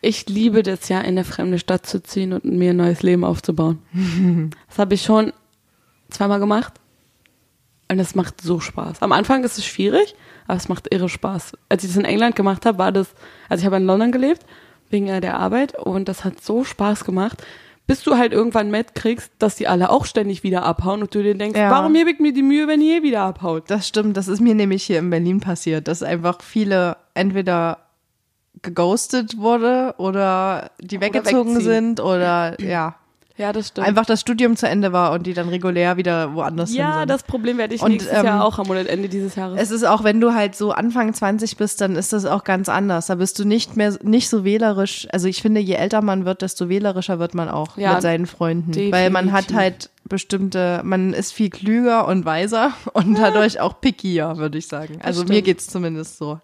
Ich 0.00 0.30
liebe 0.30 0.62
das 0.62 0.88
ja, 0.88 1.00
in 1.00 1.08
eine 1.08 1.24
fremde 1.24 1.58
Stadt 1.58 1.84
zu 1.84 2.02
ziehen 2.02 2.32
und 2.32 2.46
mir 2.46 2.70
ein 2.70 2.76
neues 2.76 3.02
Leben 3.02 3.22
aufzubauen. 3.22 3.80
Das 4.68 4.78
habe 4.78 4.94
ich 4.94 5.02
schon 5.02 5.34
zweimal 6.08 6.40
gemacht. 6.40 6.72
Und 7.90 7.98
es 7.98 8.14
macht 8.14 8.40
so 8.40 8.58
Spaß. 8.58 9.02
Am 9.02 9.12
Anfang 9.12 9.44
ist 9.44 9.58
es 9.58 9.66
schwierig, 9.66 10.14
aber 10.46 10.56
es 10.56 10.68
macht 10.68 10.92
irre 10.92 11.10
Spaß. 11.10 11.52
Als 11.68 11.84
ich 11.84 11.90
das 11.90 11.98
in 11.98 12.04
England 12.06 12.34
gemacht 12.34 12.64
habe, 12.64 12.78
war 12.78 12.92
das, 12.92 13.08
also 13.50 13.60
ich 13.60 13.66
habe 13.66 13.76
in 13.76 13.84
London 13.84 14.10
gelebt, 14.10 14.46
wegen 14.88 15.08
äh, 15.08 15.20
der 15.20 15.38
Arbeit, 15.38 15.78
und 15.78 16.08
das 16.08 16.24
hat 16.24 16.42
so 16.42 16.64
Spaß 16.64 17.04
gemacht, 17.04 17.42
bis 17.86 18.02
du 18.02 18.16
halt 18.16 18.32
irgendwann 18.32 18.70
mitkriegst, 18.70 19.30
dass 19.38 19.54
die 19.56 19.68
alle 19.68 19.90
auch 19.90 20.04
ständig 20.06 20.42
wieder 20.42 20.64
abhauen 20.64 21.02
und 21.02 21.14
du 21.14 21.22
dir 21.22 21.34
denkst, 21.36 21.58
Ja. 21.58 21.70
warum 21.70 21.94
hebe 21.94 22.10
ich 22.10 22.18
mir 22.18 22.32
die 22.32 22.42
Mühe, 22.42 22.66
wenn 22.66 22.80
ihr 22.80 23.02
wieder 23.02 23.22
abhaut? 23.22 23.70
Das 23.70 23.86
stimmt, 23.86 24.16
das 24.16 24.26
ist 24.28 24.40
mir 24.40 24.54
nämlich 24.54 24.82
hier 24.84 24.98
in 24.98 25.10
Berlin 25.10 25.40
passiert, 25.40 25.86
dass 25.88 26.02
einfach 26.02 26.42
viele 26.42 26.96
entweder 27.14 27.78
geghostet 28.62 29.36
wurde 29.38 29.94
oder 29.98 30.70
die 30.80 31.00
weggezogen 31.00 31.54
wegziehen. 31.56 31.70
sind 31.72 32.00
oder 32.00 32.60
ja, 32.60 32.96
Ja, 33.38 33.52
das 33.52 33.68
stimmt. 33.68 33.86
einfach 33.86 34.06
das 34.06 34.20
Studium 34.22 34.56
zu 34.56 34.66
Ende 34.66 34.92
war 34.92 35.12
und 35.12 35.26
die 35.26 35.34
dann 35.34 35.48
regulär 35.50 35.96
wieder 35.98 36.34
woanders 36.34 36.70
hin 36.70 36.78
ja, 36.78 37.04
das 37.04 37.22
Problem 37.22 37.58
werde 37.58 37.74
ich 37.74 37.82
Und, 37.82 37.92
nächstes 37.92 38.18
ähm, 38.18 38.24
Jahr 38.24 38.44
auch 38.44 38.56
haben 38.56 38.70
oder 38.70 38.88
Ende 38.88 39.08
dieses 39.10 39.34
Jahres. 39.34 39.60
es 39.60 39.70
ist 39.70 39.84
auch, 39.84 40.04
wenn 40.04 40.20
du 40.20 40.32
halt 40.32 40.56
so 40.56 40.72
Anfang 40.72 41.12
20 41.12 41.56
bist, 41.58 41.80
dann 41.82 41.96
ist 41.96 42.12
das 42.14 42.24
auch 42.24 42.44
ganz 42.44 42.68
anders. 42.68 43.06
Da 43.06 43.16
bist 43.16 43.38
du 43.38 43.44
nicht 43.44 43.76
mehr 43.76 43.96
nicht 44.02 44.30
so 44.30 44.44
wählerisch. 44.44 45.06
Also 45.12 45.28
ich 45.28 45.42
finde, 45.42 45.60
je 45.60 45.74
älter 45.74 46.00
man 46.00 46.24
wird, 46.24 46.40
desto 46.40 46.68
wählerischer 46.68 47.18
wird 47.18 47.34
man 47.34 47.48
auch 47.50 47.76
Ja, 47.76 47.94
mit 47.94 48.02
seinen 48.02 48.26
Freunden. 48.26 48.72
Weil 48.90 49.10
man 49.10 49.32
hat 49.32 49.50
definitiv. 49.50 49.56
halt 49.56 49.90
bestimmte, 50.04 50.80
man 50.84 51.12
ist 51.12 51.32
viel 51.32 51.50
klüger 51.50 52.08
und 52.08 52.24
weiser 52.24 52.72
und 52.94 53.18
dadurch 53.18 53.60
auch 53.60 53.80
pickier, 53.80 54.38
würde 54.38 54.56
ich 54.56 54.66
sagen. 54.66 54.98
Also 55.02 55.24
mir 55.24 55.42
geht's 55.42 55.66
zumindest 55.66 56.16
so. 56.18 56.40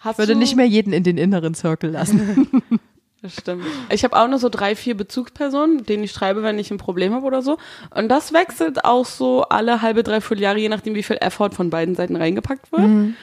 Hast 0.00 0.14
Ich 0.14 0.18
würde 0.18 0.34
nicht 0.34 0.56
mehr 0.56 0.66
jeden 0.66 0.92
in 0.92 1.04
den 1.04 1.16
inneren 1.16 1.54
Circle 1.54 1.90
lassen. 1.90 2.48
Das 3.24 3.36
stimmt. 3.36 3.64
Ich 3.88 4.04
habe 4.04 4.14
auch 4.20 4.28
nur 4.28 4.38
so 4.38 4.50
drei, 4.50 4.76
vier 4.76 4.94
Bezugspersonen, 4.94 5.86
denen 5.86 6.04
ich 6.04 6.12
schreibe, 6.12 6.42
wenn 6.42 6.58
ich 6.58 6.70
ein 6.70 6.76
Problem 6.76 7.14
habe 7.14 7.24
oder 7.24 7.40
so. 7.40 7.56
Und 7.94 8.10
das 8.10 8.34
wechselt 8.34 8.84
auch 8.84 9.06
so 9.06 9.44
alle 9.44 9.80
halbe, 9.80 10.02
dreiviertel 10.02 10.42
Jahre, 10.42 10.58
je 10.58 10.68
nachdem, 10.68 10.94
wie 10.94 11.02
viel 11.02 11.16
Effort 11.22 11.52
von 11.52 11.70
beiden 11.70 11.94
Seiten 11.94 12.16
reingepackt 12.16 12.70
wird. 12.70 12.82
Mhm. 12.82 13.16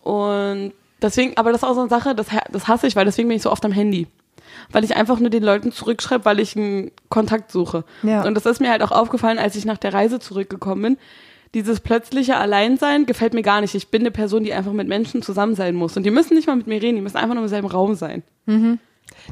Und 0.00 0.74
deswegen, 1.02 1.36
aber 1.36 1.50
das 1.50 1.62
ist 1.62 1.68
auch 1.68 1.74
so 1.74 1.80
eine 1.80 1.88
Sache, 1.88 2.14
das, 2.14 2.28
das 2.52 2.68
hasse 2.68 2.86
ich, 2.86 2.94
weil 2.94 3.04
deswegen 3.04 3.26
bin 3.26 3.36
ich 3.36 3.42
so 3.42 3.50
oft 3.50 3.64
am 3.64 3.72
Handy. 3.72 4.06
Weil 4.70 4.84
ich 4.84 4.94
einfach 4.94 5.18
nur 5.18 5.28
den 5.28 5.42
Leuten 5.42 5.72
zurückschreibe, 5.72 6.24
weil 6.24 6.38
ich 6.38 6.54
einen 6.54 6.92
Kontakt 7.08 7.50
suche. 7.50 7.82
Ja. 8.04 8.24
Und 8.24 8.36
das 8.36 8.46
ist 8.46 8.60
mir 8.60 8.70
halt 8.70 8.82
auch 8.82 8.92
aufgefallen, 8.92 9.40
als 9.40 9.56
ich 9.56 9.64
nach 9.64 9.78
der 9.78 9.92
Reise 9.92 10.20
zurückgekommen 10.20 10.82
bin. 10.82 10.98
Dieses 11.54 11.80
plötzliche 11.80 12.36
Alleinsein 12.36 13.06
gefällt 13.06 13.34
mir 13.34 13.42
gar 13.42 13.60
nicht. 13.60 13.74
Ich 13.74 13.88
bin 13.88 14.02
eine 14.02 14.12
Person, 14.12 14.44
die 14.44 14.52
einfach 14.52 14.72
mit 14.72 14.86
Menschen 14.86 15.20
zusammen 15.20 15.56
sein 15.56 15.74
muss. 15.74 15.96
Und 15.96 16.04
die 16.04 16.12
müssen 16.12 16.36
nicht 16.36 16.46
mal 16.46 16.54
mit 16.54 16.68
mir 16.68 16.80
reden, 16.80 16.94
die 16.94 17.02
müssen 17.02 17.16
einfach 17.16 17.34
nur 17.34 17.42
im 17.42 17.48
selben 17.48 17.66
Raum 17.66 17.96
sein. 17.96 18.22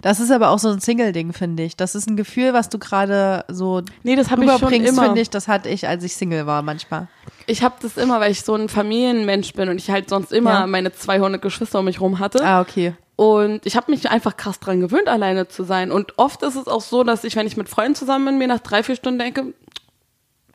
Das 0.02 0.20
ist 0.20 0.30
aber 0.30 0.50
auch 0.50 0.58
so 0.58 0.68
ein 0.68 0.80
Single-Ding, 0.80 1.32
finde 1.32 1.62
ich. 1.62 1.76
Das 1.76 1.94
ist 1.94 2.08
ein 2.08 2.16
Gefühl, 2.16 2.52
was 2.52 2.68
du 2.68 2.78
gerade 2.78 3.44
so 3.48 3.82
Nee, 4.02 4.16
das 4.16 4.30
rüberbringst, 4.30 4.88
immer. 4.90 5.04
finde 5.04 5.20
ich. 5.20 5.30
Das 5.30 5.48
hatte 5.48 5.68
ich, 5.68 5.88
als 5.88 6.04
ich 6.04 6.14
Single 6.16 6.46
war 6.46 6.62
manchmal. 6.62 7.08
Ich 7.46 7.62
habe 7.62 7.76
das 7.80 7.96
immer, 7.96 8.20
weil 8.20 8.32
ich 8.32 8.42
so 8.42 8.54
ein 8.54 8.68
Familienmensch 8.68 9.52
bin 9.54 9.68
und 9.68 9.78
ich 9.78 9.90
halt 9.90 10.08
sonst 10.08 10.32
immer 10.32 10.50
Ja. 10.60 10.66
meine 10.66 10.92
200 10.92 11.40
Geschwister 11.40 11.78
um 11.80 11.84
mich 11.86 12.00
rum 12.00 12.18
hatte. 12.18 12.44
Ah, 12.44 12.60
okay. 12.60 12.94
Und 13.16 13.64
ich 13.64 13.76
habe 13.76 13.90
mich 13.90 14.10
einfach 14.10 14.36
krass 14.36 14.60
dran 14.60 14.80
gewöhnt, 14.80 15.08
alleine 15.08 15.48
zu 15.48 15.64
sein. 15.64 15.90
Und 15.90 16.18
oft 16.18 16.42
ist 16.42 16.54
es 16.56 16.66
auch 16.68 16.82
so, 16.82 17.02
dass 17.02 17.24
ich, 17.24 17.34
wenn 17.36 17.46
ich 17.46 17.56
mit 17.56 17.68
Freunden 17.68 17.94
zusammen 17.94 18.26
bin, 18.26 18.38
mir 18.38 18.46
nach 18.48 18.60
drei, 18.60 18.82
vier 18.82 18.94
Stunden 18.96 19.18
denke, 19.18 19.54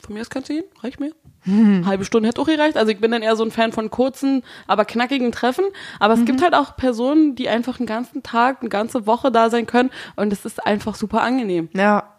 von 0.06 0.14
mir 0.14 0.22
aus 0.22 0.30
kannst 0.30 0.50
du 0.50 0.54
gehen, 0.54 0.66
reicht 0.82 1.00
mir. 1.00 1.12
Halbe 1.86 2.06
Stunde 2.06 2.30
hätte 2.30 2.42
auch 2.42 2.46
gereicht. 2.46 2.78
Also 2.78 2.92
ich 2.92 3.00
bin 3.00 3.12
dann 3.12 3.24
eher 3.24 3.36
so 3.36 3.44
ein 3.44 3.52
Fan 3.52 3.72
von 3.72 3.90
kurzen, 3.90 4.44
aber 4.68 4.86
knackigen 4.86 5.32
Treffen. 5.32 5.66
Aber 6.00 6.14
es 6.14 6.26
gibt 6.26 6.42
halt 6.42 6.54
auch 6.54 6.76
Personen, 6.76 7.36
die 7.36 7.50
einfach 7.50 7.80
einen 7.80 7.88
ganzen 7.88 8.22
Tag, 8.22 8.58
eine 8.62 8.70
ganze 8.70 9.08
Woche 9.08 9.32
da 9.32 9.50
sein 9.50 9.66
können. 9.66 9.90
Und 10.16 10.32
es 10.32 10.46
ist 10.46 10.66
einfach 10.66 10.96
super 10.96 11.22
angenehm. 11.22 11.70
Ja. 11.74 12.16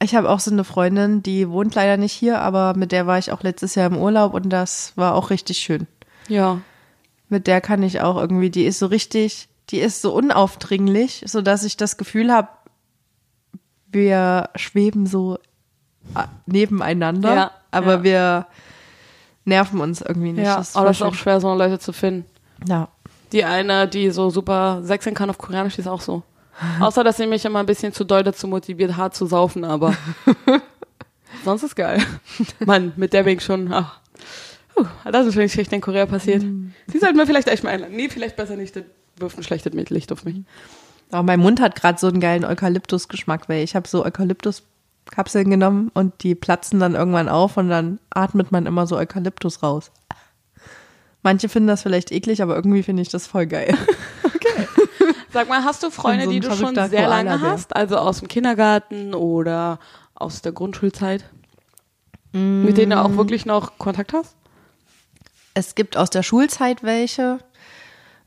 Ich 0.00 0.14
habe 0.14 0.30
auch 0.30 0.38
so 0.38 0.52
eine 0.52 0.62
Freundin, 0.62 1.24
die 1.24 1.48
wohnt 1.48 1.74
leider 1.74 1.96
nicht 1.96 2.12
hier, 2.12 2.40
aber 2.40 2.74
mit 2.76 2.92
der 2.92 3.08
war 3.08 3.18
ich 3.18 3.32
auch 3.32 3.42
letztes 3.42 3.74
Jahr 3.74 3.88
im 3.88 3.96
Urlaub 3.96 4.32
und 4.32 4.48
das 4.48 4.92
war 4.94 5.16
auch 5.16 5.30
richtig 5.30 5.58
schön. 5.58 5.88
Ja. 6.28 6.60
Mit 7.28 7.48
der 7.48 7.60
kann 7.60 7.82
ich 7.82 8.00
auch 8.00 8.16
irgendwie, 8.16 8.50
die 8.50 8.64
ist 8.64 8.78
so 8.78 8.86
richtig, 8.86 9.48
die 9.70 9.80
ist 9.80 10.00
so 10.00 10.14
unaufdringlich, 10.14 11.24
so 11.26 11.42
dass 11.42 11.64
ich 11.64 11.76
das 11.76 11.96
Gefühl 11.96 12.32
habe, 12.32 12.46
wir 13.90 14.50
schweben 14.54 15.06
so 15.06 15.38
nebeneinander, 16.46 17.34
Ja, 17.34 17.50
aber 17.70 17.94
ja. 17.96 18.02
wir 18.02 18.46
nerven 19.44 19.80
uns 19.80 20.00
irgendwie 20.00 20.32
nicht. 20.32 20.44
Ja, 20.46 20.56
Das 20.56 20.70
ist 20.70 20.76
aber 20.76 20.88
das 20.88 20.96
ist 20.96 21.02
auch 21.02 21.14
schwer, 21.14 21.40
so 21.40 21.52
Leute 21.54 21.78
zu 21.78 21.92
finden. 21.92 22.24
Ja. 22.66 22.88
Die 23.32 23.44
eine, 23.44 23.86
die 23.88 24.10
so 24.10 24.30
super 24.30 24.80
sechseln 24.82 25.14
kann 25.14 25.30
auf 25.30 25.38
Koreanisch, 25.38 25.74
die 25.74 25.80
ist 25.82 25.86
auch 25.86 26.00
so. 26.00 26.22
Außer, 26.80 27.04
dass 27.04 27.16
sie 27.16 27.26
mich 27.26 27.44
immer 27.44 27.60
ein 27.60 27.66
bisschen 27.66 27.92
zu 27.92 28.04
doll 28.04 28.24
dazu 28.24 28.48
motiviert, 28.48 28.96
hart 28.96 29.14
zu 29.14 29.26
saufen, 29.26 29.64
aber 29.64 29.94
sonst 31.44 31.62
ist 31.62 31.76
geil. 31.76 32.02
Mann, 32.64 32.92
mit 32.96 33.12
der 33.12 33.22
bin 33.24 33.38
ich 33.38 33.44
schon, 33.44 33.72
ach. 33.72 34.00
Puh, 34.74 34.86
das 35.10 35.26
ist 35.26 35.34
wirklich 35.36 35.52
schlecht 35.52 35.72
in 35.72 35.80
Korea 35.80 36.06
passiert. 36.06 36.42
Sie 36.86 36.98
sollten 36.98 37.16
wir 37.16 37.26
vielleicht 37.26 37.48
echt 37.48 37.64
mal 37.64 37.70
einladen. 37.70 37.96
Nee, 37.96 38.08
vielleicht 38.08 38.36
besser 38.36 38.56
nicht, 38.56 38.76
das 38.76 38.84
wirft 39.16 39.36
ein 39.38 39.42
schlechtes 39.42 39.72
Licht 39.90 40.12
auf 40.12 40.24
mich. 40.24 40.42
Aber 41.10 41.22
mein 41.22 41.40
Mund 41.40 41.60
hat 41.60 41.74
gerade 41.74 41.98
so 41.98 42.06
einen 42.08 42.20
geilen 42.20 42.44
Eukalyptus-Geschmack, 42.44 43.48
weil 43.48 43.62
ich 43.62 43.74
habe 43.74 43.88
so 43.88 44.04
Eukalyptus-Kapseln 45.08 45.50
genommen 45.50 45.90
und 45.94 46.22
die 46.22 46.34
platzen 46.34 46.80
dann 46.80 46.94
irgendwann 46.94 47.28
auf 47.28 47.56
und 47.56 47.68
dann 47.68 47.98
atmet 48.10 48.52
man 48.52 48.66
immer 48.66 48.86
so 48.86 48.96
Eukalyptus 48.96 49.62
raus. 49.62 49.90
Manche 51.22 51.48
finden 51.48 51.68
das 51.68 51.82
vielleicht 51.82 52.12
eklig, 52.12 52.42
aber 52.42 52.54
irgendwie 52.54 52.82
finde 52.82 53.02
ich 53.02 53.08
das 53.08 53.26
voll 53.26 53.46
geil. 53.46 53.76
Sag 55.32 55.48
mal, 55.48 55.64
hast 55.64 55.82
du 55.82 55.90
Freunde, 55.90 56.24
so 56.24 56.30
die 56.30 56.40
du 56.40 56.50
schon 56.54 56.74
sehr 56.74 57.08
lange 57.08 57.30
Koala-Bär. 57.30 57.50
hast? 57.50 57.76
Also 57.76 57.96
aus 57.96 58.20
dem 58.20 58.28
Kindergarten 58.28 59.14
oder 59.14 59.78
aus 60.14 60.42
der 60.42 60.52
Grundschulzeit? 60.52 61.24
Mit 62.32 62.76
denen 62.76 62.90
du 62.90 63.00
auch 63.00 63.16
wirklich 63.16 63.46
noch 63.46 63.78
Kontakt 63.78 64.12
hast? 64.12 64.36
Es 65.54 65.74
gibt 65.74 65.96
aus 65.96 66.10
der 66.10 66.22
Schulzeit 66.22 66.82
welche, 66.82 67.38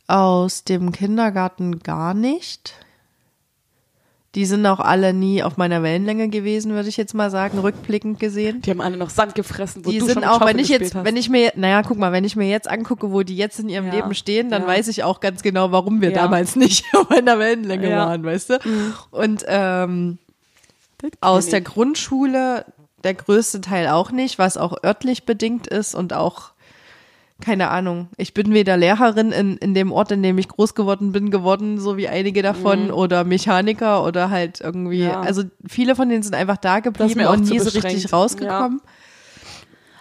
aus 0.08 0.64
dem 0.64 0.92
Kindergarten 0.92 1.80
gar 1.80 2.14
nicht. 2.14 2.74
Die 4.34 4.46
sind 4.46 4.66
auch 4.66 4.80
alle 4.80 5.14
nie 5.14 5.44
auf 5.44 5.58
meiner 5.58 5.84
Wellenlänge 5.84 6.30
gewesen, 6.30 6.72
würde 6.74 6.88
ich 6.88 6.96
jetzt 6.96 7.14
mal 7.14 7.30
sagen, 7.30 7.60
rückblickend 7.60 8.18
gesehen. 8.18 8.62
Die 8.62 8.70
haben 8.70 8.80
alle 8.80 8.96
noch 8.96 9.10
Sand 9.10 9.36
gefressen, 9.36 9.84
wo 9.86 9.90
Die 9.92 10.00
du 10.00 10.06
sind 10.06 10.14
schon 10.16 10.24
auch, 10.24 10.40
Schaufel 10.40 10.48
wenn 10.54 10.60
ich 10.60 10.70
jetzt, 10.70 10.96
hast. 10.96 11.04
wenn 11.06 11.18
ich 11.18 11.30
mir, 11.30 11.52
naja, 11.58 11.82
guck 11.84 11.98
mal, 11.98 12.14
wenn 12.14 12.24
ich 12.24 12.38
mir 12.38 12.48
jetzt 12.50 12.70
angucke, 12.70 13.12
wo 13.12 13.24
die 13.24 13.36
jetzt 13.36 13.60
in 13.60 13.68
ihrem 13.68 13.88
Ja, 13.88 13.96
Leben 13.96 14.14
stehen, 14.16 14.50
dann 14.50 14.62
ja. 14.62 14.68
weiß 14.70 14.88
ich 14.88 15.04
auch 15.04 15.20
ganz 15.20 15.42
genau, 15.44 15.74
warum 15.74 16.00
wir 16.00 16.12
Ja. 16.12 16.16
damals 16.24 16.56
nicht 16.56 16.86
auf 16.96 17.12
einer 17.12 17.40
Wellenlänge. 17.40 17.88
Mhm. 17.88 17.92
waren, 17.92 18.24
weißt 18.24 18.50
du? 18.52 18.60
Und 19.12 19.44
ähm, 19.48 20.18
aus 21.20 21.48
der. 21.50 21.60
Grundschule 21.62 22.66
der 23.04 23.16
größte 23.16 23.60
Teil 23.62 23.88
auch 23.90 24.12
nicht, 24.12 24.38
was 24.40 24.56
auch 24.58 24.82
örtlich 24.84 25.26
bedingt 25.26 25.68
ist 25.68 25.94
und 25.96 26.14
auch 26.14 26.51
keine 27.42 27.70
Ahnung. 27.70 28.08
Ich 28.18 28.34
bin 28.34 28.54
weder 28.54 28.78
Lehrerin 28.78 29.32
in, 29.32 29.58
in 29.58 29.74
dem 29.74 29.92
Ort, 29.92 30.12
in 30.12 30.24
dem 30.24 30.38
ich 30.38 30.48
groß 30.48 30.76
geworden 30.76 31.12
bin, 31.12 31.32
geworden, 31.32 31.80
so 31.80 31.98
wie 31.98 32.08
einige 32.08 32.42
davon, 32.42 32.92
oder 32.92 33.24
Mechaniker 33.24 34.06
oder 34.06 34.30
halt 34.30 34.62
irgendwie. 34.62 35.04
Mhm. 35.04 35.10
Ja. 35.10 35.22
Also 35.22 35.44
viele 35.68 35.96
von 35.96 36.08
denen 36.08 36.24
sind 36.24 36.36
einfach 36.36 36.58
da 36.58 36.80
geblieben 36.80 37.26
und 37.26 37.50
nie 37.50 37.60
so 37.60 37.70
richtig 37.70 38.14
rausgekommen. 38.14 38.82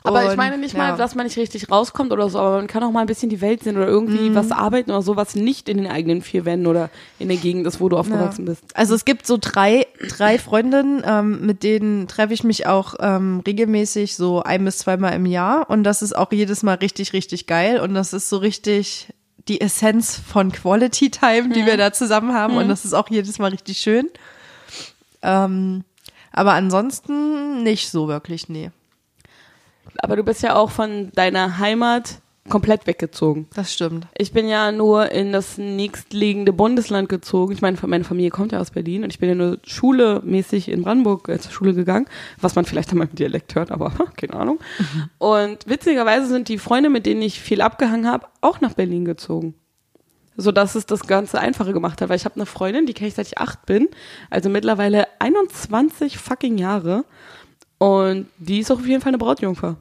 Aber 0.03 0.23
ich 0.25 0.31
Und, 0.31 0.37
meine 0.39 0.57
nicht 0.57 0.73
ja. 0.75 0.79
mal, 0.79 0.97
dass 0.97 1.15
man 1.15 1.27
nicht 1.27 1.37
richtig 1.37 1.71
rauskommt 1.71 2.11
oder 2.11 2.31
so, 2.31 2.39
aber 2.39 2.57
man 2.57 2.67
kann 2.67 2.83
auch 2.83 2.91
mal 2.91 3.01
ein 3.03 3.07
bisschen 3.07 3.29
die 3.29 3.41
Welt 3.43 3.63
sehen 3.63 3.77
oder 3.77 3.87
irgendwie 3.87 4.31
Mhm. 4.31 4.35
was 4.35 4.51
arbeiten 4.51 4.91
oder 4.91 5.03
so, 5.03 5.17
was 5.17 5.35
nicht 5.35 5.69
in 5.69 5.77
den 5.77 5.87
eigenen 5.89 6.23
vier 6.23 6.47
Wänden 6.47 6.67
oder 6.67 6.89
in 7.19 7.29
der 7.29 7.37
Gegend 7.37 7.67
ist, 7.67 7.81
wo 7.81 7.89
du 7.91 7.99
aufgewachsen 7.99 8.47
bist. 8.47 8.63
Also 8.75 8.95
es 8.95 9.05
gibt 9.05 9.27
so 9.27 9.37
drei, 9.39 9.87
drei 10.09 10.39
Freundinnen, 10.39 11.03
ähm, 11.05 11.45
mit 11.45 11.63
denen 11.63 12.09
treffe 12.09 12.33
ich 12.33 12.45
mich 12.45 12.67
auch 12.67 12.95
ähm, 12.99 13.43
regelmäßig 13.47 14.17
so 14.17 14.43
ein 14.43 14.65
bis 14.65 14.79
zweimal 14.79 15.13
im 15.13 15.27
Jahr 15.27 15.69
und 15.69 15.85
das 15.85 16.01
ist 16.01 16.17
auch 16.17 16.33
jedes 16.33 16.63
Mal 16.63 16.77
richtig, 16.77 17.13
richtig 17.13 17.47
geil 17.47 17.79
und 17.81 17.93
das 17.95 18.15
ist 18.15 18.31
so 18.31 18.39
richtig 18.39 19.13
die 19.49 19.61
Essenz 19.61 20.19
von 20.19 20.51
Quality 20.53 21.11
Time, 21.11 21.51
die 21.51 21.67
wir 21.67 21.77
da 21.77 21.93
zusammen 21.93 22.33
haben 22.33 22.57
und 22.57 22.69
das 22.69 22.85
ist 22.85 22.95
auch 22.95 23.09
jedes 23.11 23.39
Mal 23.39 23.51
richtig 23.51 23.79
schön. 23.79 24.09
Ähm, 25.23 25.85
aber 26.33 26.53
ansonsten 26.53 27.63
nicht 27.63 27.91
so 27.91 28.09
wirklich, 28.09 28.49
nee. 28.49 28.71
Aber 30.03 30.17
du 30.17 30.25
bist 30.25 30.43
ja 30.43 30.57
auch 30.57 30.71
von 30.71 31.11
deiner 31.13 31.59
Heimat 31.59 32.21
komplett 32.49 32.87
weggezogen. 32.87 33.47
Das 33.55 33.73
stimmt. 33.73 34.07
Ich 34.17 34.33
bin 34.33 34.49
ja 34.49 34.73
nur 34.73 35.13
in 35.13 35.33
das 35.33 35.59
nächstliegende 35.59 36.53
Bundesland 36.53 37.09
gezogen. 37.09 37.53
Ich 37.53 37.63
meine, 37.63 37.79
meine 37.87 38.05
Familie 38.05 38.31
kommt 38.31 38.53
ja 38.53 38.61
aus 38.61 38.71
Berlin 38.71 39.05
und 39.05 39.11
ich 39.11 39.19
bin 39.19 39.29
ja 39.29 39.35
nur 39.35 39.59
schulemäßig 39.65 40.69
in 40.69 40.83
Brandenburg 40.83 41.29
äh, 41.29 41.39
zur 41.39 41.53
Schule 41.53 41.75
gegangen, 41.75 42.07
was 42.41 42.55
man 42.55 42.65
vielleicht 42.65 42.93
an 42.93 42.99
meinem 42.99 43.15
Dialekt 43.15 43.55
hört, 43.55 43.71
aber 43.71 43.93
keine 44.17 44.35
Ahnung. 44.35 44.59
Und 45.19 45.67
witzigerweise 45.67 46.27
sind 46.27 46.49
die 46.49 46.59
Freunde, 46.59 46.91
mit 46.91 47.07
denen 47.07 47.23
ich 47.23 47.41
viel 47.41 47.61
abgehangen 47.61 48.09
habe, 48.09 48.27
auch 48.41 48.61
nach 48.61 48.75
Berlin 48.75 49.05
gezogen. 49.05 49.55
So 50.37 50.53
dass 50.53 50.75
es 50.75 50.87
das 50.87 51.07
Ganze 51.07 51.39
einfacher 51.39 51.73
gemacht 51.73 52.01
hat, 52.01 52.09
weil 52.09 52.17
ich 52.17 52.25
habe 52.25 52.37
eine 52.37 52.47
Freundin, 52.47 52.87
die 52.87 52.95
kenne 52.95 53.09
ich 53.09 53.15
seit 53.15 53.27
ich 53.27 53.39
acht 53.39 53.67
bin, 53.67 53.89
also 54.31 54.49
mittlerweile 54.49 55.07
21 55.19 56.19
fucking 56.19 56.57
Jahre. 56.57 57.05
Und 57.79 58.27
die 58.39 58.59
ist 58.59 58.71
auch 58.71 58.79
auf 58.79 58.87
jeden 58.87 59.01
Fall 59.01 59.11
eine 59.11 59.19
Brautjungfer. 59.19 59.77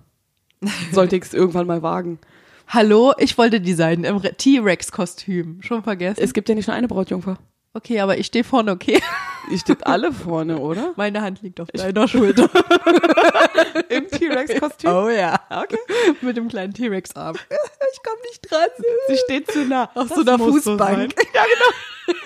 Sollte 0.91 1.15
ich 1.15 1.23
es 1.23 1.33
irgendwann 1.33 1.67
mal 1.67 1.81
wagen. 1.81 2.19
Hallo, 2.67 3.13
ich 3.17 3.37
wollte 3.37 3.61
die 3.61 3.73
sein 3.73 4.03
im 4.03 4.17
Re- 4.17 4.33
T-Rex-Kostüm. 4.35 5.61
Schon 5.61 5.83
vergessen. 5.83 6.19
Es 6.21 6.33
gibt 6.33 6.49
ja 6.49 6.55
nicht 6.55 6.67
nur 6.67 6.75
eine 6.75 6.87
Brautjungfer. 6.87 7.37
Okay, 7.73 7.99
aber 7.99 8.17
ich 8.17 8.25
stehe 8.27 8.43
vorne, 8.43 8.71
okay. 8.71 9.01
Ihr 9.51 9.57
steht 9.59 9.85
alle 9.87 10.11
vorne, 10.11 10.57
oder? 10.59 10.93
Meine 10.95 11.21
Hand 11.21 11.41
liegt 11.41 11.59
auf 11.61 11.69
deiner 11.69 12.07
Schulter. 12.07 12.49
Im 13.89 14.07
T-Rex-Kostüm? 14.07 14.91
Oh 14.91 15.09
ja. 15.09 15.39
Okay. 15.49 15.77
Mit 16.21 16.35
dem 16.37 16.47
kleinen 16.49 16.73
T-Rex-Arm. 16.73 17.35
Ich 17.35 18.03
komme 18.03 18.21
nicht 18.27 18.51
dran. 18.51 18.69
Sie 19.07 19.17
steht 19.25 19.51
zu 19.51 19.65
nah. 19.65 19.85
Auf 19.95 20.09
Das 20.09 20.17
so 20.17 20.21
einer 20.21 20.37
so 20.37 20.51
Fußbank. 20.51 20.79
sein. 20.79 21.13
ja, 21.33 21.43
genau. 21.43 22.19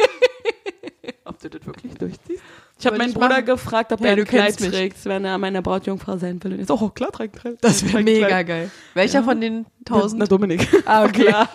ob 1.26 1.40
du 1.40 1.50
das 1.50 1.66
wirklich 1.66 1.94
durchziehst? 1.96 2.44
Ich 2.84 2.88
habe 2.88 2.98
meinen 2.98 3.14
Bruder 3.14 3.30
machen. 3.30 3.46
gefragt, 3.46 3.94
ob 3.94 4.02
Ja, 4.02 4.08
er 4.08 4.18
ein 4.18 4.26
Kleid 4.26 4.58
trägt, 4.58 5.06
wenn 5.06 5.24
er 5.24 5.38
meine 5.38 5.62
Brautjungfrau 5.62 6.18
sein 6.18 6.44
will. 6.44 6.54
Und 6.54 6.60
ich 6.60 6.68
so, 6.68 6.78
oh, 6.80 6.90
klar, 6.90 7.12
trägt. 7.12 7.64
Das 7.64 7.84
wäre 7.86 8.04
mega 8.04 8.28
Kleid. 8.28 8.48
geil. 8.48 8.72
Welcher 8.94 9.24
von 9.24 9.40
den 9.40 9.66
Na, 9.80 9.86
tausend? 9.86 10.32
Dominik. 10.32 10.68
Ah, 10.86 11.06
okay. 11.06 11.26
Klar. 11.26 11.50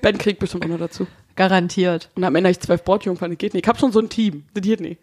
ben 0.00 0.18
kriegt 0.18 0.40
bestimmt 0.40 0.64
auch 0.64 0.68
noch 0.68 0.78
dazu. 0.78 1.06
Garantiert. 1.36 2.10
Und 2.16 2.24
am 2.24 2.34
Ende 2.34 2.48
habe 2.48 2.52
ich 2.52 2.60
zwölf 2.60 2.82
Brautjungfern. 2.82 3.30
Das 3.30 3.38
geht 3.38 3.54
nicht. 3.54 3.64
Ich 3.64 3.68
habe 3.68 3.78
schon 3.78 3.92
so 3.92 4.00
ein 4.00 4.08
Team. 4.08 4.44
Das 4.52 4.62
geht 4.62 4.80
nicht. 4.80 5.00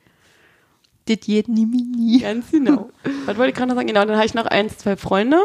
Das 1.08 1.26
jeden 1.26 1.54
nie 1.54 1.66
mini. 1.66 2.20
Ganz 2.20 2.52
genau. 2.52 2.90
Was 3.26 3.38
wollte 3.38 3.50
ich 3.52 3.56
gerade 3.56 3.70
noch 3.70 3.76
sagen? 3.76 3.88
Genau, 3.88 4.04
dann 4.06 4.18
habe 4.18 4.26
ich 4.26 4.34
noch 4.34 4.46
eins, 4.46 4.78
zwei 4.78 4.98
Freunde 4.98 5.40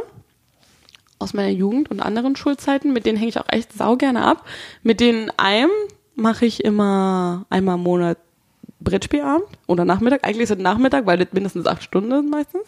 aus 1.18 1.32
meiner 1.34 1.50
Jugend 1.50 1.90
und 1.90 2.00
anderen 2.00 2.36
Schulzeiten. 2.36 2.92
Mit 2.92 3.06
denen 3.06 3.16
hänge 3.16 3.28
ich 3.30 3.38
auch 3.38 3.48
echt 3.48 3.72
sau 3.72 3.96
gerne 3.96 4.24
ab. 4.24 4.44
Mit 4.82 5.00
denen 5.00 5.30
einem 5.36 5.70
mache 6.16 6.44
ich 6.46 6.64
immer 6.64 7.46
einmal 7.48 7.76
im 7.76 7.82
Monat 7.82 8.18
Brettspielabend 8.84 9.46
oder 9.66 9.84
Nachmittag. 9.84 10.24
Eigentlich 10.24 10.44
ist 10.44 10.50
es 10.50 10.58
Nachmittag, 10.58 11.06
weil 11.06 11.18
das 11.18 11.28
mindestens 11.32 11.66
acht 11.66 11.82
Stunden 11.82 12.10
sind 12.10 12.30
meistens. 12.30 12.62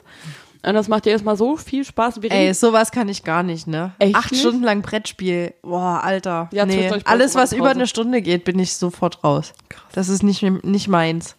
Und 0.64 0.74
das 0.74 0.88
macht 0.88 1.06
jedes 1.06 1.22
Mal 1.22 1.36
so 1.36 1.56
viel 1.56 1.84
Spaß. 1.84 2.22
Wir 2.22 2.32
Ey, 2.32 2.52
sowas 2.52 2.90
kann 2.90 3.08
ich 3.08 3.22
gar 3.22 3.44
nicht, 3.44 3.68
ne? 3.68 3.92
Echt 4.00 4.16
Acht 4.16 4.32
nicht? 4.32 4.40
Stunden 4.40 4.64
lang 4.64 4.82
Brettspiel. 4.82 5.54
Boah, 5.62 6.00
Alter. 6.02 6.48
Ja, 6.52 6.66
nee. 6.66 6.90
Alles, 7.04 7.36
was 7.36 7.52
über 7.52 7.68
eine 7.70 7.86
Stunde 7.86 8.20
geht, 8.20 8.44
bin 8.44 8.58
ich 8.58 8.74
sofort 8.74 9.22
raus. 9.22 9.52
Das 9.92 10.08
ist 10.08 10.24
nicht, 10.24 10.42
nicht 10.42 10.88
meins. 10.88 11.36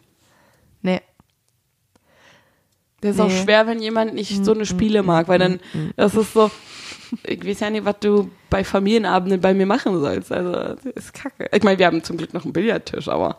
Nee. 0.81 1.01
Das 3.01 3.15
ist 3.15 3.21
auch 3.21 3.27
Nee. 3.27 3.43
schwer, 3.43 3.67
wenn 3.67 3.81
jemand 3.81 4.13
nicht 4.13 4.43
so 4.45 4.53
eine 4.53 4.65
Spiele 4.65 5.03
mag, 5.03 5.27
weil 5.27 5.39
dann, 5.39 5.59
das 5.97 6.15
ist 6.15 6.33
so, 6.33 6.49
ich 7.25 7.45
weiß 7.45 7.59
ja 7.59 7.69
nicht, 7.69 7.85
was 7.85 7.95
du 7.99 8.29
bei 8.49 8.63
Familienabenden 8.63 9.39
bei 9.41 9.53
mir 9.53 9.65
machen 9.65 9.99
sollst. 9.99 10.31
Also, 10.31 10.51
das 10.53 10.85
ist 10.95 11.13
kacke. 11.13 11.49
Ich 11.51 11.63
meine, 11.63 11.77
wir 11.77 11.85
haben 11.85 12.03
zum 12.03 12.17
Glück 12.17 12.33
noch 12.33 12.43
einen 12.43 12.53
Billardtisch, 12.53 13.07
aber 13.07 13.37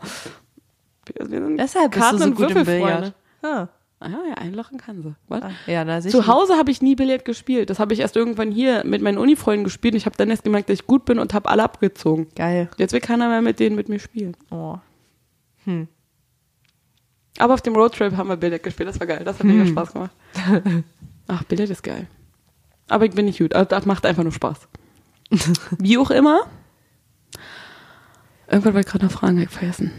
wir 1.15 1.29
wir 1.31 1.41
sind 1.45 1.57
Deshalb 1.57 1.91
bist 1.91 2.01
Karten- 2.03 2.17
du 2.17 2.23
so 2.23 2.29
und 2.29 2.35
gut 2.35 2.51
im. 2.51 2.65
Billard. 2.65 3.13
Ah. 3.41 3.67
Ah 4.01 4.07
ja, 4.07 4.19
ja, 4.29 4.35
einlochen 4.35 4.77
kann 4.77 5.01
sie. 5.03 5.13
Was? 5.27 5.43
Ja, 5.67 5.99
sicher. 6.01 6.17
Zu 6.17 6.27
Hause 6.27 6.53
habe 6.57 6.71
ich 6.71 6.81
nie 6.81 6.95
Billard 6.95 7.25
gespielt. 7.25 7.69
Das 7.69 7.79
habe 7.79 7.93
ich 7.93 7.99
erst 7.99 8.15
irgendwann 8.15 8.49
hier 8.49 8.83
mit 8.85 9.01
meinen 9.01 9.17
Unifreunden 9.17 9.65
gespielt. 9.65 9.93
Ich 9.95 10.05
habe 10.05 10.15
dann 10.15 10.29
erst 10.29 10.45
gemerkt, 10.45 10.69
dass 10.69 10.75
ich 10.79 10.87
gut 10.87 11.03
bin 11.03 11.19
und 11.19 11.33
habe 11.33 11.49
alle 11.49 11.63
abgezogen. 11.63 12.27
Geil. 12.35 12.69
Jetzt 12.77 12.93
will 12.93 13.01
keiner 13.01 13.27
mehr 13.27 13.41
mit 13.41 13.59
denen 13.59 13.75
mit 13.75 13.89
mir 13.89 13.99
spielen. 13.99 14.37
Oh. 14.51 14.77
Aber 17.39 17.53
auf 17.53 17.61
dem 17.61 17.75
Roadtrip 17.75 18.15
haben 18.15 18.29
wir 18.29 18.37
Billard 18.37 18.63
gespielt. 18.63 18.87
Das 18.87 18.99
war 19.01 19.07
geil. 19.07 19.21
Das 19.25 19.37
hat 19.37 19.45
mega 19.45 19.65
Spaß 19.65 19.91
gemacht. 19.93 20.11
Ach, 21.27 21.43
Billard 21.43 21.69
ist 21.69 21.83
geil. 21.83 22.07
Aber 22.87 23.03
ich 23.05 23.11
bin 23.11 23.25
nicht 23.25 23.39
gut. 23.39 23.53
Also, 23.53 23.67
das 23.69 23.85
macht 23.85 24.05
einfach 24.05 24.23
nur 24.23 24.31
Spaß. 24.31 24.67
Wie 25.77 25.97
auch 25.97 26.09
immer. 26.09 26.39
Irgendwann 28.47 28.73
wollte 28.73 28.87
ich 28.87 28.91
gerade 28.93 29.05
noch 29.05 29.11
fragen, 29.11 29.47
vergessen. 29.47 29.91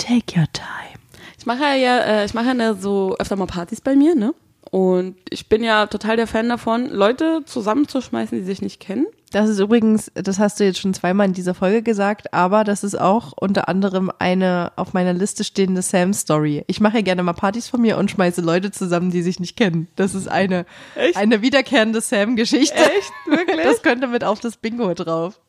Fuck. 0.00 0.08
Take 0.08 0.38
your 0.38 0.46
time. 0.52 1.00
Ich 1.38 1.46
mache 1.46 1.76
ja, 1.76 1.98
äh, 1.98 2.24
ich 2.24 2.34
mache 2.34 2.54
ja 2.56 2.74
so 2.74 3.16
öfter 3.18 3.36
mal 3.36 3.46
Partys 3.46 3.80
bei 3.80 3.96
mir, 3.96 4.14
ne? 4.14 4.34
Und 4.70 5.16
ich 5.30 5.48
bin 5.48 5.64
ja 5.64 5.86
total 5.86 6.16
der 6.16 6.26
Fan 6.26 6.48
davon, 6.48 6.90
Leute 6.90 7.42
zusammenzuschmeißen, 7.44 8.38
die 8.38 8.44
sich 8.44 8.62
nicht 8.62 8.78
kennen. 8.78 9.06
Das 9.32 9.48
ist 9.48 9.58
übrigens, 9.58 10.12
das 10.14 10.38
hast 10.38 10.60
du 10.60 10.64
jetzt 10.64 10.80
schon 10.80 10.92
zweimal 10.92 11.26
in 11.26 11.32
dieser 11.32 11.54
Folge 11.54 11.82
gesagt, 11.82 12.34
aber 12.34 12.62
das 12.62 12.84
ist 12.84 13.00
auch 13.00 13.32
unter 13.36 13.68
anderem 13.68 14.10
eine 14.18 14.72
auf 14.76 14.92
meiner 14.92 15.12
Liste 15.12 15.44
stehende 15.44 15.82
Sam-Story. 15.82 16.64
Ich 16.66 16.80
mache 16.80 16.96
ja 16.96 17.02
gerne 17.02 17.22
mal 17.22 17.32
Partys 17.32 17.68
von 17.68 17.80
mir 17.80 17.96
und 17.96 18.10
schmeiße 18.10 18.40
Leute 18.42 18.70
zusammen, 18.70 19.10
die 19.10 19.22
sich 19.22 19.40
nicht 19.40 19.56
kennen. 19.56 19.88
Das 19.96 20.14
ist 20.14 20.28
eine, 20.28 20.66
Echt? 20.94 21.16
eine 21.16 21.42
wiederkehrende 21.42 22.00
Sam-Geschichte. 22.00 22.76
Echt? 22.76 23.12
Wirklich? 23.26 23.64
Das 23.64 23.82
könnte 23.82 24.08
mit 24.08 24.24
auf 24.24 24.40
das 24.40 24.56
Bingo 24.56 24.92
drauf. 24.94 25.40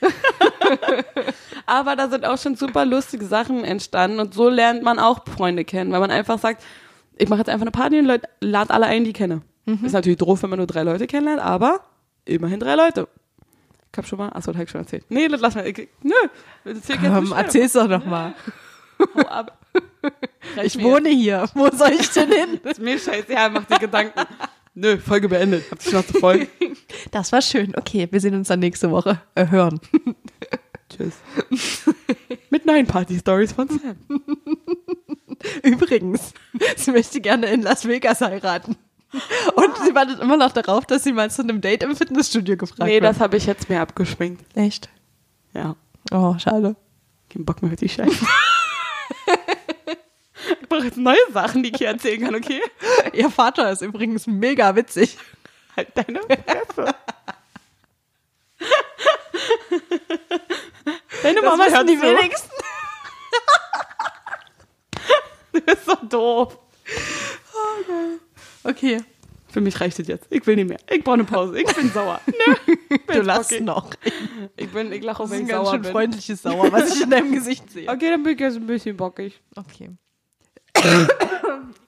Aber 1.68 1.96
da 1.96 2.08
sind 2.08 2.24
auch 2.24 2.38
schon 2.38 2.56
super 2.56 2.86
lustige 2.86 3.26
Sachen 3.26 3.62
entstanden 3.62 4.20
und 4.20 4.32
so 4.32 4.48
lernt 4.48 4.82
man 4.82 4.98
auch 4.98 5.20
Freunde 5.36 5.66
kennen, 5.66 5.92
weil 5.92 6.00
man 6.00 6.10
einfach 6.10 6.38
sagt, 6.38 6.62
ich 7.18 7.28
mache 7.28 7.40
jetzt 7.40 7.50
einfach 7.50 7.64
eine 7.64 7.70
Party 7.72 7.98
und 7.98 8.06
Leute, 8.06 8.26
lad 8.40 8.70
alle 8.70 8.86
ein, 8.86 9.04
die 9.04 9.10
ich 9.10 9.16
kenne. 9.16 9.42
Ist 9.82 9.92
natürlich 9.92 10.16
doof, 10.16 10.42
wenn 10.42 10.48
man 10.48 10.58
nur 10.58 10.66
drei 10.66 10.82
Leute 10.82 11.06
kennenlernt, 11.06 11.42
aber 11.42 11.80
immerhin 12.24 12.58
drei 12.58 12.74
Leute. 12.74 13.06
Ich 13.92 13.98
hab 13.98 14.06
schon 14.06 14.18
mal, 14.18 14.28
achso, 14.30 14.50
das 14.50 14.56
hab 14.58 14.64
ich 14.64 14.70
schon 14.70 14.80
erzählt. 14.80 15.04
Nee, 15.10 15.28
das 15.28 15.42
lass 15.42 15.56
mal, 15.56 15.66
ich, 15.66 15.88
nö, 16.02 16.14
das 16.64 16.76
erzähl 16.78 16.96
Komm, 16.96 17.32
erzähl's 17.32 17.74
doch 17.74 17.86
noch 17.86 18.06
mal. 18.06 18.34
Hau 19.14 19.20
ab. 19.28 19.58
Reicht 20.56 20.76
Ich 20.76 20.82
wohne 20.82 21.10
hier. 21.10 21.50
Wo 21.52 21.70
soll 21.70 21.92
ich 21.92 22.08
denn 22.10 22.32
hin? 22.32 22.48
jetzt. 22.64 22.66
Ist 22.78 22.80
mir 22.80 22.98
scheißegal, 22.98 23.50
mach 23.50 23.64
dir 23.66 23.78
Gedanken. 23.78 24.18
Nö, 24.74 24.96
Folge 24.96 25.28
beendet. 25.28 25.70
Hab 25.70 25.80
dich 25.80 25.92
noch 25.92 26.06
zu 26.06 26.14
folgen. 26.14 26.48
Das 27.10 27.30
war 27.30 27.42
schön. 27.42 27.74
Okay, 27.76 28.08
wir 28.10 28.20
sehen 28.20 28.34
uns 28.34 28.48
dann 28.48 28.60
nächste 28.60 28.90
Woche. 28.90 29.20
Äh, 29.34 29.48
hören. 29.48 29.80
Tschüss. 30.90 31.14
Mit 32.50 32.64
neuen 32.66 32.86
Party-Stories 32.86 33.52
von 33.52 33.68
Sam. 33.68 33.96
Übrigens, 35.62 36.32
sie 36.76 36.90
möchte 36.92 37.20
gerne 37.20 37.46
in 37.46 37.62
Las 37.62 37.86
Vegas 37.86 38.20
heiraten. 38.20 38.76
Und 39.54 39.76
sie 39.84 39.94
wartet 39.94 40.20
immer 40.20 40.36
noch 40.36 40.52
darauf, 40.52 40.84
dass 40.86 41.04
sie 41.04 41.12
mal 41.12 41.30
zu 41.30 41.42
einem 41.42 41.60
Date 41.60 41.82
im 41.82 41.94
Fitnessstudio 41.96 42.56
gefragt 42.56 42.80
Nee, 42.88 42.94
wird. 42.94 43.04
das 43.04 43.20
habe 43.20 43.36
ich 43.36 43.46
jetzt 43.46 43.68
mir 43.68 43.80
abgeschminkt. 43.80 44.44
Echt? 44.56 44.88
Ja. 45.54 45.76
Oh, 46.10 46.36
schade. 46.38 46.76
Kein 47.30 47.44
Bock 47.44 47.62
mehr 47.62 47.72
auf 47.72 47.78
die 47.78 47.88
Scheiße. 47.88 48.10
ich 50.60 50.68
brauche 50.68 50.84
jetzt 50.84 50.98
neue 50.98 51.16
Sachen, 51.32 51.62
die 51.62 51.70
ich 51.70 51.76
hier 51.78 51.88
erzählen 51.88 52.20
kann, 52.22 52.34
okay? 52.34 52.60
Ihr 53.12 53.30
Vater 53.30 53.70
ist 53.70 53.82
übrigens 53.82 54.26
mega 54.26 54.74
witzig. 54.76 55.16
Halt 55.76 55.88
deine 55.94 56.20
Fresse. 56.22 56.94
Deine 61.22 61.42
Mama 61.42 61.64
wissen 61.64 61.76
hört 61.76 61.88
die 61.88 61.96
so. 61.96 62.02
wenigsten. 62.02 62.50
Du 65.52 65.60
bist 65.62 65.84
so 65.86 65.94
doof. 66.08 66.58
Okay, 68.62 69.00
Für 69.50 69.60
mich 69.60 69.80
reicht 69.80 69.98
es 69.98 70.06
jetzt. 70.06 70.26
Ich 70.30 70.46
will 70.46 70.56
nicht 70.56 70.68
mehr. 70.68 70.78
Ich 70.90 71.02
brauche 71.02 71.14
eine 71.14 71.24
Pause. 71.24 71.58
Ich 71.60 71.74
bin 71.74 71.90
sauer. 71.90 72.20
Nö. 72.26 72.76
du 73.06 73.22
lass 73.22 73.50
okay. 73.50 73.60
noch. 73.62 73.90
Ich 74.56 74.68
bin, 74.70 74.92
ich 74.92 75.02
lache, 75.02 75.22
Das 75.22 75.30
ist 75.30 75.32
wenn 75.32 75.38
ein 75.40 75.46
ich 75.46 75.50
ganz 75.50 75.64
sauer 75.64 75.72
schön 75.74 75.82
bin. 75.82 75.92
freundliches 75.92 76.42
Sauer, 76.42 76.70
was 76.70 76.94
ich 76.94 77.02
in 77.02 77.10
deinem 77.10 77.32
Gesicht 77.32 77.70
sehe. 77.70 77.88
Okay, 77.88 78.10
dann 78.10 78.22
bin 78.22 78.34
ich 78.34 78.40
jetzt 78.40 78.56
ein 78.56 78.66
bisschen 78.66 78.96
bockig. 78.96 79.40
Okay. 79.56 79.90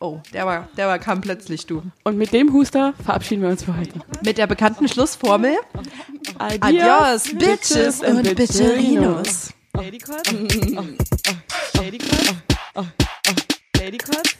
Oh, 0.02 0.18
der 0.32 0.46
war, 0.46 0.66
der 0.78 0.88
war 0.88 0.98
kam 0.98 1.20
plötzlich, 1.20 1.66
du. 1.66 1.82
Und 2.04 2.16
mit 2.16 2.32
dem 2.32 2.54
Huster 2.54 2.94
verabschieden 3.04 3.42
wir 3.42 3.50
uns 3.50 3.64
für 3.64 3.76
heute. 3.76 4.00
Mit 4.24 4.38
der 4.38 4.46
bekannten 4.46 4.88
Schlussformel. 4.88 5.58
Adios, 6.38 7.26
Adios, 7.26 7.34
Bitches 7.34 8.00
und 8.00 8.22
Bitcherinos. 8.34 9.52
Ladycut. 9.74 10.32
Ladycut. 11.74 12.36
Ladycut. 13.76 14.36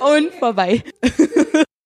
Und 0.00 0.34
vorbei. 0.34 0.82